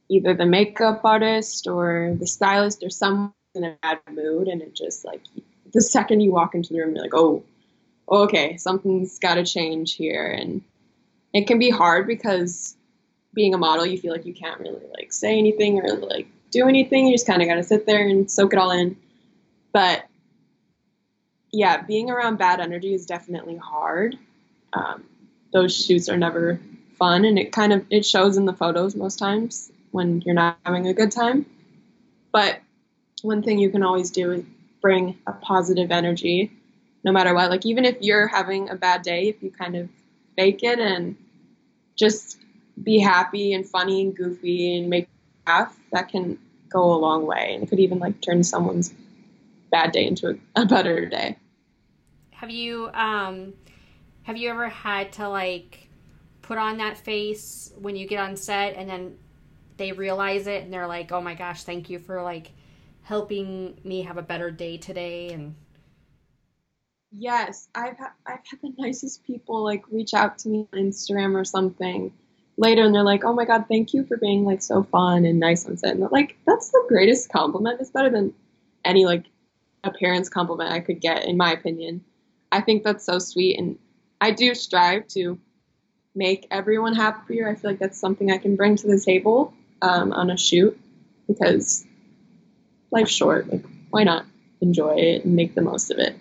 either 0.09 0.33
the 0.33 0.47
makeup 0.47 1.01
artist 1.03 1.67
or 1.67 2.15
the 2.19 2.25
stylist 2.25 2.83
or 2.83 2.89
someone 2.89 3.33
in 3.53 3.65
a 3.65 3.77
bad 3.83 3.99
mood, 4.11 4.47
and 4.47 4.63
it 4.63 4.73
just 4.73 5.05
like 5.05 5.21
the 5.73 5.81
second 5.81 6.21
you 6.21 6.31
walk 6.31 6.55
into 6.55 6.73
the 6.73 6.79
room, 6.79 6.95
you're 6.95 7.03
like, 7.03 7.13
oh, 7.13 7.43
okay, 8.09 8.57
something's 8.57 9.19
got 9.19 9.35
to 9.35 9.45
change 9.45 9.93
here, 9.93 10.25
and 10.25 10.63
it 11.33 11.45
can 11.45 11.59
be 11.59 11.69
hard 11.69 12.07
because 12.07 12.75
being 13.35 13.53
a 13.53 13.59
model, 13.59 13.85
you 13.85 13.99
feel 13.99 14.11
like 14.11 14.25
you 14.25 14.33
can't 14.33 14.59
really 14.59 14.87
like 14.97 15.13
say 15.13 15.37
anything 15.37 15.79
or 15.79 15.97
like 15.97 16.27
do 16.51 16.67
anything. 16.67 17.07
You 17.07 17.13
just 17.13 17.27
kind 17.27 17.41
of 17.41 17.47
got 17.47 17.55
to 17.55 17.63
sit 17.63 17.85
there 17.85 18.07
and 18.07 18.29
soak 18.29 18.53
it 18.53 18.59
all 18.59 18.71
in. 18.71 18.97
But 19.73 20.05
yeah, 21.51 21.81
being 21.81 22.09
around 22.09 22.37
bad 22.37 22.59
energy 22.59 22.93
is 22.93 23.05
definitely 23.05 23.57
hard. 23.57 24.17
Um, 24.73 25.03
those 25.53 25.75
shoots 25.85 26.09
are 26.09 26.17
never 26.17 26.59
fun, 26.97 27.25
and 27.25 27.39
it 27.39 27.51
kind 27.51 27.73
of 27.73 27.85
it 27.89 28.05
shows 28.05 28.37
in 28.37 28.45
the 28.45 28.53
photos 28.53 28.95
most 28.95 29.17
times 29.17 29.71
when 29.91 30.21
you're 30.21 30.35
not 30.35 30.57
having 30.65 30.87
a 30.87 30.93
good 30.93 31.11
time. 31.11 31.45
But 32.31 32.59
one 33.21 33.41
thing 33.41 33.59
you 33.59 33.69
can 33.69 33.83
always 33.83 34.11
do 34.11 34.31
is 34.31 34.45
bring 34.81 35.17
a 35.25 35.33
positive 35.33 35.91
energy, 35.91 36.51
no 37.03 37.11
matter 37.11 37.33
what. 37.33 37.49
Like 37.49 37.65
even 37.65 37.85
if 37.85 37.97
you're 38.01 38.27
having 38.27 38.69
a 38.69 38.75
bad 38.75 39.01
day, 39.01 39.29
if 39.29 39.41
you 39.41 39.51
kind 39.51 39.75
of 39.75 39.89
fake 40.35 40.63
it 40.63 40.79
and 40.79 41.15
just 41.95 42.37
be 42.81 42.99
happy 42.99 43.53
and 43.53 43.67
funny 43.67 44.01
and 44.01 44.15
goofy 44.15 44.77
and 44.77 44.89
make 44.89 45.09
that 45.91 46.09
can 46.09 46.37
go 46.69 46.93
a 46.93 46.97
long 46.97 47.25
way, 47.25 47.53
and 47.53 47.63
it 47.63 47.69
could 47.69 47.79
even 47.79 47.99
like 47.99 48.21
turn 48.21 48.43
someone's 48.43 48.93
bad 49.71 49.91
day 49.91 50.05
into 50.05 50.29
a, 50.55 50.61
a 50.61 50.65
better 50.65 51.05
day. 51.05 51.37
Have 52.31 52.49
you 52.49 52.89
um, 52.93 53.53
have 54.23 54.37
you 54.37 54.49
ever 54.49 54.69
had 54.69 55.13
to 55.13 55.29
like 55.29 55.89
put 56.41 56.57
on 56.57 56.77
that 56.77 56.97
face 56.97 57.73
when 57.79 57.95
you 57.95 58.07
get 58.07 58.19
on 58.19 58.35
set, 58.35 58.75
and 58.75 58.89
then 58.89 59.17
they 59.77 59.91
realize 59.91 60.47
it, 60.47 60.63
and 60.63 60.73
they're 60.73 60.87
like, 60.87 61.11
"Oh 61.11 61.21
my 61.21 61.33
gosh, 61.33 61.63
thank 61.63 61.89
you 61.89 61.99
for 61.99 62.21
like 62.21 62.51
helping 63.03 63.79
me 63.83 64.03
have 64.03 64.17
a 64.17 64.21
better 64.21 64.51
day 64.51 64.77
today," 64.77 65.29
and 65.29 65.55
Yes, 67.11 67.69
I've 67.73 67.97
ha- 67.97 68.13
I've 68.25 68.45
had 68.45 68.59
the 68.61 68.73
nicest 68.77 69.23
people 69.23 69.63
like 69.63 69.83
reach 69.89 70.13
out 70.13 70.37
to 70.39 70.49
me 70.49 70.67
on 70.73 70.79
Instagram 70.79 71.35
or 71.35 71.45
something 71.45 72.11
later 72.57 72.83
and 72.83 72.93
they're 72.93 73.03
like, 73.03 73.23
"Oh 73.23 73.33
my 73.33 73.45
god, 73.45 73.65
thank 73.69 73.93
you 73.93 74.05
for 74.05 74.17
being 74.17 74.43
like 74.43 74.61
so 74.61 74.83
fun 74.83 75.25
and 75.25 75.39
nice 75.39 75.65
on 75.65 75.77
set." 75.77 75.95
And 75.95 76.07
like 76.11 76.37
that's 76.45 76.69
the 76.69 76.83
greatest 76.87 77.31
compliment. 77.31 77.79
It's 77.79 77.91
better 77.91 78.09
than 78.09 78.33
any 78.83 79.05
like 79.05 79.25
appearance 79.83 80.29
compliment 80.29 80.71
I 80.71 80.79
could 80.79 80.99
get, 80.99 81.25
in 81.25 81.37
my 81.37 81.51
opinion. 81.51 82.03
I 82.51 82.61
think 82.61 82.83
that's 82.83 83.05
so 83.05 83.19
sweet, 83.19 83.59
and 83.59 83.77
I 84.19 84.31
do 84.31 84.55
strive 84.55 85.07
to 85.09 85.39
make 86.15 86.47
everyone 86.49 86.95
happier. 86.95 87.47
I 87.47 87.55
feel 87.55 87.71
like 87.71 87.79
that's 87.79 87.99
something 87.99 88.31
I 88.31 88.37
can 88.37 88.55
bring 88.55 88.75
to 88.77 88.87
the 88.87 88.99
table 88.99 89.53
um, 89.81 90.11
on 90.11 90.31
a 90.31 90.37
shoot 90.37 90.77
because 91.27 91.85
life's 92.91 93.11
short. 93.11 93.47
Like, 93.51 93.63
why 93.91 94.03
not 94.03 94.25
enjoy 94.61 94.95
it 94.95 95.25
and 95.25 95.35
make 95.35 95.53
the 95.53 95.61
most 95.61 95.91
of 95.91 95.99
it? 95.99 96.17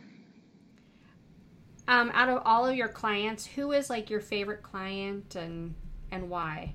Um, 1.88 2.10
out 2.14 2.28
of 2.28 2.42
all 2.44 2.66
of 2.66 2.76
your 2.76 2.88
clients, 2.88 3.46
who 3.46 3.72
is 3.72 3.88
like 3.88 4.10
your 4.10 4.20
favorite 4.20 4.62
client 4.62 5.36
and 5.36 5.74
and 6.16 6.30
why? 6.30 6.74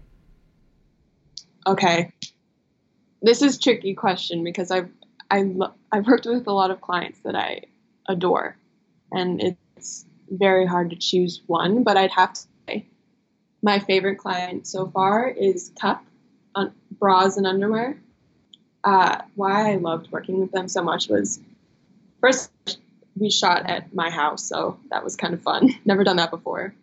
Okay. 1.68 2.12
This 3.22 3.42
is 3.42 3.58
tricky 3.60 3.94
question 3.94 4.44
because 4.44 4.72
I've 4.72 4.90
I 5.30 5.44
lo- 5.44 5.74
I've 5.92 6.08
worked 6.08 6.26
with 6.26 6.48
a 6.48 6.52
lot 6.52 6.72
of 6.72 6.82
clients 6.82 7.20
that 7.24 7.36
I 7.36 7.62
adore, 8.08 8.58
and 9.12 9.42
it's 9.42 10.06
very 10.30 10.66
hard 10.66 10.90
to 10.92 10.96
choose 10.96 11.42
one. 11.48 11.84
But 11.84 11.98
I'd 11.98 12.12
have 12.12 12.34
to 12.34 12.42
say 12.68 12.86
my 13.62 13.80
favorite 13.80 14.18
client 14.18 14.68
so 14.68 14.88
far 14.88 15.28
is 15.28 15.72
Cuup 15.82 16.00
on 16.56 16.74
bras 17.00 17.38
and 17.38 17.46
underwear. 17.46 17.98
Uh, 18.84 19.22
why 19.36 19.72
I 19.72 19.76
loved 19.76 20.12
working 20.12 20.40
with 20.40 20.52
them 20.52 20.68
so 20.68 20.84
much 20.84 21.08
was 21.08 21.40
first 22.20 22.52
we 23.16 23.30
shot 23.30 23.70
at 23.70 23.94
my 23.94 24.10
house, 24.10 24.44
so 24.44 24.80
that 24.90 25.04
was 25.04 25.16
kind 25.16 25.34
of 25.34 25.42
fun. 25.42 25.70
Never 25.86 26.04
done 26.04 26.18
that 26.18 26.32
before. 26.32 26.74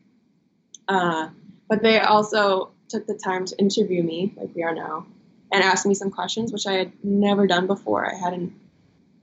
Uh, 0.87 1.29
but 1.69 1.83
they 1.83 2.01
also 2.01 2.71
took 2.89 3.07
the 3.07 3.15
time 3.15 3.45
to 3.47 3.59
interview 3.59 4.03
me, 4.03 4.33
like 4.37 4.51
we 4.55 4.63
are 4.63 4.75
now, 4.75 5.07
and 5.53 5.63
ask 5.63 5.87
me 5.87 5.95
some 5.95 6.11
questions, 6.11 6.53
which 6.53 6.67
I 6.67 6.75
had 6.75 6.93
never 7.05 7.47
done 7.47 7.67
before. 7.67 8.07
I 8.07 8.15
hadn't. 8.15 8.53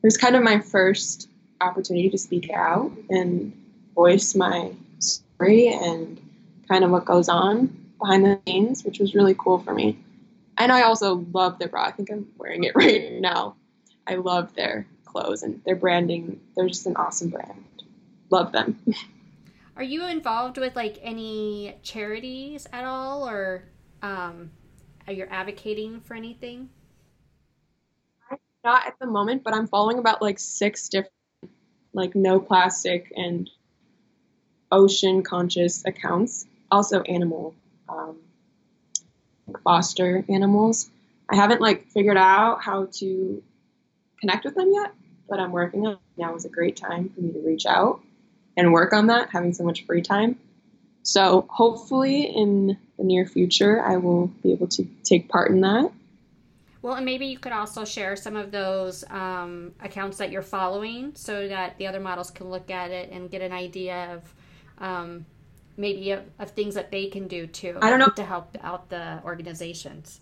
It 0.04 0.08
was 0.08 0.18
kind 0.18 0.36
of 0.36 0.44
my 0.44 0.60
first 0.60 1.30
opportunity 1.62 2.10
to 2.10 2.18
speak 2.18 2.52
out 2.52 2.92
and 3.10 3.54
voice 3.96 4.36
my 4.36 4.72
story 5.00 5.70
and 5.70 6.22
kind 6.68 6.84
of 6.84 6.92
what 6.92 7.06
goes 7.06 7.30
on. 7.30 7.68
behind 8.00 8.26
the 8.26 8.40
scenes, 8.46 8.84
which 8.84 9.00
was 9.00 9.16
really 9.16 9.36
cool 9.38 9.60
for 9.60 9.74
me. 9.74 9.98
And 10.58 10.72
I 10.72 10.84
also 10.84 11.26
love 11.34 11.60
their 11.60 11.70
bra. 11.70 11.86
I 11.86 11.92
think 11.92 12.12
I'm 12.12 12.28
wearing 12.38 12.64
it 12.66 12.74
right 12.76 13.14
now. 13.14 13.56
I 14.06 14.16
love 14.16 14.54
their 14.56 14.86
clothes 15.06 15.44
and 15.44 15.64
their 15.64 15.76
branding. 15.76 16.40
They're 16.56 16.68
just 16.68 16.86
an 16.86 16.96
awesome 16.98 17.30
brand. 17.30 17.64
Love 18.30 18.52
them. 18.52 18.80
Are 19.78 19.84
you 19.84 20.08
involved 20.08 20.58
with 20.58 20.76
like 20.76 21.00
any 21.02 21.76
charities 21.84 22.66
at 22.72 22.86
all, 22.86 23.28
or 23.28 23.66
um, 24.02 24.52
are 25.06 25.12
you 25.12 25.26
advocating 25.30 26.00
for 26.00 26.14
anything? 26.14 26.70
Not 28.64 28.88
at 28.88 28.98
the 29.00 29.06
moment, 29.06 29.44
but 29.44 29.54
I'm 29.54 29.68
following 29.68 30.00
about 30.00 30.22
like 30.22 30.40
six 30.40 30.88
different, 30.88 31.12
like 31.94 32.16
no 32.16 32.40
plastic 32.40 33.12
and 33.18 33.50
ocean 34.72 35.24
conscious 35.24 35.84
accounts. 35.86 36.48
Also, 36.72 37.02
animal 37.02 37.54
um, 37.90 38.18
foster 39.62 40.24
animals. 40.30 40.90
I 41.30 41.36
haven't 41.36 41.60
like 41.60 41.90
figured 41.90 42.18
out 42.18 42.64
how 42.64 42.86
to 42.94 43.44
connect 44.22 44.46
with 44.46 44.56
them 44.56 44.72
yet, 44.74 44.94
but 45.28 45.42
I'm 45.42 45.52
working 45.52 45.86
on 45.86 45.94
it. 45.94 46.00
Now 46.18 46.34
is 46.36 46.46
a 46.46 46.50
great 46.50 46.78
time 46.78 47.10
for 47.10 47.20
me 47.20 47.34
to 47.34 47.40
reach 47.40 47.66
out 47.66 48.00
and 48.58 48.72
work 48.72 48.94
on 48.94 49.08
that, 49.08 49.30
having 49.32 49.54
so 49.54 49.64
much 49.64 49.86
free 49.86 50.02
time. 50.02 50.38
So 51.04 51.46
hopefully 51.50 52.24
in 52.24 52.78
the 52.98 53.04
near 53.04 53.26
future, 53.26 53.82
I 53.82 53.98
will 53.98 54.28
be 54.28 54.52
able 54.52 54.68
to 54.70 54.88
take 55.04 55.30
part 55.30 55.52
in 55.52 55.62
that. 55.62 55.92
Well, 56.82 56.96
and 56.96 57.06
maybe 57.06 57.26
you 57.26 57.40
could 57.40 57.52
also 57.52 57.84
share 57.84 58.16
some 58.16 58.36
of 58.36 58.52
those 58.52 59.04
um, 59.10 59.74
accounts 59.80 60.18
that 60.18 60.32
you're 60.32 60.44
following 60.44 61.14
so 61.16 61.48
that 61.48 61.78
the 61.78 61.88
other 61.88 62.00
models 62.00 62.30
can 62.30 62.50
look 62.50 62.70
at 62.70 62.92
it 62.92 63.10
and 63.12 63.30
get 63.30 63.42
an 63.42 63.52
idea 63.52 64.14
of 64.14 64.34
um, 64.78 65.26
maybe 65.78 66.12
of, 66.12 66.24
of, 66.38 66.52
things 66.52 66.76
that 66.76 66.92
they 66.92 67.08
can 67.08 67.28
do 67.28 67.48
too. 67.48 67.78
I 67.82 67.90
don't 67.90 68.00
know 68.00 68.10
to 68.10 68.24
help 68.24 68.56
out 68.62 68.90
the 68.90 69.20
organizations. 69.24 70.20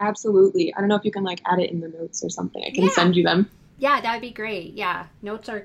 Absolutely. 0.00 0.74
I 0.74 0.80
don't 0.80 0.88
know 0.88 0.96
if 0.96 1.04
you 1.04 1.12
can 1.12 1.24
like 1.24 1.40
add 1.46 1.60
it 1.60 1.70
in 1.70 1.80
the 1.80 1.88
notes 1.88 2.24
or 2.24 2.30
something. 2.30 2.62
I 2.62 2.70
can 2.70 2.84
yeah. 2.84 2.90
send 2.90 3.16
you 3.16 3.22
them. 3.22 3.50
Yeah, 3.78 4.00
that 4.00 4.12
would 4.12 4.22
be 4.22 4.32
great. 4.32 4.74
Yeah, 4.74 5.06
notes 5.22 5.48
are 5.48 5.64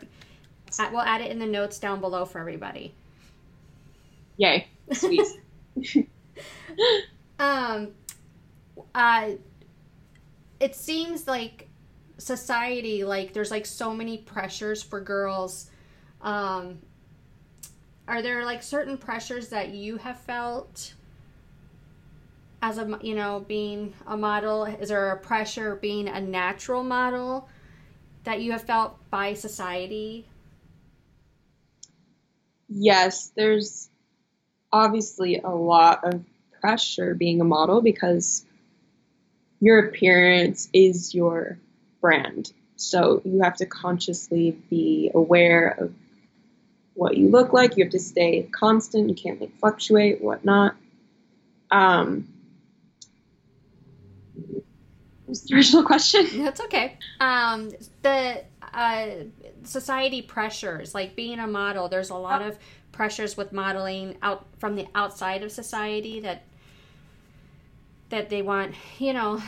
We'll 0.79 1.01
add 1.01 1.21
it 1.21 1.31
in 1.31 1.39
the 1.39 1.45
notes 1.45 1.79
down 1.79 2.01
below 2.01 2.25
for 2.25 2.39
everybody. 2.39 2.93
Yay! 4.37 4.67
Sweet. 4.91 5.25
um, 7.39 7.91
uh, 8.93 9.29
it 10.59 10.75
seems 10.75 11.27
like 11.27 11.67
society, 12.17 13.03
like 13.03 13.33
there's 13.33 13.51
like 13.51 13.65
so 13.65 13.93
many 13.93 14.17
pressures 14.17 14.81
for 14.83 14.99
girls. 14.99 15.69
Um, 16.21 16.79
are 18.07 18.21
there 18.21 18.45
like 18.45 18.63
certain 18.63 18.97
pressures 18.97 19.49
that 19.49 19.69
you 19.69 19.97
have 19.97 20.19
felt? 20.19 20.93
as 22.65 22.79
a 22.79 22.99
you 23.03 23.13
know 23.13 23.45
being 23.47 23.93
a 24.07 24.17
model 24.17 24.65
is 24.65 24.89
there 24.89 25.11
a 25.11 25.17
pressure 25.17 25.75
being 25.75 26.07
a 26.07 26.19
natural 26.19 26.83
model 26.83 27.47
that 28.23 28.41
you 28.41 28.51
have 28.51 28.63
felt 28.63 28.97
by 29.11 29.33
society 29.33 30.27
yes, 32.69 33.31
there's 33.35 33.89
obviously 34.71 35.39
a 35.39 35.49
lot 35.49 36.03
of 36.03 36.23
pressure 36.61 37.13
being 37.15 37.41
a 37.41 37.43
model 37.43 37.81
because 37.81 38.45
your 39.59 39.79
appearance 39.79 40.69
is 40.73 41.13
your 41.13 41.57
brand. 42.01 42.51
So 42.75 43.21
you 43.23 43.41
have 43.41 43.55
to 43.57 43.65
consciously 43.65 44.51
be 44.69 45.11
aware 45.13 45.69
of 45.79 45.93
what 46.93 47.17
you 47.17 47.29
look 47.29 47.53
like. 47.53 47.77
You 47.77 47.85
have 47.85 47.91
to 47.91 47.99
stay 47.99 48.43
constant. 48.51 49.09
You 49.09 49.15
can't 49.15 49.39
like 49.39 49.57
fluctuate, 49.59 50.21
whatnot. 50.21 50.75
Um, 51.71 52.27
was 55.27 55.43
the 55.43 55.55
original 55.55 55.83
question? 55.83 56.43
That's 56.43 56.61
okay. 56.61 56.97
Um, 57.19 57.71
the 58.01 58.43
uh, 58.75 59.23
society 59.63 60.21
pressures, 60.21 60.93
like 60.93 61.15
being 61.15 61.39
a 61.39 61.47
model. 61.47 61.87
There's 61.87 62.09
a 62.09 62.15
lot 62.15 62.41
of 62.41 62.59
pressures 62.91 63.37
with 63.37 63.53
modeling 63.53 64.17
out 64.21 64.45
from 64.59 64.75
the 64.75 64.85
outside 64.93 65.43
of 65.43 65.51
society 65.51 66.19
that 66.19 66.43
that 68.09 68.29
they 68.29 68.41
want, 68.41 68.75
you 68.99 69.13
know. 69.13 69.41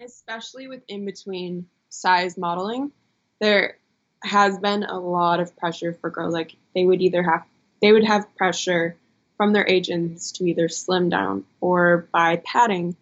Especially 0.00 0.68
with 0.68 0.82
in 0.88 1.04
between 1.04 1.66
size 1.88 2.36
modeling, 2.36 2.92
there 3.40 3.78
has 4.22 4.58
been 4.58 4.82
a 4.82 4.98
lot 4.98 5.40
of 5.40 5.56
pressure 5.56 5.92
for 5.92 6.10
girls. 6.10 6.34
Like 6.34 6.56
they 6.74 6.84
would 6.84 7.00
either 7.00 7.22
have 7.22 7.44
they 7.80 7.92
would 7.92 8.04
have 8.04 8.36
pressure 8.36 8.96
from 9.36 9.52
their 9.52 9.66
agents 9.68 10.32
to 10.32 10.44
either 10.44 10.68
slim 10.68 11.08
down 11.08 11.44
or 11.60 12.08
buy 12.12 12.42
padding 12.44 12.96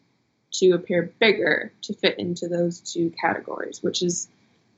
to 0.52 0.72
appear 0.72 1.10
bigger 1.18 1.72
to 1.82 1.94
fit 1.94 2.18
into 2.18 2.48
those 2.48 2.80
two 2.80 3.10
categories, 3.18 3.82
which 3.82 4.02
is 4.02 4.28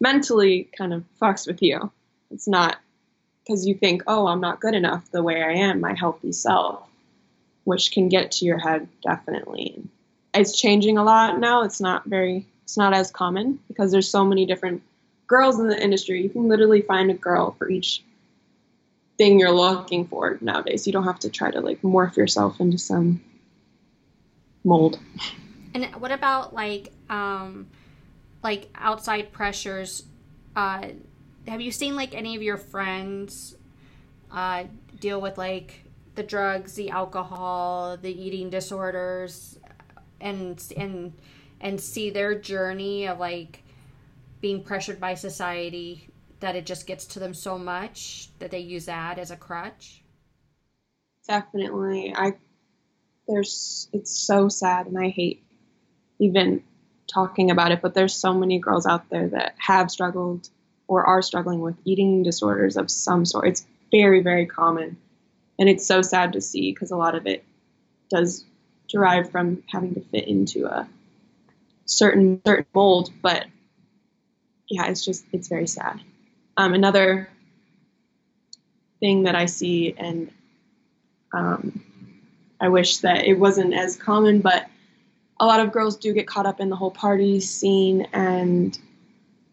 mentally 0.00 0.68
kind 0.76 0.92
of 0.92 1.04
fucks 1.20 1.46
with 1.46 1.62
you. 1.62 1.90
It's 2.30 2.48
not 2.48 2.78
because 3.42 3.66
you 3.66 3.74
think, 3.74 4.02
oh, 4.06 4.26
I'm 4.26 4.40
not 4.40 4.60
good 4.60 4.74
enough 4.74 5.10
the 5.10 5.22
way 5.22 5.42
I 5.42 5.52
am, 5.52 5.80
my 5.80 5.94
healthy 5.94 6.32
self, 6.32 6.86
which 7.64 7.92
can 7.92 8.08
get 8.08 8.32
to 8.32 8.44
your 8.44 8.58
head 8.58 8.88
definitely. 9.02 9.82
It's 10.34 10.58
changing 10.58 10.98
a 10.98 11.04
lot 11.04 11.38
now. 11.38 11.62
It's 11.62 11.80
not 11.80 12.04
very, 12.04 12.46
it's 12.64 12.76
not 12.76 12.92
as 12.92 13.10
common 13.10 13.58
because 13.66 13.90
there's 13.90 14.10
so 14.10 14.24
many 14.24 14.44
different 14.44 14.82
girls 15.26 15.58
in 15.58 15.68
the 15.68 15.82
industry. 15.82 16.22
You 16.22 16.28
can 16.28 16.48
literally 16.48 16.82
find 16.82 17.10
a 17.10 17.14
girl 17.14 17.52
for 17.58 17.70
each 17.70 18.02
thing 19.16 19.40
you're 19.40 19.50
looking 19.50 20.06
for 20.06 20.38
nowadays. 20.40 20.86
You 20.86 20.92
don't 20.92 21.04
have 21.04 21.18
to 21.20 21.30
try 21.30 21.50
to 21.50 21.60
like 21.60 21.80
morph 21.82 22.16
yourself 22.16 22.60
into 22.60 22.78
some 22.78 23.22
mold. 24.62 24.98
And 25.74 25.86
what 25.96 26.12
about 26.12 26.54
like, 26.54 26.92
um, 27.08 27.68
like 28.42 28.68
outside 28.74 29.32
pressures 29.32 30.04
uh, 30.56 30.88
have 31.46 31.60
you 31.60 31.70
seen 31.70 31.96
like 31.96 32.14
any 32.14 32.36
of 32.36 32.42
your 32.42 32.56
friends 32.56 33.56
uh, 34.30 34.64
deal 35.00 35.20
with 35.20 35.38
like 35.38 35.84
the 36.14 36.22
drugs 36.22 36.74
the 36.74 36.90
alcohol 36.90 37.96
the 37.96 38.10
eating 38.10 38.50
disorders 38.50 39.58
and 40.20 40.62
and 40.76 41.12
and 41.60 41.80
see 41.80 42.10
their 42.10 42.38
journey 42.38 43.06
of 43.06 43.18
like 43.18 43.62
being 44.40 44.62
pressured 44.62 45.00
by 45.00 45.14
society 45.14 46.08
that 46.40 46.54
it 46.54 46.64
just 46.64 46.86
gets 46.86 47.04
to 47.04 47.18
them 47.18 47.34
so 47.34 47.58
much 47.58 48.28
that 48.38 48.50
they 48.50 48.60
use 48.60 48.86
that 48.86 49.18
as 49.18 49.32
a 49.32 49.36
crutch? 49.36 50.02
Definitely. 51.26 52.14
I 52.16 52.34
there's 53.28 53.88
it's 53.92 54.18
so 54.18 54.48
sad 54.48 54.86
and 54.86 54.98
i 54.98 55.08
hate 55.08 55.44
even 56.18 56.62
talking 57.08 57.50
about 57.50 57.72
it, 57.72 57.80
but 57.82 57.94
there's 57.94 58.14
so 58.14 58.34
many 58.34 58.58
girls 58.58 58.86
out 58.86 59.08
there 59.10 59.28
that 59.28 59.54
have 59.58 59.90
struggled 59.90 60.48
or 60.86 61.04
are 61.04 61.22
struggling 61.22 61.60
with 61.60 61.76
eating 61.84 62.22
disorders 62.22 62.76
of 62.76 62.90
some 62.90 63.24
sort. 63.24 63.48
It's 63.48 63.66
very, 63.90 64.20
very 64.20 64.46
common. 64.46 64.96
And 65.58 65.68
it's 65.68 65.86
so 65.86 66.02
sad 66.02 66.34
to 66.34 66.40
see 66.40 66.72
because 66.72 66.90
a 66.90 66.96
lot 66.96 67.14
of 67.14 67.26
it 67.26 67.44
does 68.10 68.44
derive 68.88 69.30
from 69.30 69.62
having 69.66 69.94
to 69.94 70.00
fit 70.00 70.28
into 70.28 70.66
a 70.66 70.88
certain 71.84 72.40
certain 72.46 72.66
mold. 72.74 73.10
But 73.20 73.46
yeah, 74.68 74.86
it's 74.86 75.04
just 75.04 75.24
it's 75.32 75.48
very 75.48 75.66
sad. 75.66 76.00
Um, 76.56 76.74
another 76.74 77.28
thing 79.00 79.24
that 79.24 79.34
I 79.34 79.46
see, 79.46 79.94
and 79.96 80.30
um, 81.32 81.84
I 82.60 82.68
wish 82.68 82.98
that 82.98 83.24
it 83.24 83.38
wasn't 83.38 83.74
as 83.74 83.96
common, 83.96 84.40
but 84.40 84.67
a 85.40 85.46
lot 85.46 85.60
of 85.60 85.72
girls 85.72 85.96
do 85.96 86.12
get 86.12 86.26
caught 86.26 86.46
up 86.46 86.60
in 86.60 86.68
the 86.68 86.76
whole 86.76 86.90
party 86.90 87.40
scene 87.40 88.08
and 88.12 88.78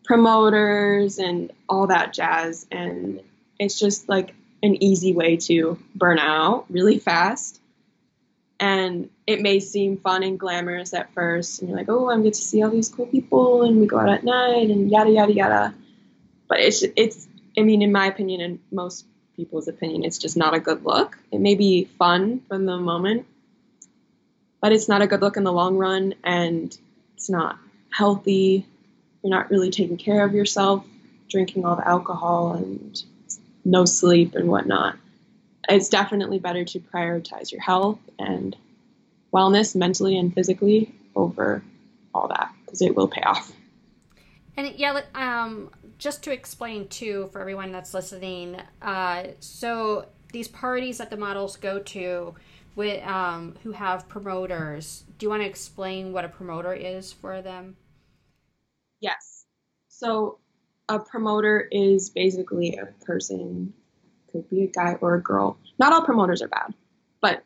promoters 0.03 1.19
and 1.19 1.51
all 1.69 1.87
that 1.87 2.13
jazz. 2.13 2.65
And 2.71 3.21
it's 3.59 3.77
just 3.77 4.09
like 4.09 4.33
an 4.63 4.81
easy 4.81 5.13
way 5.13 5.37
to 5.37 5.77
burn 5.93 6.19
out 6.19 6.65
really 6.69 6.97
fast. 6.97 7.61
And 8.59 9.09
it 9.27 9.41
may 9.41 9.59
seem 9.59 9.97
fun 9.97 10.23
and 10.23 10.39
glamorous 10.39 10.93
at 10.93 11.13
first. 11.13 11.59
And 11.59 11.69
you're 11.69 11.77
like, 11.77 11.89
oh, 11.89 12.09
I'm 12.09 12.23
get 12.23 12.35
to 12.35 12.41
see 12.41 12.63
all 12.63 12.69
these 12.69 12.89
cool 12.89 13.07
people 13.07 13.63
and 13.63 13.79
we 13.79 13.85
go 13.85 13.99
out 13.99 14.09
at 14.09 14.23
night 14.23 14.69
and 14.69 14.89
yada, 14.89 15.11
yada, 15.11 15.33
yada. 15.33 15.73
But 16.47 16.61
it's, 16.61 16.83
it's, 16.95 17.27
I 17.57 17.61
mean, 17.61 17.81
in 17.81 17.91
my 17.91 18.05
opinion, 18.05 18.41
and 18.41 18.59
most 18.71 19.05
people's 19.35 19.67
opinion, 19.67 20.05
it's 20.05 20.17
just 20.17 20.37
not 20.37 20.53
a 20.53 20.59
good 20.59 20.85
look. 20.85 21.17
It 21.31 21.41
may 21.41 21.55
be 21.55 21.85
fun 21.85 22.41
for 22.47 22.57
the 22.57 22.77
moment, 22.77 23.25
but 24.65 24.71
it's 24.71 24.89
not 24.89 25.03
a 25.03 25.05
good 25.05 25.21
look 25.21 25.37
in 25.37 25.43
the 25.43 25.53
long 25.53 25.77
run 25.77 26.15
and 26.23 26.75
it's 27.13 27.29
not 27.29 27.59
healthy. 27.91 28.65
You're 29.21 29.29
not 29.29 29.51
really 29.51 29.69
taking 29.69 29.95
care 29.95 30.25
of 30.25 30.33
yourself, 30.33 30.83
drinking 31.29 31.65
all 31.65 31.75
the 31.75 31.87
alcohol 31.87 32.53
and 32.53 32.99
no 33.63 33.85
sleep 33.85 34.33
and 34.33 34.49
whatnot. 34.49 34.95
It's 35.69 35.87
definitely 35.87 36.39
better 36.39 36.65
to 36.65 36.79
prioritize 36.79 37.51
your 37.51 37.61
health 37.61 37.99
and 38.17 38.57
wellness 39.31 39.75
mentally 39.75 40.17
and 40.17 40.33
physically 40.33 40.95
over 41.15 41.61
all 42.15 42.27
that 42.29 42.51
because 42.65 42.81
it 42.81 42.95
will 42.95 43.07
pay 43.07 43.21
off. 43.21 43.53
And 44.57 44.73
yeah, 44.75 45.01
um, 45.13 45.69
just 45.99 46.23
to 46.23 46.33
explain 46.33 46.87
too 46.87 47.29
for 47.31 47.39
everyone 47.39 47.71
that's 47.71 47.93
listening, 47.93 48.57
uh, 48.81 49.25
so 49.39 50.07
these 50.33 50.47
parties 50.47 50.97
that 50.97 51.11
the 51.11 51.17
models 51.17 51.55
go 51.55 51.77
to 51.77 52.33
with 52.75 53.05
um, 53.05 53.55
who 53.63 53.71
have 53.71 54.07
promoters. 54.07 55.03
Do 55.17 55.25
you 55.25 55.29
want 55.29 55.43
to 55.43 55.47
explain 55.47 56.11
what 56.13 56.25
a 56.25 56.29
promoter 56.29 56.73
is 56.73 57.11
for 57.11 57.41
them? 57.41 57.77
Yes. 58.99 59.45
So 59.87 60.39
a 60.89 60.99
promoter 60.99 61.67
is 61.71 62.09
basically 62.09 62.77
a 62.77 62.87
person, 63.05 63.73
could 64.31 64.49
be 64.49 64.63
a 64.63 64.67
guy 64.67 64.97
or 65.01 65.15
a 65.15 65.21
girl. 65.21 65.57
Not 65.79 65.93
all 65.93 66.03
promoters 66.03 66.41
are 66.41 66.47
bad, 66.47 66.73
but 67.21 67.43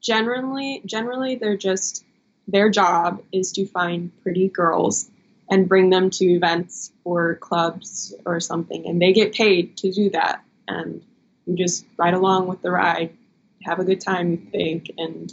generally, 0.00 0.82
generally 0.86 1.36
they're 1.36 1.56
just 1.56 2.04
their 2.48 2.70
job 2.70 3.22
is 3.32 3.52
to 3.52 3.66
find 3.66 4.10
pretty 4.22 4.48
girls 4.48 5.08
and 5.50 5.68
bring 5.68 5.90
them 5.90 6.10
to 6.10 6.24
events 6.24 6.92
or 7.04 7.36
clubs 7.36 8.14
or 8.24 8.40
something, 8.40 8.86
and 8.86 9.00
they 9.00 9.12
get 9.12 9.34
paid 9.34 9.76
to 9.78 9.92
do 9.92 10.10
that. 10.10 10.42
And 10.66 11.04
you 11.46 11.56
just 11.56 11.84
ride 11.96 12.14
along 12.14 12.46
with 12.46 12.62
the 12.62 12.70
ride, 12.70 13.16
have 13.64 13.78
a 13.78 13.84
good 13.84 14.00
time, 14.00 14.30
you 14.30 14.36
think, 14.50 14.90
and 14.98 15.32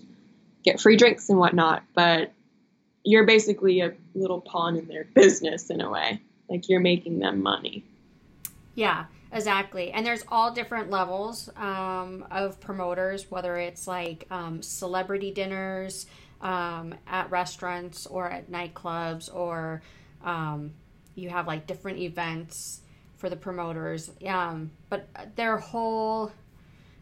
get 0.64 0.80
free 0.80 0.96
drinks 0.96 1.30
and 1.30 1.38
whatnot. 1.38 1.84
But 1.94 2.32
you're 3.04 3.26
basically 3.26 3.82
a 3.82 3.94
little 4.14 4.42
pawn 4.42 4.76
in 4.76 4.88
their 4.88 5.06
business 5.16 5.70
in 5.70 5.82
a 5.82 5.90
way. 5.90 6.22
Like 6.50 6.68
you're 6.70 6.80
making 6.80 7.20
them 7.20 7.42
money. 7.42 7.84
Yeah, 8.76 9.06
exactly. 9.32 9.92
And 9.92 10.06
there's 10.06 10.24
all 10.30 10.52
different 10.52 10.90
levels 10.90 11.50
um, 11.56 12.26
of 12.32 12.60
promoters, 12.60 13.30
whether 13.30 13.58
it's 13.58 13.88
like 13.88 14.26
um, 14.32 14.62
celebrity 14.62 15.32
dinners 15.32 16.06
um, 16.42 16.96
at 17.08 17.30
restaurants 17.30 18.08
or 18.08 18.30
at 18.30 18.50
nightclubs, 18.50 19.34
or 19.34 19.82
um, 20.24 20.72
you 21.16 21.30
have 21.30 21.48
like 21.48 21.68
different 21.68 22.00
events 22.00 22.82
for 23.18 23.30
the 23.30 23.36
promoters. 23.36 24.10
Um, 24.26 24.72
but 24.90 25.08
their 25.36 25.58
whole 25.58 26.32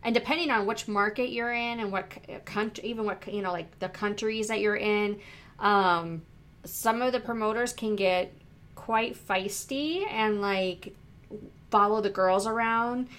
and 0.07 0.13
depending 0.13 0.49
on 0.51 0.65
which 0.65 0.87
market 0.87 1.31
you're 1.31 1.51
in 1.51 1.81
and 1.81 1.91
what 1.91 2.09
country, 2.45 2.85
even 2.85 3.03
what 3.03 3.27
you 3.27 3.41
know, 3.41 3.51
like 3.51 3.77
the 3.79 3.89
countries 3.89 4.47
that 4.47 4.61
you're 4.61 4.77
in, 4.77 5.19
um, 5.59 6.21
some 6.63 7.01
of 7.01 7.11
the 7.11 7.19
promoters 7.19 7.73
can 7.73 7.97
get 7.97 8.31
quite 8.73 9.17
feisty 9.27 10.09
and 10.09 10.41
like 10.41 10.95
follow 11.71 11.99
the 11.99 12.09
girls 12.09 12.47
around 12.47 13.09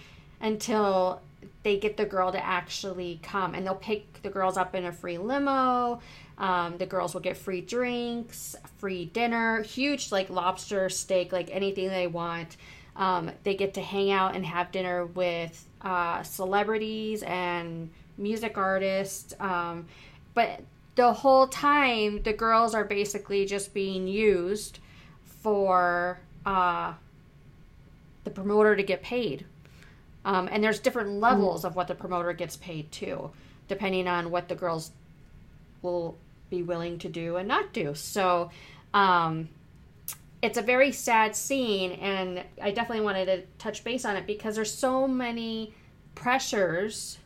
until 0.41 1.21
they 1.63 1.77
get 1.77 1.99
the 1.99 2.07
girl 2.07 2.33
to 2.33 2.43
actually 2.43 3.21
come. 3.23 3.55
And 3.55 3.67
they'll 3.67 3.75
pick 3.75 4.23
the 4.23 4.31
girls 4.31 4.57
up 4.57 4.75
in 4.75 4.87
a 4.87 4.93
free 4.93 5.19
limo. 5.19 6.01
Um, 6.39 6.79
the 6.79 6.87
girls 6.87 7.13
will 7.13 7.21
get 7.21 7.37
free 7.37 7.61
drinks 7.61 8.57
free 8.79 9.05
dinner 9.05 9.61
huge 9.61 10.11
like 10.11 10.31
lobster 10.31 10.89
steak 10.89 11.33
like 11.33 11.51
anything 11.53 11.91
they 11.91 12.07
want. 12.07 12.57
Um, 12.97 13.31
they 13.43 13.57
get 13.57 13.75
to 13.75 13.83
hang 13.83 14.11
out 14.11 14.35
and 14.35 14.47
have 14.47 14.73
dinner 14.73 15.05
with 15.05 15.68
uh, 15.83 16.23
celebrities 16.23 17.23
and 17.23 17.91
music 18.17 18.59
artists 18.59 19.35
um, 19.41 19.87
but 20.35 20.61
the 20.99 21.13
whole 21.13 21.47
time 21.47 22.23
the 22.25 22.33
girls 22.33 22.75
are 22.75 22.85
basically 22.85 23.47
just 23.47 23.73
being 23.73 24.09
used 24.09 24.81
for 25.23 26.19
uh, 26.45 26.93
the 28.25 28.31
promoter 28.31 28.75
to 28.75 28.83
get 28.83 29.03
paid. 29.03 29.47
Um, 30.25 30.49
and 30.51 30.63
there's 30.63 30.81
different 30.81 31.11
hmm. 31.11 31.21
levels 31.21 31.65
of 31.65 31.77
what 31.77 31.89
the 31.89 31.95
promoter 31.95 32.33
gets 32.33 32.57
paid 32.57 32.91
too, 32.91 33.31
depending 33.69 34.09
on 34.09 34.31
what 34.31 34.49
the 34.49 34.55
girls 34.55 34.91
will 35.83 36.17
be 36.51 36.63
willing 36.63 36.99
to 36.99 37.09
do 37.09 37.37
and 37.37 37.47
not 37.47 37.73
do. 37.73 37.95
So 37.95 38.51
um, 38.93 39.49
it's 40.41 40.59
a 40.59 40.63
very 40.63 40.93
sad 40.93 41.35
scene, 41.35 41.93
and 41.93 42.45
I 42.63 42.71
definitely 42.71 43.05
wanted 43.05 43.27
to 43.27 43.43
touch 43.59 43.83
base 43.83 44.05
on 44.05 44.17
it 44.17 44.27
because 44.27 44.55
there's 44.55 44.73
so 44.73 45.09
many 45.09 45.75
pressures 46.15 47.19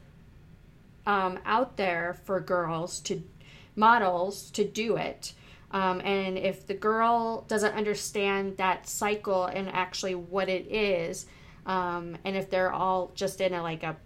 um, 1.07 1.39
out 1.45 1.77
there 1.77 2.19
for 2.25 2.41
girls 2.41 3.01
to 3.01 3.23
models 3.77 4.51
to 4.53 4.65
do 4.65 4.97
it. 4.97 5.35
Um, 5.73 6.01
and 6.05 6.37
if 6.37 6.67
the 6.67 6.75
girl 6.75 7.43
doesn't 7.49 7.75
understand 7.75 8.59
that 8.59 8.87
cycle 8.87 9.47
and 9.47 9.69
actually 9.71 10.15
what 10.15 10.49
it 10.49 10.71
is, 10.71 11.27
um, 11.65 12.17
and 12.25 12.37
if 12.37 12.51
they're 12.51 12.73
all 12.73 13.13
just 13.15 13.41
in 13.41 13.55
a 13.55 13.63
like 13.63 13.83
a 13.83 13.97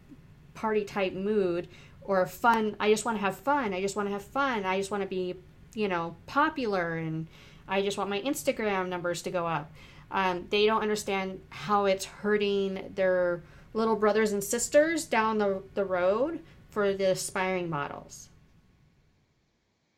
party 0.54 0.84
type 0.84 1.12
mood 1.12 1.68
or 2.02 2.24
fun, 2.26 2.76
I 2.78 2.90
just 2.90 3.04
want 3.04 3.18
to 3.18 3.22
have 3.22 3.36
fun. 3.36 3.74
I 3.74 3.80
just 3.80 3.96
want 3.96 4.08
to 4.08 4.12
have 4.12 4.22
fun. 4.22 4.64
I 4.64 4.78
just 4.78 4.90
want 4.90 5.02
to 5.02 5.08
be, 5.08 5.34
you 5.74 5.88
know, 5.88 6.16
popular 6.26 6.96
and 6.96 7.26
I 7.68 7.82
just 7.82 7.98
want 7.98 8.10
my 8.10 8.20
Instagram 8.20 8.88
numbers 8.88 9.22
to 9.22 9.30
go 9.30 9.46
up. 9.46 9.72
Um, 10.10 10.46
they 10.50 10.66
don't 10.66 10.82
understand 10.82 11.40
how 11.50 11.86
it's 11.86 12.04
hurting 12.04 12.92
their 12.94 13.42
little 13.72 13.96
brothers 13.96 14.32
and 14.32 14.42
sisters 14.42 15.04
down 15.04 15.38
the, 15.38 15.62
the 15.74 15.84
road 15.84 16.40
for 16.70 16.92
the 16.92 17.10
aspiring 17.10 17.68
models 17.68 18.28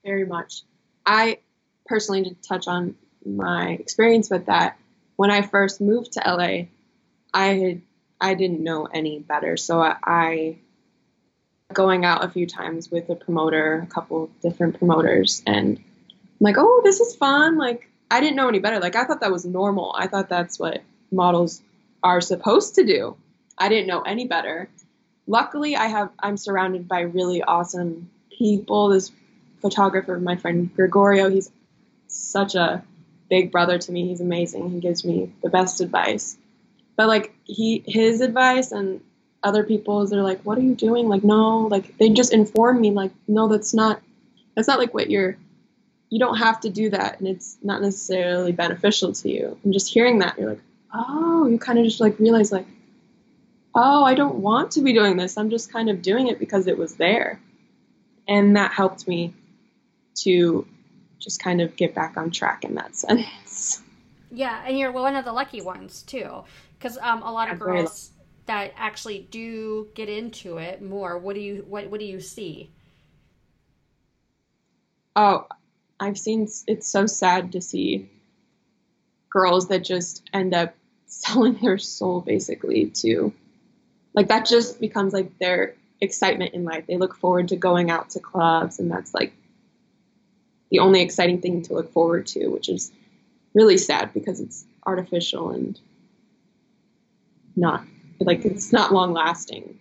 very 0.09 0.25
much. 0.25 0.63
I 1.05 1.39
personally 1.87 2.23
did 2.23 2.43
touch 2.43 2.67
on 2.67 2.95
my 3.25 3.71
experience 3.73 4.31
with 4.31 4.47
that. 4.47 4.79
When 5.17 5.31
I 5.31 5.43
first 5.43 5.81
moved 5.81 6.13
to 6.13 6.23
LA, 6.27 6.69
I 7.35 7.47
had 7.55 7.83
I 8.21 8.35
didn't 8.35 8.65
know 8.65 8.87
any 8.87 9.21
better, 9.21 9.57
so 9.57 9.81
I, 9.81 9.97
I 10.03 10.59
going 11.73 12.05
out 12.05 12.25
a 12.25 12.29
few 12.29 12.47
times 12.47 12.91
with 12.91 13.11
a 13.11 13.15
promoter, 13.15 13.81
a 13.83 13.87
couple 13.87 14.31
different 14.43 14.79
promoters, 14.79 15.43
and 15.47 15.79
like, 16.41 16.57
oh, 16.59 16.81
this 16.85 17.01
is 17.01 17.17
fun. 17.17 17.57
Like 17.59 17.91
I 18.11 18.21
didn't 18.21 18.37
know 18.37 18.49
any 18.49 18.59
better. 18.59 18.79
Like 18.81 18.97
I 18.97 19.05
thought 19.05 19.21
that 19.21 19.33
was 19.33 19.45
normal. 19.45 19.95
I 19.97 20.07
thought 20.07 20.29
that's 20.29 20.59
what 20.59 20.83
models 21.11 21.63
are 22.03 22.21
supposed 22.21 22.77
to 22.77 22.85
do. 22.85 23.17
I 23.57 23.69
didn't 23.69 23.89
know 23.89 24.03
any 24.03 24.27
better. 24.27 24.69
Luckily, 25.27 25.77
I 25.77 25.87
have 25.87 26.11
I'm 26.19 26.37
surrounded 26.37 26.89
by 26.89 27.01
really 27.01 27.43
awesome 27.43 28.11
people. 28.37 28.89
This 28.89 29.11
photographer, 29.61 30.19
my 30.19 30.37
friend 30.37 30.75
Gregorio. 30.75 31.29
He's 31.29 31.51
such 32.07 32.55
a 32.55 32.83
big 33.29 33.53
brother 33.53 33.79
to 33.79 33.93
me. 33.93 34.09
He's 34.09 34.21
amazing. 34.21 34.71
He 34.71 34.81
gives 34.81 35.05
me 35.05 35.33
the 35.43 35.51
best 35.51 35.81
advice. 35.81 36.39
But 36.97 37.09
like 37.09 37.35
he 37.45 37.83
his 37.87 38.21
advice 38.21 38.73
and 38.73 39.01
other 39.43 39.65
people's 39.65 40.11
they're 40.11 40.23
like, 40.23 40.43
What 40.43 40.59
are 40.59 40.63
you 40.63 40.75
doing? 40.75 41.09
Like, 41.09 41.25
no, 41.25 41.61
like 41.67 41.99
they 41.99 42.09
just 42.11 42.33
inform 42.33 42.81
me 42.81 42.91
like, 42.93 43.13
no, 43.27 43.49
that's 43.49 43.75
not 43.75 44.01
that's 44.55 44.69
not 44.69 44.79
like 44.79 44.95
what 44.95 45.11
you're 45.11 45.37
you 46.11 46.19
don't 46.19 46.39
have 46.39 46.61
to 46.61 46.71
do 46.71 46.91
that 46.91 47.19
and 47.19 47.29
it's 47.29 47.59
not 47.63 47.83
necessarily 47.83 48.53
beneficial 48.53 49.13
to 49.13 49.31
you. 49.31 49.59
And 49.63 49.73
just 49.73 49.93
hearing 49.93 50.21
that, 50.21 50.39
you're 50.39 50.51
like, 50.51 50.63
Oh, 50.95 51.47
you 51.47 51.59
kind 51.59 51.79
of 51.79 51.85
just 51.85 52.01
like 52.01 52.19
realize 52.19 52.51
like, 52.51 52.67
oh, 53.75 54.05
I 54.05 54.15
don't 54.15 54.37
want 54.37 54.73
to 54.73 54.81
be 54.81 54.93
doing 54.93 55.17
this. 55.17 55.37
I'm 55.37 55.51
just 55.51 55.73
kind 55.73 55.91
of 55.91 56.03
doing 56.03 56.29
it 56.29 56.39
because 56.39 56.67
it 56.67 56.79
was 56.79 56.95
there. 56.95 57.41
And 58.27 58.57
that 58.57 58.73
helped 58.73 59.07
me 59.07 59.35
to 60.17 60.67
just 61.19 61.43
kind 61.43 61.61
of 61.61 61.77
get 61.77 61.95
back 61.95 62.17
on 62.17 62.31
track 62.31 62.65
in 62.65 62.75
that 62.77 62.97
sense. 62.97 63.83
Yeah, 64.31 64.63
and 64.67 64.79
you're 64.79 64.93
one 64.93 65.15
of 65.15 65.25
the 65.25 65.33
lucky 65.33 65.61
ones 65.61 66.03
too, 66.03 66.45
because 66.79 66.99
um, 66.99 67.23
a 67.23 67.33
lot 67.33 67.51
of 67.51 67.59
girls 67.59 68.11
that 68.47 68.73
actually 68.77 69.27
do 69.31 69.89
get 69.95 70.09
into 70.09 70.59
it 70.59 70.83
more. 70.83 71.19
What 71.19 71.35
do 71.35 71.41
you 71.41 71.65
what 71.67 71.89
What 71.89 72.01
do 72.01 72.07
you 72.07 72.21
see? 72.21 72.71
Oh, 75.17 75.47
I've 76.01 76.19
seen. 76.19 76.49
It's 76.67 76.89
so 76.89 77.07
sad 77.07 77.53
to 77.53 77.61
see 77.61 78.11
girls 79.31 79.69
that 79.69 79.85
just 79.85 80.29
end 80.33 80.55
up 80.55 80.75
selling 81.07 81.55
their 81.55 81.79
soul 81.79 82.21
basically 82.21 82.87
to, 82.87 83.33
like 84.15 84.29
that 84.29 84.47
just 84.47 84.81
becomes 84.81 85.13
like 85.13 85.39
their 85.39 85.75
excitement 86.01 86.55
in 86.55 86.65
life. 86.65 86.87
They 86.87 86.97
look 86.97 87.17
forward 87.17 87.49
to 87.49 87.57
going 87.57 87.91
out 87.91 88.11
to 88.11 88.21
clubs, 88.21 88.79
and 88.79 88.91
that's 88.91 89.15
like 89.15 89.33
the 90.71 90.81
only 90.81 91.03
exciting 91.03 91.41
thing 91.41 91.63
to 91.63 91.75
look 91.75 91.93
forward 91.93 92.27
to, 92.29 92.49
which 92.49 92.69
is 92.69 92.93
really 93.55 93.79
sad 93.79 94.13
because 94.13 94.41
it's 94.41 94.65
artificial 94.87 95.51
and 95.51 95.81
not 97.57 97.85
like 98.21 98.45
it's 98.45 98.73
not 98.73 98.93
long 98.93 99.13
lasting 99.13 99.79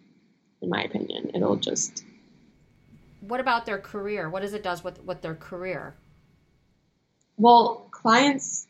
in 0.62 0.70
my 0.70 0.82
opinion 0.82 1.32
it'll 1.34 1.56
just 1.56 2.04
what 3.22 3.40
about 3.40 3.66
their 3.66 3.78
career 3.78 4.30
what 4.30 4.42
does 4.42 4.54
it 4.54 4.64
does 4.64 4.84
with 4.84 5.02
with 5.04 5.22
their 5.22 5.36
career 5.36 5.96
well 7.38 7.88
clients 7.92 8.68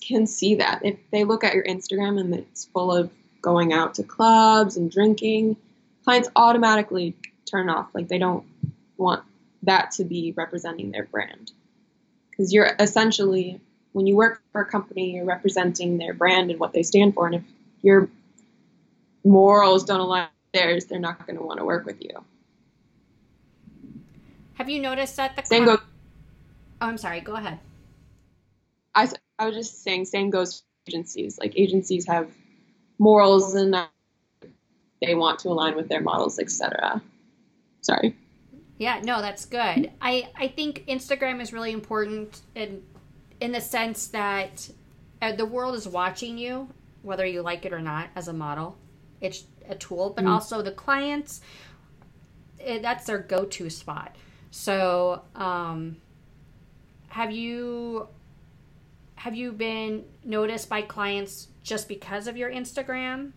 can 0.00 0.26
see 0.26 0.56
that 0.56 0.80
if 0.84 0.98
they 1.10 1.24
look 1.24 1.44
at 1.44 1.54
your 1.54 1.64
instagram 1.64 2.18
and 2.18 2.34
it's 2.34 2.66
full 2.66 2.92
of 2.92 3.10
going 3.42 3.72
out 3.72 3.94
to 3.94 4.02
clubs 4.02 4.76
and 4.76 4.90
drinking 4.90 5.56
clients 6.04 6.28
automatically 6.36 7.14
turn 7.46 7.68
off 7.68 7.88
like 7.94 8.08
they 8.08 8.18
don't 8.18 8.44
want 8.96 9.22
that 9.62 9.92
to 9.92 10.04
be 10.04 10.32
representing 10.36 10.90
their 10.90 11.04
brand. 11.04 11.52
Because 12.30 12.52
you're 12.52 12.74
essentially, 12.78 13.60
when 13.92 14.06
you 14.06 14.16
work 14.16 14.42
for 14.52 14.62
a 14.62 14.66
company, 14.66 15.14
you're 15.14 15.24
representing 15.24 15.98
their 15.98 16.14
brand 16.14 16.50
and 16.50 16.58
what 16.58 16.72
they 16.72 16.82
stand 16.82 17.14
for. 17.14 17.26
And 17.26 17.36
if 17.36 17.42
your 17.82 18.08
morals 19.24 19.84
don't 19.84 20.00
align 20.00 20.28
with 20.52 20.60
theirs, 20.60 20.86
they're 20.86 20.98
not 20.98 21.26
going 21.26 21.36
to 21.36 21.44
want 21.44 21.58
to 21.58 21.64
work 21.64 21.84
with 21.84 22.02
you. 22.02 22.10
Have 24.54 24.68
you 24.68 24.80
noticed 24.80 25.16
that 25.16 25.36
the 25.36 25.44
same 25.44 25.64
goes? 25.64 25.78
Oh, 26.80 26.86
I'm 26.86 26.98
sorry. 26.98 27.20
Go 27.20 27.34
ahead. 27.34 27.58
I, 28.94 29.08
I 29.38 29.46
was 29.46 29.54
just 29.54 29.82
saying, 29.82 30.06
same 30.06 30.30
goes 30.30 30.60
for 30.60 30.90
agencies. 30.90 31.38
Like 31.38 31.52
agencies 31.56 32.06
have 32.06 32.30
morals 32.98 33.54
and 33.54 33.74
they 35.00 35.14
want 35.14 35.38
to 35.40 35.48
align 35.48 35.76
with 35.76 35.88
their 35.88 36.00
models, 36.00 36.38
etc. 36.38 37.00
Sorry. 37.80 38.16
Yeah, 38.78 39.00
no, 39.04 39.20
that's 39.20 39.44
good. 39.44 39.90
I 40.00 40.30
I 40.34 40.48
think 40.48 40.86
Instagram 40.86 41.40
is 41.40 41.52
really 41.52 41.72
important 41.72 42.40
in 42.54 42.82
in 43.40 43.52
the 43.52 43.60
sense 43.60 44.08
that 44.08 44.70
uh, 45.20 45.32
the 45.32 45.44
world 45.44 45.74
is 45.74 45.86
watching 45.86 46.38
you, 46.38 46.68
whether 47.02 47.26
you 47.26 47.42
like 47.42 47.64
it 47.64 47.72
or 47.72 47.80
not, 47.80 48.08
as 48.16 48.28
a 48.28 48.32
model. 48.32 48.76
It's 49.20 49.44
a 49.68 49.74
tool, 49.74 50.14
but 50.16 50.24
mm 50.24 50.28
also 50.28 50.62
the 50.62 50.72
clients. 50.72 51.40
It, 52.58 52.64
eh, 52.64 52.78
that's 52.80 53.06
their 53.06 53.18
go-to 53.18 53.68
spot. 53.68 54.16
So, 54.50 55.22
um, 55.34 55.96
have 57.08 57.30
you 57.30 58.08
have 59.20 59.34
you 59.34 59.52
been 59.52 60.02
noticed 60.24 60.70
by 60.70 60.80
clients 60.80 61.48
just 61.62 61.88
because 61.88 62.26
of 62.26 62.38
your 62.38 62.50
Instagram 62.50 63.32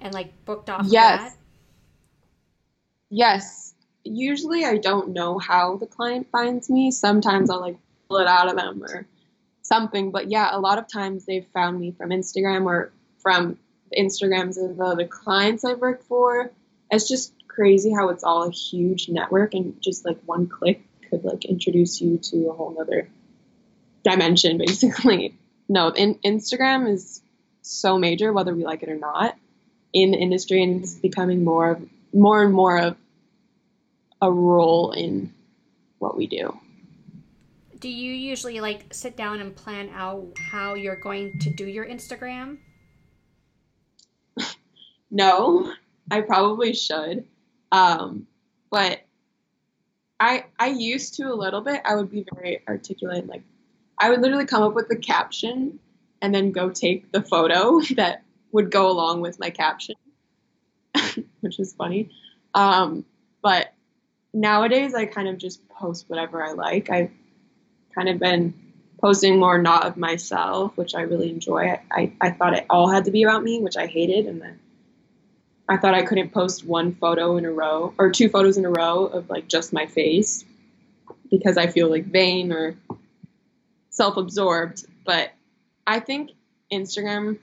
and 0.00 0.12
like 0.12 0.32
booked 0.44 0.68
off? 0.68 0.84
Yes. 0.88 1.36
Yes. 3.08 3.74
Usually 4.02 4.64
I 4.64 4.78
don't 4.78 5.10
know 5.10 5.38
how 5.38 5.76
the 5.76 5.86
client 5.86 6.26
finds 6.32 6.68
me. 6.68 6.90
Sometimes 6.90 7.50
I'll 7.50 7.60
like 7.60 7.76
pull 8.08 8.18
it 8.18 8.26
out 8.26 8.48
of 8.48 8.56
them 8.56 8.82
or 8.82 9.06
something. 9.62 10.10
But 10.10 10.28
yeah, 10.28 10.48
a 10.50 10.58
lot 10.58 10.78
of 10.78 10.88
times 10.92 11.24
they've 11.24 11.46
found 11.54 11.78
me 11.78 11.94
from 11.96 12.10
Instagram 12.10 12.66
or 12.66 12.90
from 13.20 13.58
the 13.92 14.02
Instagrams 14.02 14.60
of 14.60 14.76
the 14.76 14.82
other 14.82 15.06
clients 15.06 15.64
I've 15.64 15.78
worked 15.78 16.08
for. 16.08 16.50
It's 16.90 17.06
just 17.06 17.32
crazy 17.46 17.92
how 17.92 18.08
it's 18.08 18.24
all 18.24 18.42
a 18.42 18.50
huge 18.50 19.08
network 19.08 19.54
and 19.54 19.80
just 19.80 20.04
like 20.04 20.18
one 20.26 20.48
click 20.48 20.82
could 21.08 21.22
like 21.22 21.44
introduce 21.44 22.00
you 22.00 22.18
to 22.18 22.48
a 22.48 22.52
whole 22.52 22.76
other 22.80 23.08
dimension 24.04 24.58
basically. 24.58 25.36
No, 25.68 25.88
in, 25.88 26.14
Instagram 26.24 26.90
is 26.90 27.20
so 27.62 27.98
major 27.98 28.32
whether 28.32 28.54
we 28.54 28.64
like 28.64 28.82
it 28.82 28.88
or 28.88 28.96
not 28.96 29.36
in 29.92 30.12
the 30.12 30.18
industry 30.18 30.62
and 30.62 30.82
it's 30.82 30.94
becoming 30.94 31.44
more 31.44 31.80
more 32.12 32.42
and 32.42 32.54
more 32.54 32.78
of 32.78 32.96
a 34.22 34.30
role 34.30 34.92
in 34.92 35.32
what 35.98 36.16
we 36.16 36.26
do 36.26 36.58
do 37.80 37.88
you 37.88 38.12
usually 38.12 38.60
like 38.60 38.86
sit 38.92 39.16
down 39.16 39.40
and 39.40 39.54
plan 39.54 39.90
out 39.94 40.26
how 40.50 40.74
you're 40.74 40.96
going 40.96 41.38
to 41.40 41.50
do 41.50 41.66
your 41.66 41.86
Instagram? 41.86 42.58
no, 45.10 45.72
I 46.10 46.22
probably 46.22 46.74
should. 46.74 47.24
Um, 47.70 48.26
but 48.70 49.00
I 50.18 50.46
I 50.58 50.68
used 50.68 51.14
to 51.14 51.24
a 51.24 51.34
little 51.34 51.60
bit. 51.60 51.82
I 51.84 51.94
would 51.94 52.10
be 52.10 52.26
very 52.34 52.62
articulate. 52.66 53.26
Like 53.26 53.42
I 53.98 54.10
would 54.10 54.20
literally 54.20 54.46
come 54.46 54.62
up 54.62 54.74
with 54.74 54.88
the 54.88 54.96
caption 54.96 55.78
and 56.22 56.34
then 56.34 56.52
go 56.52 56.70
take 56.70 57.12
the 57.12 57.22
photo 57.22 57.80
that 57.96 58.22
would 58.52 58.70
go 58.70 58.90
along 58.90 59.20
with 59.20 59.38
my 59.38 59.50
caption, 59.50 59.96
which 61.40 61.58
is 61.58 61.74
funny. 61.74 62.10
Um, 62.54 63.04
but 63.42 63.72
nowadays, 64.32 64.94
I 64.94 65.06
kind 65.06 65.28
of 65.28 65.38
just 65.38 65.66
post 65.68 66.08
whatever 66.08 66.42
I 66.42 66.52
like. 66.52 66.90
I've 66.90 67.10
kind 67.94 68.08
of 68.08 68.18
been 68.18 68.54
posting 69.00 69.38
more 69.38 69.58
not 69.58 69.86
of 69.86 69.96
myself, 69.96 70.76
which 70.76 70.94
I 70.94 71.02
really 71.02 71.30
enjoy. 71.30 71.68
I, 71.68 71.80
I, 71.90 72.12
I 72.20 72.30
thought 72.30 72.54
it 72.54 72.66
all 72.68 72.88
had 72.88 73.04
to 73.04 73.10
be 73.10 73.22
about 73.22 73.44
me, 73.44 73.60
which 73.60 73.76
I 73.76 73.86
hated, 73.86 74.26
and 74.26 74.40
then 74.40 74.58
I 75.68 75.76
thought 75.76 75.94
I 75.94 76.02
couldn't 76.02 76.32
post 76.32 76.64
one 76.64 76.94
photo 76.94 77.36
in 77.36 77.44
a 77.44 77.52
row 77.52 77.92
or 77.98 78.10
two 78.10 78.28
photos 78.28 78.56
in 78.56 78.64
a 78.64 78.70
row 78.70 79.06
of 79.06 79.28
like 79.28 79.48
just 79.48 79.72
my 79.72 79.86
face 79.86 80.44
because 81.30 81.58
I 81.58 81.66
feel 81.66 81.90
like 81.90 82.06
vain 82.06 82.52
or 82.52 82.74
self-absorbed. 83.98 84.86
But 85.04 85.32
I 85.86 86.00
think 86.00 86.30
Instagram 86.72 87.38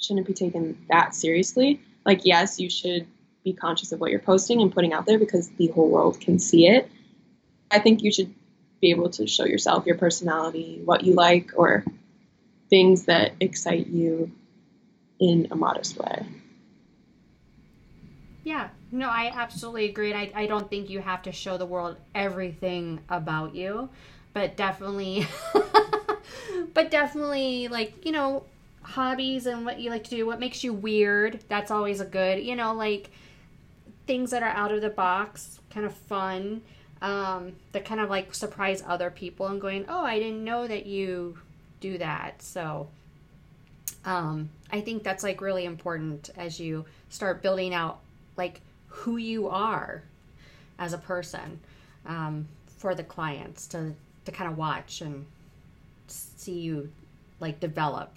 shouldn't 0.00 0.26
be 0.26 0.32
taken 0.32 0.78
that 0.88 1.14
seriously. 1.14 1.80
Like, 2.06 2.22
yes, 2.24 2.58
you 2.58 2.70
should 2.70 3.06
be 3.44 3.52
conscious 3.52 3.92
of 3.92 4.00
what 4.00 4.10
you're 4.10 4.20
posting 4.20 4.62
and 4.62 4.72
putting 4.72 4.92
out 4.92 5.06
there 5.06 5.18
because 5.18 5.50
the 5.50 5.66
whole 5.68 5.90
world 5.90 6.20
can 6.20 6.38
see 6.38 6.68
it. 6.68 6.90
I 7.70 7.80
think 7.80 8.02
you 8.02 8.12
should 8.12 8.32
be 8.80 8.90
able 8.90 9.10
to 9.10 9.26
show 9.26 9.44
yourself, 9.44 9.84
your 9.84 9.98
personality, 9.98 10.80
what 10.84 11.04
you 11.04 11.14
like, 11.14 11.50
or 11.56 11.84
things 12.70 13.04
that 13.06 13.32
excite 13.40 13.88
you 13.88 14.30
in 15.20 15.48
a 15.50 15.56
modest 15.56 15.98
way. 15.98 16.26
Yeah, 18.44 18.70
no, 18.90 19.08
I 19.08 19.32
absolutely 19.34 19.88
agree. 19.88 20.12
And 20.12 20.18
I, 20.18 20.42
I 20.42 20.46
don't 20.46 20.68
think 20.68 20.90
you 20.90 21.00
have 21.00 21.22
to 21.22 21.32
show 21.32 21.56
the 21.56 21.66
world 21.66 21.96
everything 22.14 23.00
about 23.08 23.54
you, 23.54 23.88
but 24.32 24.56
definitely, 24.56 25.26
but 26.74 26.90
definitely, 26.90 27.68
like, 27.68 28.04
you 28.04 28.12
know, 28.12 28.44
hobbies 28.82 29.46
and 29.46 29.64
what 29.64 29.80
you 29.80 29.90
like 29.90 30.04
to 30.04 30.10
do, 30.10 30.26
what 30.26 30.40
makes 30.40 30.64
you 30.64 30.72
weird. 30.72 31.40
That's 31.48 31.70
always 31.70 32.00
a 32.00 32.04
good, 32.04 32.42
you 32.42 32.56
know, 32.56 32.74
like 32.74 33.10
things 34.06 34.30
that 34.30 34.42
are 34.42 34.48
out 34.48 34.72
of 34.72 34.80
the 34.80 34.90
box, 34.90 35.60
kind 35.70 35.86
of 35.86 35.94
fun 35.94 36.62
um, 37.02 37.52
that 37.72 37.84
kind 37.84 38.00
of 38.00 38.08
like 38.08 38.34
surprise 38.34 38.82
other 38.86 39.10
people 39.10 39.48
and 39.48 39.60
going, 39.60 39.84
oh, 39.88 40.04
I 40.04 40.18
didn't 40.18 40.44
know 40.44 40.66
that 40.66 40.86
you 40.86 41.38
do 41.80 41.98
that. 41.98 42.40
So 42.40 42.88
um, 44.04 44.48
I 44.70 44.80
think 44.80 45.02
that's 45.02 45.24
like 45.24 45.40
really 45.40 45.64
important 45.64 46.30
as 46.36 46.60
you 46.60 46.84
start 47.10 47.42
building 47.42 47.74
out 47.74 47.98
like 48.36 48.60
who 48.86 49.16
you 49.16 49.48
are 49.48 50.02
as 50.78 50.92
a 50.92 50.98
person 50.98 51.60
um, 52.06 52.46
for 52.78 52.94
the 52.94 53.04
clients 53.04 53.66
to, 53.68 53.94
to 54.24 54.32
kind 54.32 54.50
of 54.50 54.56
watch 54.56 55.00
and 55.00 55.26
see 56.06 56.60
you 56.60 56.90
like 57.40 57.60
develop. 57.60 58.14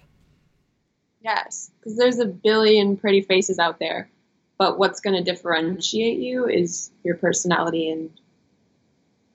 Yes, 1.22 1.70
because 1.78 1.96
there's 1.96 2.18
a 2.18 2.26
billion 2.26 2.96
pretty 2.96 3.22
faces 3.22 3.58
out 3.58 3.78
there, 3.78 4.08
but 4.58 4.78
what's 4.78 5.00
going 5.00 5.16
to 5.16 5.28
differentiate 5.28 6.18
you 6.18 6.46
is 6.46 6.90
your 7.02 7.16
personality 7.16 7.90
and 7.90 8.10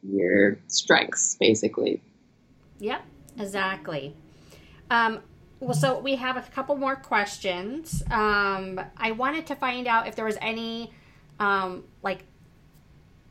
your 0.03 0.57
strengths, 0.67 1.35
basically. 1.35 2.01
Yep, 2.79 3.03
exactly. 3.37 4.15
Um, 4.89 5.19
well, 5.59 5.73
so 5.73 5.99
we 5.99 6.15
have 6.15 6.37
a 6.37 6.41
couple 6.41 6.75
more 6.75 6.95
questions. 6.95 8.01
Um, 8.09 8.79
I 8.97 9.11
wanted 9.11 9.45
to 9.47 9.55
find 9.55 9.87
out 9.87 10.07
if 10.07 10.15
there 10.15 10.25
was 10.25 10.37
any 10.41 10.91
um, 11.39 11.83
like 12.03 12.23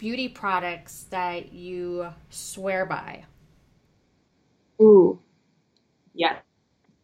beauty 0.00 0.28
products 0.28 1.04
that 1.10 1.52
you 1.52 2.08
swear 2.30 2.84
by. 2.84 3.24
Ooh, 4.82 5.20
yeah, 6.14 6.38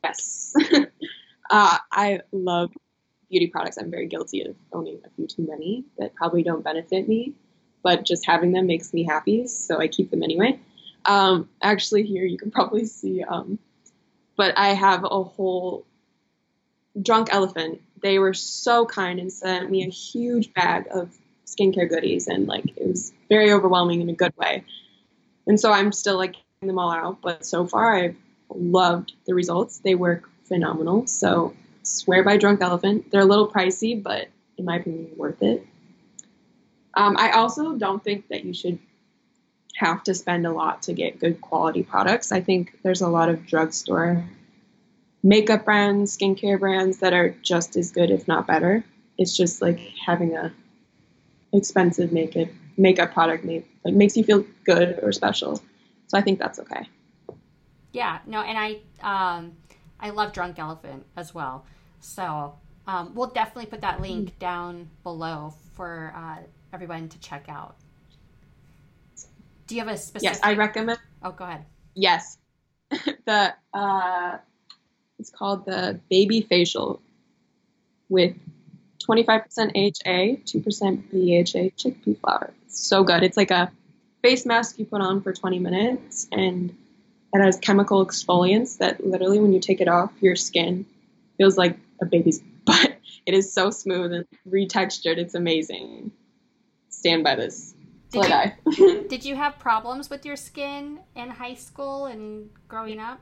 yes. 0.03 0.53
uh, 1.51 1.79
I 1.93 2.21
love 2.33 2.73
beauty 3.31 3.47
products. 3.47 3.77
I'm 3.77 3.91
very 3.91 4.07
guilty 4.07 4.43
of 4.43 4.57
owning 4.73 5.01
a 5.05 5.11
few 5.11 5.29
too 5.29 5.47
many 5.47 5.85
that 5.99 6.15
probably 6.15 6.43
don't 6.43 6.65
benefit 6.65 7.07
me 7.07 7.35
but 7.87 8.05
just 8.05 8.27
having 8.27 8.51
them 8.51 8.67
makes 8.67 8.93
me 8.93 9.05
happy, 9.05 9.47
so 9.47 9.79
I 9.79 9.87
keep 9.87 10.11
them 10.11 10.25
anyway. 10.25 10.59
Um, 11.05 11.49
actually, 11.63 12.03
here 12.03 12.25
you 12.25 12.37
can 12.37 12.51
probably 12.51 12.85
see, 12.85 13.23
um, 13.23 13.61
but 14.37 14.59
I 14.59 14.75
have 14.75 15.05
a 15.05 15.23
whole 15.23 15.87
Drunk 17.01 17.29
Elephant. 17.31 17.81
They 18.03 18.19
were 18.19 18.35
so 18.35 18.87
kind 18.87 19.21
and 19.21 19.33
sent 19.33 19.71
me 19.71 19.85
a 19.85 19.89
huge 19.89 20.53
bag 20.53 20.89
of 20.93 21.17
skincare 21.47 21.89
goodies, 21.89 22.27
and 22.27 22.47
like 22.47 22.67
it 22.77 22.87
was 22.87 23.13
very 23.29 23.53
overwhelming 23.53 24.01
in 24.01 24.09
a 24.09 24.15
good 24.15 24.37
way. 24.37 24.65
And 25.47 25.59
so 25.59 25.73
I'm 25.73 25.93
still 25.93 26.17
like 26.17 26.33
getting 26.33 26.69
them 26.69 26.79
all 26.79 26.91
out, 26.91 27.19
but 27.23 27.47
so 27.47 27.67
far 27.67 27.95
I've 27.95 28.17
loved 28.51 29.13
the 29.27 29.35
results. 29.35 29.79
They 29.79 29.95
work 29.95 30.29
phenomenal. 30.45 31.07
So 31.07 31.55
swear 31.83 32.25
by 32.25 32.37
Drunk 32.37 32.61
Elephant. 32.61 33.11
They're 33.11 33.21
a 33.21 33.27
little 33.27 33.49
pricey, 33.49 34.01
but 34.03 34.29
in 34.59 34.65
my 34.65 34.77
opinion, 34.77 35.11
worth 35.17 35.43
it. 35.43 35.67
Um, 36.95 37.17
I 37.19 37.33
also 37.33 37.77
don't 37.77 38.03
think 38.03 38.29
that 38.29 38.45
you 38.45 38.55
should 38.55 38.79
have 39.77 40.03
to 40.05 40.15
spend 40.15 40.47
a 40.47 40.53
lot 40.53 40.83
to 40.83 40.95
get 40.95 41.21
good 41.21 41.41
quality 41.41 41.83
products. 41.83 42.33
I 42.33 42.41
think 42.41 42.79
there's 42.83 43.03
a 43.03 43.09
lot 43.09 43.29
of 43.29 43.47
drugstore 43.47 44.25
makeup 45.23 45.65
brands, 45.65 46.17
skincare 46.17 46.59
brands 46.59 46.99
that 46.99 47.13
are 47.13 47.31
just 47.43 47.77
as 47.77 47.91
good, 47.91 48.11
if 48.11 48.27
not 48.27 48.47
better. 48.47 48.85
It's 49.19 49.37
just 49.37 49.61
like 49.61 49.79
having 50.05 50.35
a 50.37 50.53
expensive 51.57 52.13
makeup 52.13 52.49
makeup 52.77 53.13
product 53.13 53.45
made 53.45 53.65
like 53.85 53.95
makes 53.95 54.17
you 54.17 54.25
feel 54.25 54.45
good 54.65 54.99
or 55.03 55.13
special. 55.13 55.61
So 56.09 56.19
I 56.19 56.21
think 56.21 56.39
that's 56.39 56.59
okay. 56.61 56.89
Yeah, 57.93 58.19
no, 58.27 58.41
and 58.41 58.59
I 58.59 58.81
um, 59.03 59.53
I 59.99 60.11
love 60.11 60.33
Drunk 60.33 60.59
Elephant 60.59 61.05
as 61.17 61.35
well. 61.35 61.65
So 62.01 62.55
um, 62.87 63.15
we'll 63.15 63.29
definitely 63.29 63.67
put 63.67 63.81
that 63.81 64.01
link 64.01 64.31
mm. 64.31 64.39
down 64.39 64.91
below 65.03 65.55
for 65.75 66.13
uh, 66.17 66.43
everyone 66.73 67.09
to 67.09 67.19
check 67.19 67.47
out. 67.49 67.77
Do 69.67 69.75
you 69.75 69.81
have 69.81 69.89
a 69.89 69.97
specific? 69.97 70.35
Yes, 70.35 70.41
I 70.43 70.55
recommend. 70.55 70.99
Oh, 71.23 71.33
go 71.33 71.45
ahead. 71.45 71.65
Yes, 71.95 72.39
the 72.91 73.55
uh, 73.75 74.39
it's 75.19 75.31
called 75.31 75.65
the 75.67 75.99
Baby 76.09 76.43
Facial 76.43 77.01
with 78.09 78.37
25% 78.99 79.41
AHA, 79.75 80.43
2% 80.45 81.11
BHA 81.11 81.71
chickpea 81.77 82.21
flour. 82.21 82.53
It's 82.67 82.87
so 82.87 83.05
good. 83.05 83.23
It's 83.23 83.37
like 83.37 83.51
a 83.51 83.71
face 84.23 84.47
mask 84.47 84.79
you 84.79 84.85
put 84.87 85.01
on 85.01 85.23
for 85.23 85.33
20 85.33 85.59
minutes, 85.59 86.29
and 86.33 86.77
it 87.33 87.41
has 87.43 87.59
chemical 87.59 88.05
exfoliants 88.05 88.79
that 88.79 89.05
literally, 89.07 89.41
when 89.41 89.53
you 89.53 89.61
take 89.61 89.81
it 89.81 89.89
off, 89.89 90.13
your 90.21 90.37
skin 90.37 90.87
feels 91.39 91.57
like 91.57 91.79
a 92.01 92.07
baby's 92.07 92.41
butt. 92.65 92.97
It 93.27 93.35
is 93.35 93.53
so 93.53 93.71
smooth 93.71 94.13
and 94.13 94.27
retextured. 94.49 95.19
It's 95.19 95.35
amazing. 95.35 96.13
Stand 96.89 97.25
by 97.25 97.35
this. 97.35 97.75
Did 98.11 98.27
I 98.27 98.55
you- 98.67 99.03
die. 99.03 99.03
Did 99.09 99.25
you 99.25 99.35
have 99.37 99.59
problems 99.59 100.09
with 100.11 100.25
your 100.25 100.37
skin 100.37 101.01
in 101.15 101.31
high 101.31 101.55
school 101.55 102.07
and 102.07 102.51
growing 102.69 103.01
up? 103.01 103.21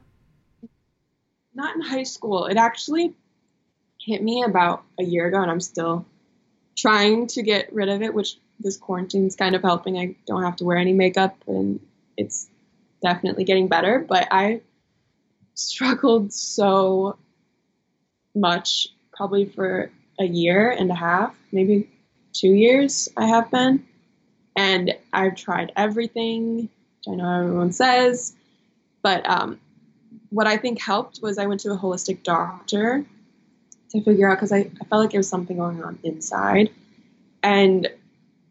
Not 1.55 1.75
in 1.77 1.83
high 1.83 2.03
school. 2.03 2.47
It 2.47 2.57
actually 2.57 3.15
hit 4.05 4.23
me 4.23 4.43
about 4.43 4.85
a 4.99 5.05
year 5.05 5.27
ago, 5.27 5.41
and 5.41 5.51
I'm 5.51 5.61
still 5.61 6.05
trying 6.77 7.27
to 7.29 7.43
get 7.43 7.73
rid 7.73 7.89
of 7.89 8.03
it, 8.03 8.13
which 8.13 8.37
this 8.61 8.77
quarantine's 8.77 9.37
kind 9.37 9.55
of 9.55 9.63
helping. 9.63 9.99
I 9.99 10.15
don't 10.27 10.43
have 10.43 10.57
to 10.57 10.65
wear 10.65 10.77
any 10.77 10.93
makeup, 10.93 11.37
and 11.47 11.81
it's 12.17 12.49
definitely 13.03 13.45
getting 13.45 13.69
better. 13.69 13.99
But 13.99 14.29
I 14.31 14.61
struggled 15.55 16.33
so 16.33 17.17
much, 18.35 18.89
probably 19.13 19.47
for 19.47 19.91
a 20.19 20.25
year 20.25 20.71
and 20.71 20.91
a 20.91 20.95
half, 20.95 21.35
maybe 21.53 21.89
two 22.33 22.53
years, 22.53 23.09
I 23.17 23.27
have 23.27 23.51
been. 23.51 23.87
And 24.57 24.95
I've 25.13 25.37
tried 25.37 25.73
everything, 25.77 26.57
which 26.57 27.09
I 27.09 27.15
know 27.15 27.41
everyone 27.41 27.73
says, 27.73 28.35
but 29.03 29.29
um, 29.29 29.59
what 30.31 30.47
I 30.47 30.57
think 30.57 30.81
helped 30.81 31.21
was 31.23 31.39
I 31.39 31.47
went 31.47 31.61
to 31.61 31.73
a 31.73 31.79
holistic 31.79 32.23
doctor 32.23 33.05
to 33.95 34.05
figure 34.05 34.31
out 34.31 34.37
because 34.37 34.53
I, 34.53 34.59
I 34.59 34.85
felt 34.85 35.03
like 35.03 35.11
there 35.11 35.21
was 35.21 35.29
something 35.29 35.57
going 35.57 35.83
on 35.83 35.99
inside. 36.03 36.71
And 37.43 37.89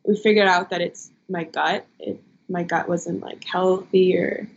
we 0.03 0.17
figured 0.17 0.47
out 0.47 0.71
that 0.71 0.81
it's 0.81 1.09
my 1.29 1.43
gut. 1.43 1.85
It, 1.99 2.21
my 2.49 2.63
gut 2.63 2.89
wasn't 2.89 3.21
like 3.21 3.43
healthy 3.43 4.17
or 4.17 4.47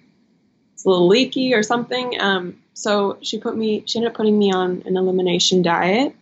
it's 0.75 0.85
a 0.85 0.89
little 0.89 1.09
leaky 1.09 1.55
or 1.55 1.63
something. 1.63 2.21
Um, 2.21 2.59
so 2.75 3.19
she 3.23 3.39
put 3.39 3.57
me, 3.57 3.83
she 3.87 3.99
ended 3.99 4.13
up 4.13 4.17
putting 4.17 4.39
me 4.39 4.53
on 4.53 4.83
an 4.87 4.97
elimination 4.97 5.63
diet, 5.63 6.15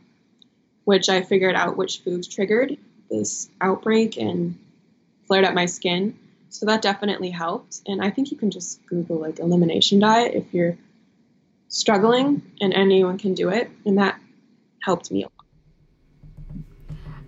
which 0.84 1.08
I 1.08 1.22
figured 1.22 1.54
out 1.54 1.76
which 1.76 2.00
foods 2.00 2.28
triggered 2.28 2.76
this 3.10 3.48
outbreak 3.60 4.16
and 4.16 4.58
flared 5.26 5.44
up 5.44 5.54
my 5.54 5.66
skin. 5.66 6.18
So 6.50 6.66
that 6.66 6.82
definitely 6.82 7.30
helped. 7.30 7.80
And 7.86 8.02
I 8.02 8.10
think 8.10 8.30
you 8.30 8.36
can 8.36 8.50
just 8.50 8.84
Google 8.86 9.18
like 9.18 9.40
elimination 9.40 9.98
diet 9.98 10.34
if 10.34 10.54
you're 10.54 10.76
struggling, 11.68 12.40
and 12.60 12.72
anyone 12.72 13.18
can 13.18 13.34
do 13.34 13.48
it. 13.48 13.68
And 13.84 13.98
that 13.98 14.20
helped 14.84 15.10
me 15.10 15.22
a 15.22 15.26
lot. 15.26 16.56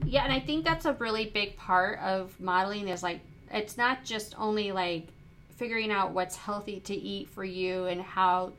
Yeah, 0.05 0.25
and 0.25 0.33
I 0.33 0.41
think 0.41 0.65
that's 0.65 0.85
a 0.85 0.93
really 0.95 1.27
big 1.27 1.57
part 1.57 1.99
of 2.01 2.39
modeling 2.39 2.89
is 2.89 3.03
like 3.03 3.21
it's 3.53 3.77
not 3.77 4.05
just 4.05 4.35
only 4.39 4.73
like 4.73 5.09
figuring 5.57 5.91
out 5.91 6.13
what's 6.13 6.37
healthy 6.37 6.81
to 6.81 6.95
eat 6.95 7.29
for 7.29 7.45
you 7.45 7.87
and 7.87 8.01
how 8.01 8.53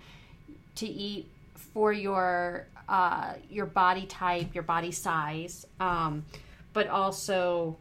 to 0.76 0.88
eat 0.88 1.30
for 1.56 1.94
your 1.94 2.68
uh, 2.90 3.34
your 3.50 3.66
body 3.66 4.06
type, 4.06 4.54
your 4.54 4.64
body 4.64 4.92
size, 4.92 5.66
um, 5.80 6.26
but 6.74 6.88
also 6.88 7.78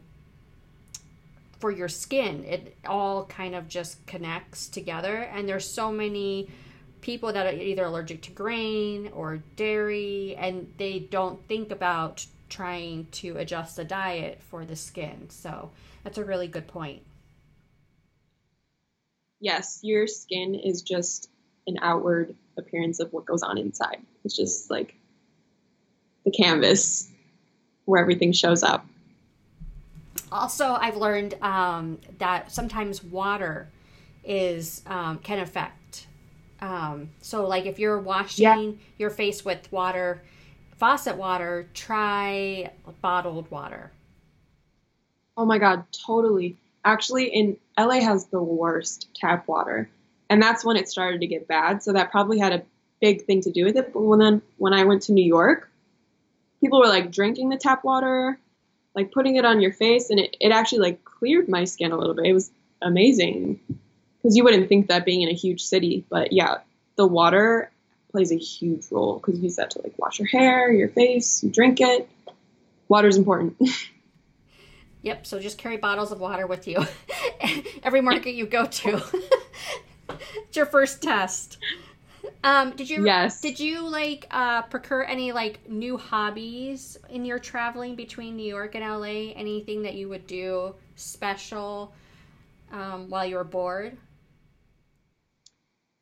for 1.59 1.71
your 1.71 1.87
skin. 1.89 2.43
It 2.43 2.77
all 2.85 3.25
kind 3.25 3.55
of 3.55 3.67
just 3.67 4.05
connects 4.05 4.67
together, 4.67 5.23
and 5.33 5.47
there's 5.47 5.69
so 5.69 5.91
many 5.91 6.49
people 7.07 7.31
that 7.31 7.45
are 7.45 7.57
either 7.57 7.85
allergic 7.85 8.21
to 8.21 8.31
grain 8.31 9.09
or 9.13 9.37
dairy 9.55 10.35
and 10.37 10.73
they 10.75 10.99
don't 10.99 11.47
think 11.47 11.71
about 11.71 12.25
trying 12.49 13.07
to 13.11 13.37
adjust 13.37 13.77
the 13.77 13.85
diet 13.85 14.41
for 14.49 14.65
the 14.65 14.75
skin. 14.75 15.29
So 15.29 15.71
that's 16.03 16.17
a 16.17 16.25
really 16.25 16.49
good 16.49 16.67
point. 16.67 17.01
Yes, 19.39 19.79
your 19.83 20.05
skin 20.05 20.53
is 20.53 20.81
just 20.81 21.29
an 21.65 21.77
outward 21.81 22.35
appearance 22.57 22.99
of 22.99 23.13
what 23.13 23.25
goes 23.25 23.41
on 23.41 23.57
inside. 23.57 24.01
It's 24.25 24.35
just 24.35 24.69
like 24.69 24.93
the 26.25 26.31
canvas 26.31 27.09
where 27.85 28.01
everything 28.01 28.33
shows 28.33 28.63
up. 28.63 28.85
Also, 30.29 30.73
I've 30.73 30.97
learned 30.97 31.41
um, 31.41 31.99
that 32.17 32.51
sometimes 32.51 33.01
water 33.01 33.69
is 34.25 34.81
um, 34.87 35.19
can 35.19 35.39
affect. 35.39 35.76
Um, 36.61 37.09
so, 37.21 37.45
like 37.47 37.65
if 37.65 37.79
you're 37.79 37.99
washing 37.99 38.43
Yeah. 38.43 38.71
your 38.97 39.09
face 39.09 39.45
with 39.45 39.71
water, 39.71 40.23
faucet 40.77 41.17
water, 41.17 41.67
try 41.73 42.71
bottled 43.01 43.49
water. 43.51 43.91
Oh 45.35 45.45
my 45.45 45.57
god, 45.59 45.85
totally. 46.05 46.57
Actually, 46.83 47.25
in 47.27 47.57
LA 47.77 47.99
has 48.01 48.25
the 48.27 48.41
worst 48.41 49.07
tap 49.13 49.47
water, 49.47 49.89
and 50.29 50.41
that's 50.41 50.65
when 50.65 50.77
it 50.77 50.89
started 50.89 51.21
to 51.21 51.27
get 51.27 51.47
bad. 51.47 51.83
So 51.83 51.93
that 51.93 52.11
probably 52.11 52.39
had 52.39 52.53
a 52.53 52.63
big 53.01 53.25
thing 53.25 53.41
to 53.41 53.51
do 53.51 53.65
with 53.65 53.75
it. 53.77 53.93
But 53.93 54.01
when 54.01 54.19
then 54.19 54.41
when 54.57 54.73
I 54.73 54.83
went 54.83 55.03
to 55.03 55.11
New 55.11 55.25
York, 55.25 55.69
people 56.59 56.79
were 56.79 56.87
like 56.87 57.11
drinking 57.11 57.49
the 57.49 57.57
tap 57.57 57.83
water, 57.83 58.39
like 58.95 59.11
putting 59.11 59.35
it 59.35 59.45
on 59.45 59.61
your 59.61 59.73
face, 59.73 60.09
and 60.09 60.19
it, 60.19 60.35
it 60.39 60.51
actually 60.51 60.79
like 60.79 61.03
cleared 61.05 61.47
my 61.47 61.65
skin 61.65 61.91
a 61.91 61.97
little 61.97 62.15
bit. 62.15 62.25
It 62.25 62.33
was 62.33 62.49
amazing 62.81 63.59
because 64.21 64.35
you 64.35 64.43
wouldn't 64.43 64.67
think 64.69 64.87
that 64.87 65.05
being 65.05 65.21
in 65.21 65.29
a 65.29 65.33
huge 65.33 65.61
city, 65.61 66.05
but 66.09 66.31
yeah, 66.31 66.57
the 66.95 67.07
water 67.07 67.71
plays 68.11 68.31
a 68.31 68.37
huge 68.37 68.85
role 68.91 69.17
because 69.17 69.37
you 69.37 69.43
use 69.43 69.55
that 69.57 69.71
to 69.71 69.81
like 69.81 69.97
wash 69.97 70.19
your 70.19 70.27
hair, 70.27 70.71
your 70.71 70.89
face, 70.89 71.43
you 71.43 71.49
drink 71.49 71.79
it. 71.81 72.09
Water 72.87 73.07
is 73.07 73.17
important. 73.17 73.57
Yep. 75.03 75.25
So 75.25 75.39
just 75.39 75.57
carry 75.57 75.77
bottles 75.77 76.11
of 76.11 76.19
water 76.19 76.47
with 76.47 76.67
you 76.67 76.83
every 77.83 78.01
market 78.01 78.33
you 78.33 78.45
go 78.45 78.65
to. 78.65 79.01
it's 80.09 80.57
your 80.57 80.65
first 80.65 81.01
test. 81.01 81.59
Um, 82.43 82.75
did 82.75 82.89
you 82.89 83.05
Yes. 83.05 83.39
did 83.39 83.59
you 83.59 83.87
like 83.87 84.27
uh, 84.31 84.63
procure 84.63 85.05
any 85.05 85.31
like 85.31 85.69
new 85.69 85.97
hobbies 85.97 86.97
in 87.09 87.25
your 87.25 87.39
traveling 87.39 87.95
between 87.95 88.35
New 88.35 88.47
York 88.47 88.75
and 88.75 88.83
LA? 88.83 89.31
Anything 89.33 89.83
that 89.83 89.93
you 89.93 90.09
would 90.09 90.27
do 90.27 90.75
special 90.95 91.93
um, 92.71 93.09
while 93.09 93.25
you 93.25 93.35
were 93.35 93.43
bored? 93.43 93.97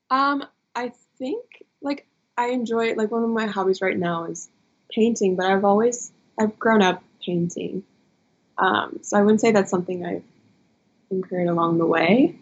Um, 0.10 0.46
I 0.76 0.92
think 1.18 1.44
like 1.82 2.08
I 2.38 2.48
enjoy 2.48 2.94
like 2.96 3.12
one 3.12 3.24
of 3.24 3.30
my 3.30 3.48
hobbies 3.48 3.82
right 3.82 3.98
now 3.98 4.26
is 4.26 4.50
painting, 4.92 5.36
but 5.36 5.46
I've 5.46 5.66
always 5.66 6.12
I've 6.40 6.58
grown 6.60 6.82
up 6.82 7.04
painting. 7.26 7.84
Um, 8.58 9.00
so 9.02 9.18
I 9.18 9.22
wouldn't 9.22 9.42
say 9.42 9.52
that's 9.52 9.72
something 9.72 10.06
I've 10.06 10.24
incurred 11.10 11.48
along 11.48 11.78
the 11.78 11.86
way. 11.86 12.38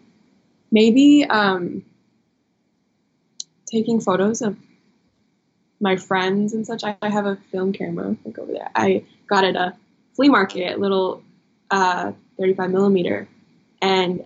Maybe 0.70 1.24
um, 1.24 1.84
taking 3.66 4.00
photos 4.00 4.42
of 4.42 4.56
my 5.80 5.96
friends 5.96 6.52
and 6.52 6.66
such. 6.66 6.84
I, 6.84 6.96
I 7.02 7.08
have 7.08 7.26
a 7.26 7.36
film 7.50 7.72
camera 7.72 8.16
like 8.24 8.38
over 8.38 8.52
there. 8.52 8.70
I 8.74 9.04
got 9.26 9.44
it 9.44 9.56
at 9.56 9.68
a 9.68 9.76
flea 10.14 10.28
market, 10.28 10.78
little 10.78 11.22
uh, 11.70 12.12
35 12.38 12.70
millimeter, 12.70 13.28
and 13.80 14.24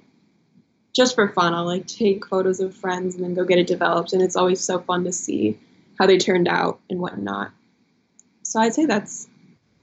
just 0.98 1.14
for 1.14 1.28
fun, 1.28 1.54
I'll 1.54 1.64
like 1.64 1.86
take 1.86 2.26
photos 2.26 2.58
of 2.58 2.74
friends 2.74 3.14
and 3.14 3.22
then 3.22 3.32
go 3.32 3.44
get 3.44 3.58
it 3.58 3.68
developed. 3.68 4.12
And 4.12 4.20
it's 4.20 4.34
always 4.34 4.60
so 4.60 4.80
fun 4.80 5.04
to 5.04 5.12
see 5.12 5.56
how 5.96 6.06
they 6.06 6.18
turned 6.18 6.48
out 6.48 6.80
and 6.90 6.98
whatnot. 6.98 7.52
So 8.42 8.58
I'd 8.58 8.74
say 8.74 8.84
that's 8.84 9.28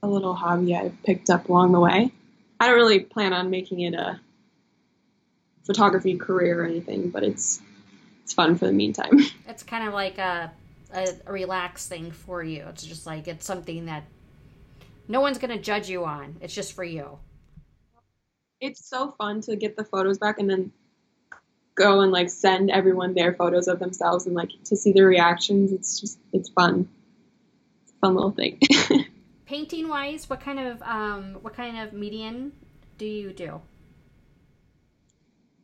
a 0.04 0.08
little 0.08 0.34
hobby 0.34 0.76
I've 0.76 1.02
picked 1.04 1.30
up 1.30 1.48
along 1.48 1.72
the 1.72 1.80
way. 1.80 2.12
I 2.60 2.68
don't 2.68 2.76
really 2.76 3.00
plan 3.00 3.32
on 3.32 3.50
making 3.50 3.80
it 3.80 3.94
a 3.94 4.20
photography 5.66 6.18
career 6.18 6.62
or 6.62 6.66
anything, 6.66 7.12
but 7.12 7.24
it's 7.24 7.62
it's 8.22 8.34
fun 8.34 8.58
for 8.58 8.66
the 8.66 8.74
meantime. 8.74 9.20
It's 9.48 9.64
kind 9.64 9.88
of 9.88 9.94
like 9.94 10.18
a, 10.18 10.52
a, 10.94 11.08
a 11.28 11.32
relaxed 11.32 11.88
thing 11.88 12.12
for 12.12 12.44
you. 12.44 12.66
It's 12.68 12.84
just 12.84 13.06
like 13.06 13.30
it's 13.30 13.46
something 13.46 13.86
that 13.86 14.04
no 15.08 15.22
one's 15.22 15.38
gonna 15.38 15.62
judge 15.62 15.88
you 15.88 16.04
on. 16.04 16.36
It's 16.42 16.54
just 16.54 16.74
for 16.74 16.84
you. 16.84 17.20
it's 18.60 18.90
so 18.90 19.16
fun 19.18 19.40
to 19.42 19.56
get 19.56 19.78
the 19.78 19.86
photos 19.86 20.18
back 20.18 20.40
and 20.40 20.50
then 20.50 20.72
go 21.76 22.02
and 22.02 22.12
like 22.12 22.30
send 22.30 22.72
everyone 22.72 23.14
their 23.14 23.34
photos 23.34 23.68
of 23.68 23.80
themselves 23.80 24.26
and 24.26 24.36
like 24.36 24.50
to 24.66 24.76
see 24.76 24.94
their 24.94 25.06
reactions. 25.06 25.72
It's 25.72 26.00
just 26.00 26.18
it's 26.34 26.50
fun. 26.50 26.88
It's 27.84 27.92
a 27.92 27.96
fun 28.00 28.16
little 28.16 28.32
thing. 28.32 28.60
Painting 29.46 29.88
wise, 29.88 30.30
what 30.30 30.42
kind 30.42 30.60
of 30.60 30.82
um, 30.82 31.38
what 31.42 31.54
kind 31.54 31.78
of 31.78 31.94
medium 31.94 32.54
do 32.98 33.06
you 33.06 33.32
do? 33.32 33.62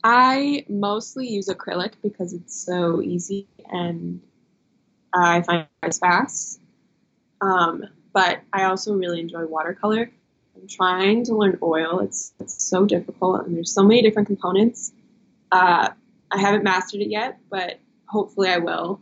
I 0.04 0.66
mostly 0.68 1.28
use 1.28 1.48
acrylic 1.48 1.94
because 2.02 2.34
it's 2.34 2.60
so 2.60 3.02
easy 3.02 3.48
and 3.70 4.22
I 5.14 5.42
find 5.42 5.68
it's 5.84 6.00
fast. 6.00 6.60
Um, 7.40 7.86
but 8.14 8.42
I 8.52 8.66
also 8.66 8.94
really 8.94 9.20
enjoy 9.20 9.46
watercolor. 9.46 10.12
I'm 10.56 10.68
trying 10.68 11.24
to 11.26 11.36
learn 11.36 11.58
oil. 11.62 12.00
It's 12.00 12.34
it's 12.40 12.64
so 12.64 12.86
difficult 12.86 13.46
and 13.46 13.56
there's 13.56 13.74
so 13.74 13.84
many 13.84 14.02
different 14.02 14.28
components. 14.28 14.92
Uh, 15.52 15.90
I 16.32 16.40
haven't 16.40 16.64
mastered 16.64 17.02
it 17.02 17.10
yet, 17.10 17.40
but 17.50 17.80
hopefully 18.08 18.50
I 18.50 18.58
will. 18.58 19.02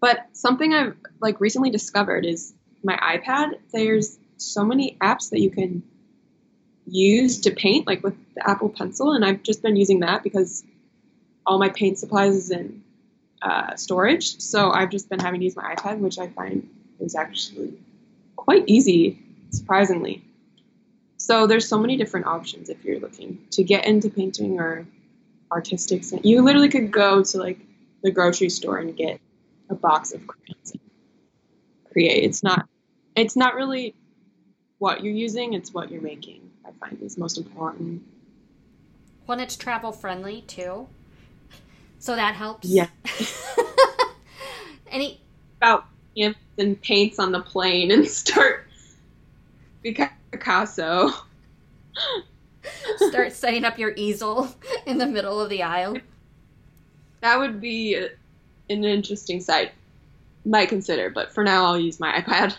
But 0.00 0.26
something 0.32 0.74
I've 0.74 0.96
like 1.20 1.40
recently 1.40 1.70
discovered 1.70 2.26
is 2.26 2.54
my 2.82 2.96
iPad. 2.96 3.58
There's 3.72 4.18
so 4.36 4.64
many 4.64 4.96
apps 5.00 5.30
that 5.30 5.40
you 5.40 5.50
can 5.50 5.82
use 6.86 7.40
to 7.40 7.50
paint, 7.50 7.86
like 7.86 8.02
with 8.02 8.14
the 8.34 8.48
Apple 8.48 8.68
Pencil, 8.68 9.12
and 9.12 9.24
I've 9.24 9.42
just 9.42 9.62
been 9.62 9.76
using 9.76 10.00
that 10.00 10.22
because 10.22 10.64
all 11.46 11.58
my 11.58 11.68
paint 11.68 11.98
supplies 11.98 12.34
is 12.34 12.50
in 12.50 12.82
uh, 13.42 13.74
storage. 13.76 14.40
So 14.40 14.70
I've 14.70 14.90
just 14.90 15.08
been 15.08 15.20
having 15.20 15.40
to 15.40 15.44
use 15.44 15.56
my 15.56 15.74
iPad, 15.74 15.98
which 15.98 16.18
I 16.18 16.28
find 16.28 16.68
is 17.00 17.14
actually 17.14 17.74
quite 18.36 18.64
easy, 18.66 19.18
surprisingly. 19.50 20.24
So 21.16 21.46
there's 21.46 21.68
so 21.68 21.78
many 21.78 21.96
different 21.96 22.26
options 22.26 22.68
if 22.68 22.84
you're 22.84 23.00
looking 23.00 23.38
to 23.52 23.64
get 23.64 23.86
into 23.86 24.10
painting 24.10 24.60
or 24.60 24.86
artistic. 25.50 26.02
You 26.24 26.42
literally 26.42 26.68
could 26.68 26.90
go 26.90 27.22
to 27.22 27.38
like 27.38 27.58
the 28.02 28.10
grocery 28.10 28.50
store 28.50 28.78
and 28.78 28.96
get 28.96 29.20
a 29.70 29.74
box 29.74 30.12
of 30.12 30.26
crayons 30.26 30.72
and 30.72 30.80
create. 31.90 32.24
It's 32.24 32.42
not 32.42 32.68
it's 33.14 33.36
not 33.36 33.54
really 33.54 33.94
what 34.78 35.02
you're 35.02 35.14
using, 35.14 35.54
it's 35.54 35.72
what 35.72 35.90
you're 35.90 36.02
making. 36.02 36.50
I 36.66 36.70
find 36.72 37.00
is 37.02 37.16
most 37.16 37.38
important. 37.38 38.02
When 39.26 39.40
it's 39.40 39.56
travel 39.56 39.92
friendly 39.92 40.42
too. 40.42 40.88
So 41.98 42.14
that 42.14 42.34
helps. 42.34 42.68
Yeah. 42.68 42.88
Any 44.90 45.20
about 45.56 45.86
and 46.16 46.80
paints 46.80 47.18
on 47.18 47.32
the 47.32 47.40
plane 47.40 47.90
and 47.90 48.06
start 48.08 48.66
Picasso. 49.82 51.10
Start 52.96 53.32
setting 53.32 53.64
up 53.64 53.78
your 53.78 53.92
easel 53.96 54.48
in 54.86 54.98
the 54.98 55.06
middle 55.06 55.40
of 55.40 55.50
the 55.50 55.62
aisle. 55.62 55.98
That 57.20 57.38
would 57.38 57.60
be 57.60 57.94
a, 57.94 58.08
an 58.70 58.84
interesting 58.84 59.40
sight. 59.40 59.72
Might 60.44 60.68
consider, 60.68 61.10
but 61.10 61.32
for 61.32 61.42
now 61.42 61.64
I'll 61.64 61.78
use 61.78 61.98
my 61.98 62.20
iPad. 62.20 62.56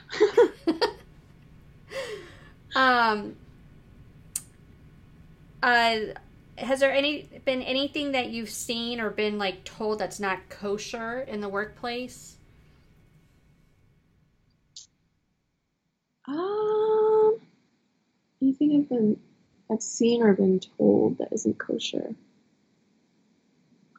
um. 2.76 3.36
Uh, 5.64 6.00
has 6.58 6.80
there 6.80 6.92
any 6.92 7.30
been 7.46 7.62
anything 7.62 8.12
that 8.14 8.30
you've 8.30 8.50
seen 8.50 9.00
or 9.00 9.10
been 9.10 9.38
like 9.38 9.64
told 9.64 10.00
that's 10.00 10.20
not 10.20 10.50
kosher 10.50 11.22
in 11.22 11.40
the 11.40 11.50
workplace? 11.50 12.36
Um, 16.28 17.38
anything 18.42 18.82
I've 18.82 18.90
been 18.90 19.20
I've 19.72 19.82
seen 19.82 20.22
or 20.24 20.34
been 20.34 20.60
told 20.78 21.18
that 21.18 21.34
isn't 21.34 21.58
kosher. 21.58 22.16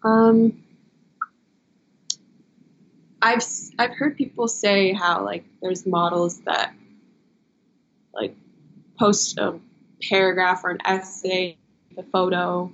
Um, 0.03 0.63
I've 3.21 3.43
I've 3.79 3.95
heard 3.97 4.17
people 4.17 4.49
say 4.49 4.93
how 4.93 5.25
like 5.25 5.45
there's 5.61 5.87
models 5.87 6.41
that 6.43 6.73
like 8.15 8.35
post 8.99 9.39
a 9.39 9.59
paragraph 10.09 10.63
or 10.65 10.71
an 10.71 10.79
essay, 10.85 11.57
a 11.97 12.03
photo, 12.03 12.73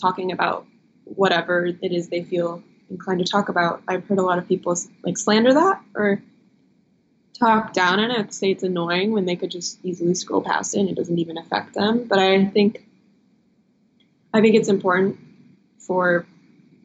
talking 0.00 0.32
about 0.32 0.66
whatever 1.04 1.66
it 1.66 1.92
is 1.92 2.08
they 2.08 2.22
feel 2.22 2.62
inclined 2.90 3.24
to 3.24 3.30
talk 3.30 3.48
about. 3.48 3.82
I've 3.88 4.06
heard 4.06 4.18
a 4.18 4.22
lot 4.22 4.38
of 4.38 4.46
people 4.46 4.76
like 5.02 5.18
slander 5.18 5.54
that 5.54 5.80
or 5.94 6.22
talk 7.38 7.72
down 7.72 8.00
on 8.00 8.10
it, 8.10 8.32
say 8.32 8.52
it's 8.52 8.62
annoying 8.62 9.12
when 9.12 9.24
they 9.24 9.36
could 9.36 9.50
just 9.50 9.78
easily 9.84 10.14
scroll 10.14 10.40
past 10.40 10.74
it 10.74 10.80
and 10.80 10.88
it 10.88 10.94
doesn't 10.94 11.18
even 11.18 11.38
affect 11.38 11.74
them. 11.74 12.04
But 12.04 12.18
I 12.18 12.44
think 12.46 12.86
I 14.32 14.40
think 14.40 14.56
it's 14.56 14.68
important 14.68 15.18
for 15.78 16.26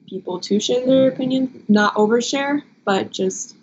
people 0.08 0.39
to 0.41 0.60
share 0.60 0.86
their 0.86 1.08
opinion, 1.10 1.64
not 1.68 1.95
overshare, 1.95 2.62
but 2.86 3.12
just 3.12 3.56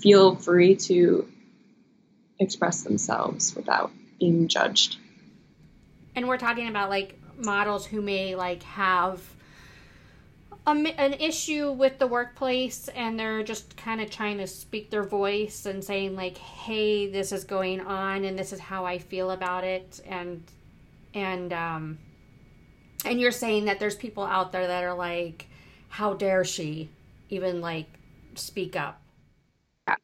feel 0.00 0.36
free 0.36 0.76
to 0.76 1.28
express 2.38 2.82
themselves 2.82 3.54
without 3.54 3.90
being 4.18 4.48
judged. 4.48 4.98
And 6.14 6.26
we're 6.26 6.38
talking 6.38 6.68
about 6.68 6.90
like 6.90 7.18
models 7.36 7.86
who 7.86 8.02
may 8.02 8.34
like 8.34 8.62
have 8.64 9.22
a, 10.66 10.70
an 10.70 11.14
issue 11.14 11.72
with 11.72 11.98
the 11.98 12.06
workplace 12.06 12.88
and 12.88 13.18
they're 13.18 13.42
just 13.42 13.76
kind 13.76 14.00
of 14.00 14.10
trying 14.10 14.38
to 14.38 14.46
speak 14.46 14.90
their 14.90 15.02
voice 15.02 15.66
and 15.66 15.82
saying 15.82 16.16
like 16.16 16.38
hey 16.38 17.10
this 17.10 17.32
is 17.32 17.44
going 17.44 17.80
on 17.80 18.24
and 18.24 18.38
this 18.38 18.52
is 18.52 18.60
how 18.60 18.84
i 18.84 18.98
feel 18.98 19.30
about 19.30 19.64
it 19.64 20.00
and 20.06 20.42
and 21.14 21.52
um 21.52 21.98
and 23.04 23.20
you're 23.20 23.32
saying 23.32 23.64
that 23.64 23.80
there's 23.80 23.96
people 23.96 24.24
out 24.24 24.52
there 24.52 24.66
that 24.66 24.84
are 24.84 24.94
like 24.94 25.46
how 25.88 26.14
dare 26.14 26.44
she 26.44 26.88
even 27.30 27.60
like 27.60 27.86
speak 28.34 28.76
up? 28.76 29.00
I 29.86 29.96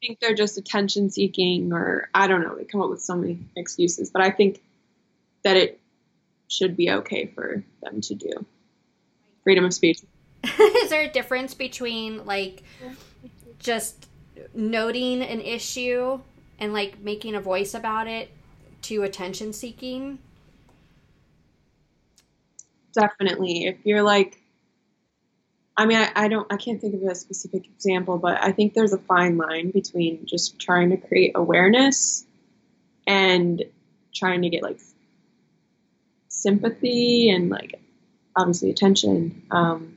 think 0.00 0.20
they're 0.20 0.34
just 0.34 0.58
attention 0.58 1.10
seeking 1.10 1.72
or 1.72 2.08
i 2.14 2.26
don't 2.26 2.42
know 2.42 2.54
they 2.56 2.64
come 2.64 2.82
up 2.82 2.90
with 2.90 3.02
so 3.02 3.16
many 3.16 3.38
excuses 3.56 4.10
but 4.10 4.20
i 4.20 4.30
think 4.30 4.60
that 5.44 5.56
it 5.56 5.80
should 6.48 6.76
be 6.76 6.90
okay 6.90 7.26
for 7.34 7.64
them 7.82 8.00
to 8.02 8.14
do 8.14 8.46
freedom 9.44 9.64
of 9.64 9.72
speech. 9.72 10.00
Is 10.58 10.90
there 10.90 11.02
a 11.02 11.08
difference 11.08 11.54
between 11.54 12.26
like 12.26 12.62
just 13.58 14.08
noting 14.54 15.22
an 15.22 15.40
issue 15.40 16.20
and 16.58 16.72
like 16.72 17.00
making 17.00 17.34
a 17.34 17.40
voice 17.40 17.74
about 17.74 18.08
it 18.08 18.30
to 18.82 19.02
attention 19.02 19.52
seeking? 19.52 20.18
Definitely. 22.94 23.66
If 23.66 23.76
you're 23.84 24.02
like, 24.02 24.40
I 25.76 25.86
mean, 25.86 25.98
I, 25.98 26.12
I, 26.14 26.28
don't, 26.28 26.50
I 26.52 26.56
can't 26.56 26.80
think 26.80 26.94
of 26.94 27.02
a 27.02 27.14
specific 27.14 27.66
example, 27.66 28.18
but 28.18 28.42
I 28.42 28.52
think 28.52 28.74
there's 28.74 28.92
a 28.92 28.98
fine 28.98 29.36
line 29.36 29.70
between 29.70 30.24
just 30.26 30.60
trying 30.60 30.90
to 30.90 30.96
create 30.96 31.32
awareness 31.34 32.24
and 33.06 33.62
trying 34.14 34.42
to 34.42 34.48
get 34.48 34.62
like 34.62 34.78
sympathy 36.28 37.30
and 37.30 37.50
like 37.50 37.80
obviously 38.36 38.70
attention. 38.70 39.42
Um, 39.50 39.96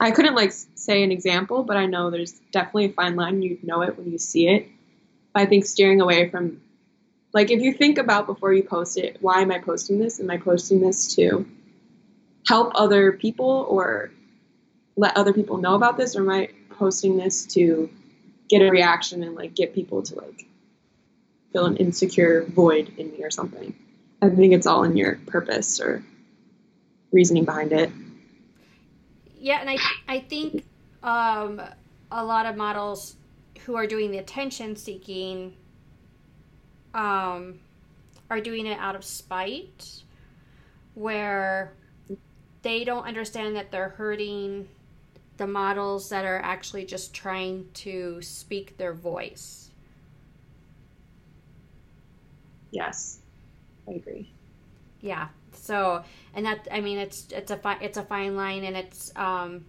I 0.00 0.10
couldn't 0.12 0.34
like 0.34 0.52
say 0.74 1.02
an 1.02 1.10
example, 1.10 1.64
but 1.64 1.76
I 1.76 1.86
know 1.86 2.10
there's 2.10 2.32
definitely 2.52 2.86
a 2.86 2.92
fine 2.92 3.16
line. 3.16 3.42
You 3.42 3.58
know 3.62 3.82
it 3.82 3.96
when 3.96 4.10
you 4.10 4.18
see 4.18 4.48
it. 4.48 4.68
I 5.34 5.46
think 5.46 5.66
steering 5.66 6.00
away 6.00 6.30
from, 6.30 6.60
like, 7.32 7.50
if 7.50 7.60
you 7.60 7.72
think 7.72 7.98
about 7.98 8.26
before 8.26 8.52
you 8.52 8.62
post 8.62 8.96
it, 8.96 9.18
why 9.20 9.40
am 9.40 9.50
I 9.50 9.58
posting 9.58 9.98
this? 9.98 10.20
Am 10.20 10.30
I 10.30 10.36
posting 10.36 10.80
this 10.80 11.14
to 11.16 11.46
help 12.46 12.72
other 12.74 13.12
people 13.12 13.66
or 13.68 14.10
let 14.96 15.16
other 15.16 15.32
people 15.32 15.58
know 15.58 15.74
about 15.74 15.96
this, 15.96 16.16
or 16.16 16.20
am 16.20 16.30
I 16.30 16.48
posting 16.70 17.16
this 17.16 17.44
to 17.46 17.90
get 18.48 18.62
a 18.62 18.70
reaction 18.70 19.22
and 19.22 19.34
like 19.34 19.54
get 19.54 19.74
people 19.74 20.02
to 20.02 20.14
like 20.16 20.46
fill 21.52 21.66
an 21.66 21.76
insecure 21.76 22.44
void 22.46 22.92
in 22.96 23.10
me 23.12 23.22
or 23.22 23.30
something? 23.30 23.74
I 24.22 24.28
think 24.30 24.54
it's 24.54 24.66
all 24.66 24.84
in 24.84 24.96
your 24.96 25.16
purpose 25.26 25.80
or 25.80 26.02
reasoning 27.12 27.44
behind 27.44 27.72
it. 27.72 27.90
Yeah, 29.38 29.60
and 29.60 29.70
I 29.70 29.76
I 30.08 30.20
think 30.20 30.64
um, 31.02 31.60
a 32.10 32.24
lot 32.24 32.46
of 32.46 32.56
models 32.56 33.16
who 33.64 33.76
are 33.76 33.86
doing 33.86 34.10
the 34.10 34.18
attention 34.18 34.76
seeking 34.76 35.54
um, 36.94 37.60
are 38.30 38.40
doing 38.40 38.66
it 38.66 38.78
out 38.78 38.96
of 38.96 39.04
spite, 39.04 40.02
where 40.94 41.72
they 42.62 42.84
don't 42.84 43.04
understand 43.04 43.56
that 43.56 43.70
they're 43.70 43.90
hurting 43.90 44.68
the 45.36 45.46
models 45.46 46.08
that 46.08 46.24
are 46.24 46.40
actually 46.40 46.84
just 46.84 47.14
trying 47.14 47.68
to 47.72 48.20
speak 48.20 48.76
their 48.76 48.92
voice. 48.92 49.70
Yes, 52.70 53.20
I 53.86 53.92
agree. 53.92 54.30
Yeah. 55.00 55.28
So, 55.58 56.02
and 56.34 56.46
that 56.46 56.68
I 56.70 56.80
mean, 56.80 56.98
it's 56.98 57.28
it's 57.30 57.50
a 57.50 57.56
fi- 57.56 57.78
it's 57.80 57.98
a 57.98 58.02
fine 58.02 58.36
line, 58.36 58.64
and 58.64 58.76
it's 58.76 59.12
um, 59.16 59.64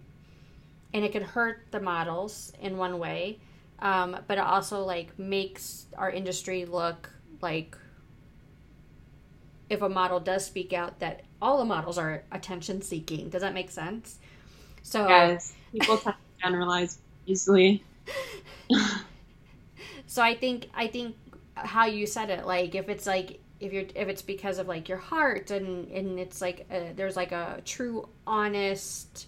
and 0.92 1.04
it 1.04 1.12
can 1.12 1.22
hurt 1.22 1.66
the 1.70 1.80
models 1.80 2.52
in 2.60 2.76
one 2.76 2.98
way, 2.98 3.38
um, 3.80 4.16
but 4.26 4.38
it 4.38 4.44
also 4.44 4.82
like 4.82 5.18
makes 5.18 5.86
our 5.96 6.10
industry 6.10 6.64
look 6.64 7.10
like 7.40 7.76
if 9.68 9.82
a 9.82 9.88
model 9.88 10.20
does 10.20 10.44
speak 10.44 10.72
out 10.72 10.98
that 10.98 11.22
all 11.40 11.58
the 11.58 11.64
models 11.64 11.96
are 11.96 12.24
attention 12.32 12.82
seeking. 12.82 13.28
Does 13.30 13.42
that 13.42 13.54
make 13.54 13.70
sense? 13.70 14.18
So 14.82 15.08
yes, 15.08 15.54
people 15.72 15.96
tend 15.96 16.16
to 16.16 16.42
generalize 16.42 16.98
easily. 17.26 17.82
so 20.06 20.22
I 20.22 20.34
think 20.34 20.68
I 20.74 20.88
think 20.88 21.16
how 21.54 21.86
you 21.86 22.06
said 22.06 22.30
it, 22.30 22.46
like 22.46 22.74
if 22.74 22.88
it's 22.88 23.06
like 23.06 23.40
if 23.60 23.72
you're 23.72 23.84
if 23.94 24.08
it's 24.08 24.22
because 24.22 24.58
of 24.58 24.66
like 24.66 24.88
your 24.88 24.98
heart 24.98 25.50
and 25.50 25.90
and 25.92 26.18
it's 26.18 26.40
like 26.40 26.66
a, 26.70 26.92
there's 26.96 27.16
like 27.16 27.32
a 27.32 27.60
true 27.64 28.08
honest 28.26 29.26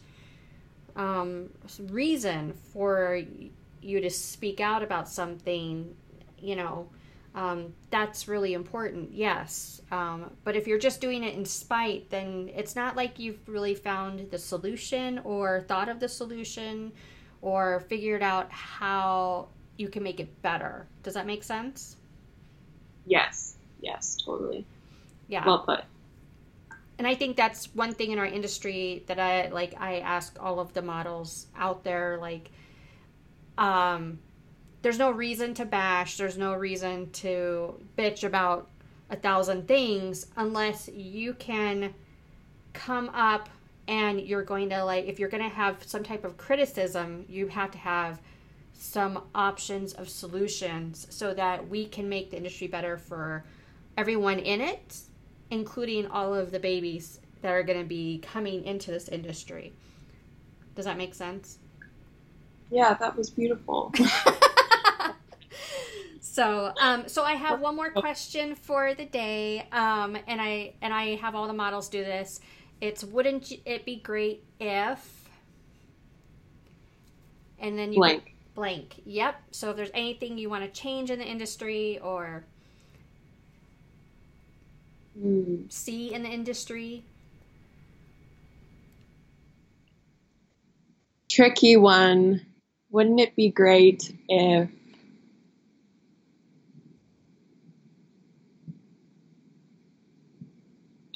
um, 0.97 1.51
reason 1.91 2.53
for 2.73 3.23
you 3.81 4.01
to 4.01 4.11
speak 4.11 4.61
out 4.61 4.83
about 4.83 5.09
something 5.09 5.95
you 6.39 6.57
know 6.57 6.89
um, 7.35 7.73
that's 7.91 8.29
really 8.29 8.53
important 8.53 9.11
yes. 9.13 9.81
Um, 9.91 10.31
but 10.45 10.55
if 10.55 10.67
you're 10.67 10.79
just 10.79 11.01
doing 11.01 11.25
it 11.25 11.35
in 11.35 11.45
spite 11.45 12.11
then 12.11 12.51
it's 12.55 12.77
not 12.77 12.97
like 12.97 13.19
you've 13.19 13.47
really 13.49 13.75
found 13.75 14.31
the 14.31 14.39
solution 14.39 15.19
or 15.21 15.65
thought 15.69 15.89
of 15.89 16.01
the 16.01 16.09
solution 16.09 16.93
or 17.41 17.81
figured 17.89 18.23
out 18.23 18.51
how 18.51 19.49
you 19.77 19.89
can 19.89 20.03
make 20.03 20.21
it 20.21 20.43
better. 20.43 20.87
Does 21.03 21.15
that 21.15 21.27
make 21.27 21.43
sense? 21.43 21.97
Yes 23.07 23.57
Yes, 23.83 24.17
totally. 24.25 24.65
Yeah. 25.29 25.45
Well 25.45 25.59
put. 25.61 25.85
And 26.99 27.07
I 27.07 27.15
think 27.15 27.37
that's 27.37 27.67
one 27.75 27.95
thing 27.95 28.13
in 28.13 28.19
our 28.19 28.27
industry 28.27 29.03
that 29.09 29.19
I 29.19 29.49
like 29.49 29.75
I 29.79 29.99
ask 29.99 30.37
all 30.41 30.61
of 30.61 30.73
the 30.73 30.83
models 30.83 31.47
out 31.57 31.85
there 31.85 32.17
like 32.21 32.51
um 33.59 34.19
there's 34.83 34.99
no 34.99 35.11
reason 35.11 35.55
to 35.55 35.65
bash, 35.65 36.17
there's 36.17 36.37
no 36.39 36.55
reason 36.55 37.11
to 37.11 37.81
bitch 37.97 38.25
about 38.25 38.69
a 39.11 39.17
thousand 39.17 39.69
things 39.69 40.27
unless 40.37 40.89
you 40.89 41.35
can 41.35 41.95
come 42.73 43.09
up 43.11 43.49
and 43.89 44.21
you're 44.21 44.43
going 44.43 44.69
to 44.71 44.85
like 44.85 45.07
if 45.07 45.19
you're 45.19 45.29
going 45.29 45.43
to 45.43 45.55
have 45.55 45.83
some 45.85 46.03
type 46.03 46.25
of 46.25 46.37
criticism, 46.37 47.25
you 47.29 47.49
have 47.49 47.71
to 47.73 47.79
have 47.79 48.21
some 48.73 49.23
options 49.35 49.93
of 49.93 50.09
solutions 50.09 51.07
so 51.11 51.33
that 51.35 51.69
we 51.69 51.87
can 51.87 52.09
make 52.09 52.31
the 52.31 52.37
industry 52.37 52.67
better 52.67 52.97
for 52.99 53.45
everyone 53.97 54.39
in 54.39 54.61
it, 54.61 55.01
including 55.51 56.07
all 56.07 56.35
of 56.35 56.51
the 56.51 56.59
babies 56.59 57.21
that 57.43 57.53
are 57.53 57.63
going 57.63 57.79
to 57.79 57.85
be 57.85 58.21
coming 58.23 58.65
into 58.65 58.91
this 58.91 59.09
industry. 59.09 59.73
Does 60.75 60.87
that 60.87 60.97
make 60.97 61.15
sense? 61.15 61.59
Yeah, 62.71 62.95
that 62.95 63.17
was 63.17 63.29
beautiful. 63.29 63.93
so, 66.21 66.73
um, 66.81 67.07
so 67.07 67.23
I 67.23 67.35
have 67.35 67.61
one 67.61 67.77
more 67.77 67.91
question 67.91 68.55
for 68.55 68.95
the 68.95 69.05
day, 69.05 69.69
um, 69.73 70.17
and 70.27 70.41
I 70.41 70.73
and 70.81 70.95
I 70.95 71.17
have 71.17 71.35
all 71.35 71.47
the 71.47 71.53
models 71.53 71.91
do 71.91 72.03
this. 72.03 72.41
It's 72.81 73.05
wouldn't 73.05 73.53
it 73.67 73.85
be 73.85 73.97
great 73.97 74.45
if, 74.59 75.29
and 77.59 77.79
then 77.79 77.93
you 77.93 77.99
blank 77.99 78.33
blank. 78.55 79.03
Yep. 79.05 79.37
So 79.51 79.71
if 79.71 79.77
there's 79.77 79.91
anything 79.95 80.39
you 80.39 80.49
want 80.49 80.65
to 80.65 80.81
change 80.81 81.11
in 81.11 81.19
the 81.19 81.27
industry 81.27 81.99
or 81.99 82.45
mm. 85.19 85.73
see 85.73 86.13
in 86.13 86.23
the 86.23 86.29
industry, 86.29 87.05
tricky 91.31 91.77
one. 91.77 92.43
Wouldn't 92.91 93.21
it 93.21 93.35
be 93.35 93.49
great 93.49 94.15
if 94.29 94.69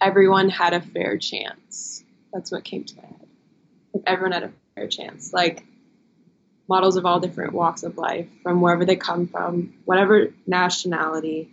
everyone 0.00 0.48
had 0.48 0.72
a 0.72 0.80
fair 0.80 1.18
chance? 1.18 2.02
That's 2.32 2.50
what 2.50 2.64
came 2.64 2.84
to 2.84 2.96
my 2.96 3.02
head. 3.02 3.28
If 3.94 4.02
everyone 4.06 4.32
had 4.32 4.44
a 4.44 4.52
fair 4.74 4.88
chance. 4.88 5.32
Like 5.32 5.64
models 6.68 6.96
of 6.96 7.06
all 7.06 7.20
different 7.20 7.52
walks 7.52 7.82
of 7.82 7.96
life, 7.98 8.26
from 8.42 8.60
wherever 8.60 8.84
they 8.84 8.96
come 8.96 9.26
from, 9.26 9.74
whatever 9.84 10.32
nationality, 10.46 11.50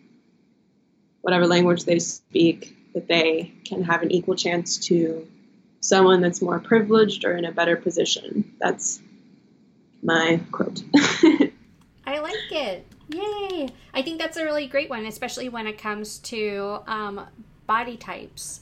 whatever 1.24 1.48
language 1.48 1.86
they 1.86 2.00
speak, 2.00 2.76
that 2.94 3.08
they 3.08 3.52
can 3.66 3.82
have 3.82 4.04
an 4.04 4.12
equal 4.12 4.36
chance 4.36 4.78
to 4.78 5.26
someone 5.80 6.22
that's 6.22 6.42
more 6.42 6.60
privileged 6.60 7.26
or 7.26 7.36
in 7.36 7.46
a 7.46 7.52
better 7.52 7.76
position. 7.76 8.54
That's 8.60 9.02
my 10.04 10.40
quote. 10.52 10.84
I 12.06 12.20
like 12.20 12.52
it. 12.52 12.86
Yay! 13.10 13.70
I 13.94 14.02
think 14.02 14.20
that's 14.20 14.38
a 14.38 14.44
really 14.44 14.68
great 14.68 14.90
one, 14.90 15.06
especially 15.06 15.50
when 15.50 15.66
it 15.66 15.78
comes 15.78 16.20
to 16.20 16.80
um, 16.88 17.26
body 17.68 17.98
types. 17.98 18.60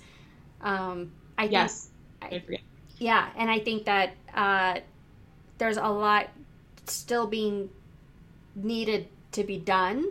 Um, 0.61 1.11
I 1.37 1.45
yes, 1.45 1.89
think, 2.29 2.43
I, 2.49 2.57
yeah, 2.99 3.29
and 3.35 3.49
I 3.49 3.59
think 3.59 3.85
that 3.85 4.13
uh, 4.33 4.79
there's 5.57 5.77
a 5.77 5.87
lot 5.87 6.29
still 6.85 7.25
being 7.25 7.69
needed 8.55 9.07
to 9.31 9.43
be 9.43 9.57
done, 9.57 10.05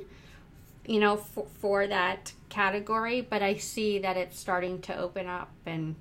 you 0.87 0.99
know, 0.99 1.17
for, 1.17 1.47
for 1.61 1.87
that 1.87 2.33
category. 2.51 3.23
But 3.23 3.43
I 3.43 3.57
see 3.57 4.01
that 4.01 4.17
it's 4.17 4.39
starting 4.39 4.83
to 4.83 4.99
open 4.99 5.27
up, 5.27 5.51
and 5.65 5.95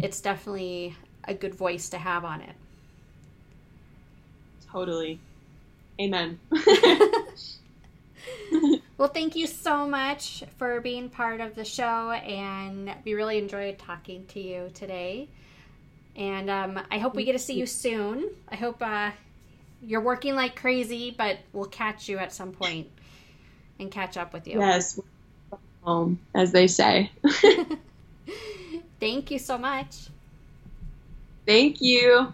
it's 0.00 0.20
definitely 0.20 0.96
a 1.24 1.34
good 1.34 1.54
voice 1.54 1.90
to 1.90 1.98
have 1.98 2.24
on 2.24 2.40
it. 2.40 2.54
Totally. 4.70 5.20
Amen. 6.00 6.40
well, 8.98 9.08
thank 9.08 9.36
you 9.36 9.46
so 9.46 9.86
much 9.86 10.44
for 10.56 10.80
being 10.80 11.08
part 11.08 11.40
of 11.40 11.54
the 11.54 11.64
show, 11.64 12.10
and 12.10 12.92
we 13.04 13.14
really 13.14 13.38
enjoyed 13.38 13.78
talking 13.78 14.26
to 14.26 14.40
you 14.40 14.70
today. 14.74 15.28
And 16.14 16.50
um, 16.50 16.80
I 16.90 16.98
hope 16.98 17.14
we 17.14 17.24
get 17.24 17.32
to 17.32 17.38
see 17.38 17.54
you 17.54 17.66
soon. 17.66 18.30
I 18.48 18.56
hope 18.56 18.82
uh, 18.82 19.12
you're 19.82 20.00
working 20.00 20.34
like 20.34 20.56
crazy, 20.56 21.14
but 21.16 21.38
we'll 21.52 21.66
catch 21.66 22.08
you 22.08 22.18
at 22.18 22.32
some 22.32 22.52
point 22.52 22.88
and 23.78 23.90
catch 23.90 24.16
up 24.16 24.32
with 24.32 24.46
you. 24.46 24.58
Yes, 24.58 25.00
home, 25.82 26.18
as 26.34 26.52
they 26.52 26.66
say. 26.66 27.10
Thank 29.00 29.30
you 29.30 29.38
so 29.38 29.58
much. 29.58 30.08
Thank 31.46 31.80
you. 31.80 32.32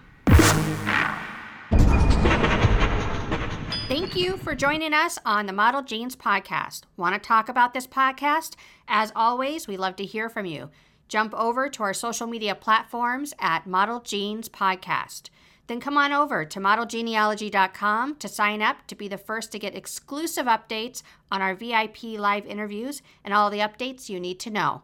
Thank 3.89 4.15
you 4.15 4.37
for 4.37 4.55
joining 4.55 4.93
us 4.93 5.19
on 5.25 5.47
the 5.47 5.53
Model 5.55 5.83
Genes 5.83 6.15
podcast. 6.15 6.83
Want 6.99 7.15
to 7.15 7.19
talk 7.27 7.49
about 7.49 7.73
this 7.73 7.87
podcast? 7.87 8.55
As 8.87 9.11
always, 9.17 9.67
we 9.67 9.79
love 9.79 9.97
to 9.97 10.05
hear 10.05 10.29
from 10.29 10.45
you. 10.45 10.69
Jump 11.09 11.33
over 11.33 11.71
to 11.71 11.83
our 11.83 11.95
social 11.95 12.27
media 12.27 12.55
platforms 12.55 13.33
at 13.39 13.67
Model 13.67 14.01
Genes 14.01 14.51
Podcast. 14.51 15.31
Then 15.69 15.81
come 15.81 15.99
on 15.99 16.13
over 16.13 16.47
to 16.47 16.59
modelgenealogy.com 16.59 18.17
to 18.17 18.29
sign 18.29 18.63
up 18.63 18.87
to 18.87 18.95
be 18.95 19.07
the 19.07 19.19
first 19.19 19.53
to 19.53 19.59
get 19.59 19.77
exclusive 19.77 20.47
updates 20.47 21.03
on 21.31 21.43
our 21.43 21.55
VIP 21.55 22.03
live 22.19 22.47
interviews 22.47 23.03
and 23.23 23.35
all 23.35 23.51
the 23.51 23.59
updates 23.59 24.09
you 24.09 24.19
need 24.19 24.41
to 24.41 24.51
know. 24.51 24.83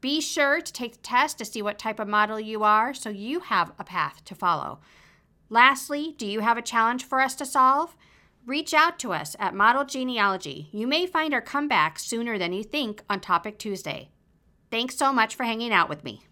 Be 0.00 0.20
sure 0.20 0.60
to 0.60 0.72
take 0.72 0.92
the 0.94 1.02
test 1.02 1.38
to 1.38 1.44
see 1.44 1.60
what 1.62 1.78
type 1.78 2.00
of 2.00 2.08
model 2.08 2.40
you 2.40 2.64
are 2.64 2.94
so 2.94 3.10
you 3.10 3.40
have 3.40 3.72
a 3.78 3.84
path 3.84 4.24
to 4.24 4.34
follow. 4.34 4.80
Lastly, 5.50 6.14
do 6.16 6.26
you 6.26 6.40
have 6.40 6.56
a 6.56 6.62
challenge 6.62 7.04
for 7.04 7.20
us 7.20 7.34
to 7.36 7.46
solve? 7.46 7.94
Reach 8.46 8.72
out 8.72 8.98
to 9.00 9.12
us 9.12 9.36
at 9.38 9.54
Model 9.54 9.84
Genealogy. 9.84 10.70
You 10.72 10.86
may 10.86 11.06
find 11.06 11.34
our 11.34 11.42
comeback 11.42 11.98
sooner 11.98 12.38
than 12.38 12.54
you 12.54 12.64
think 12.64 13.04
on 13.08 13.20
Topic 13.20 13.58
Tuesday. 13.58 14.08
Thanks 14.70 14.96
so 14.96 15.12
much 15.12 15.36
for 15.36 15.44
hanging 15.44 15.72
out 15.72 15.90
with 15.90 16.02
me. 16.02 16.24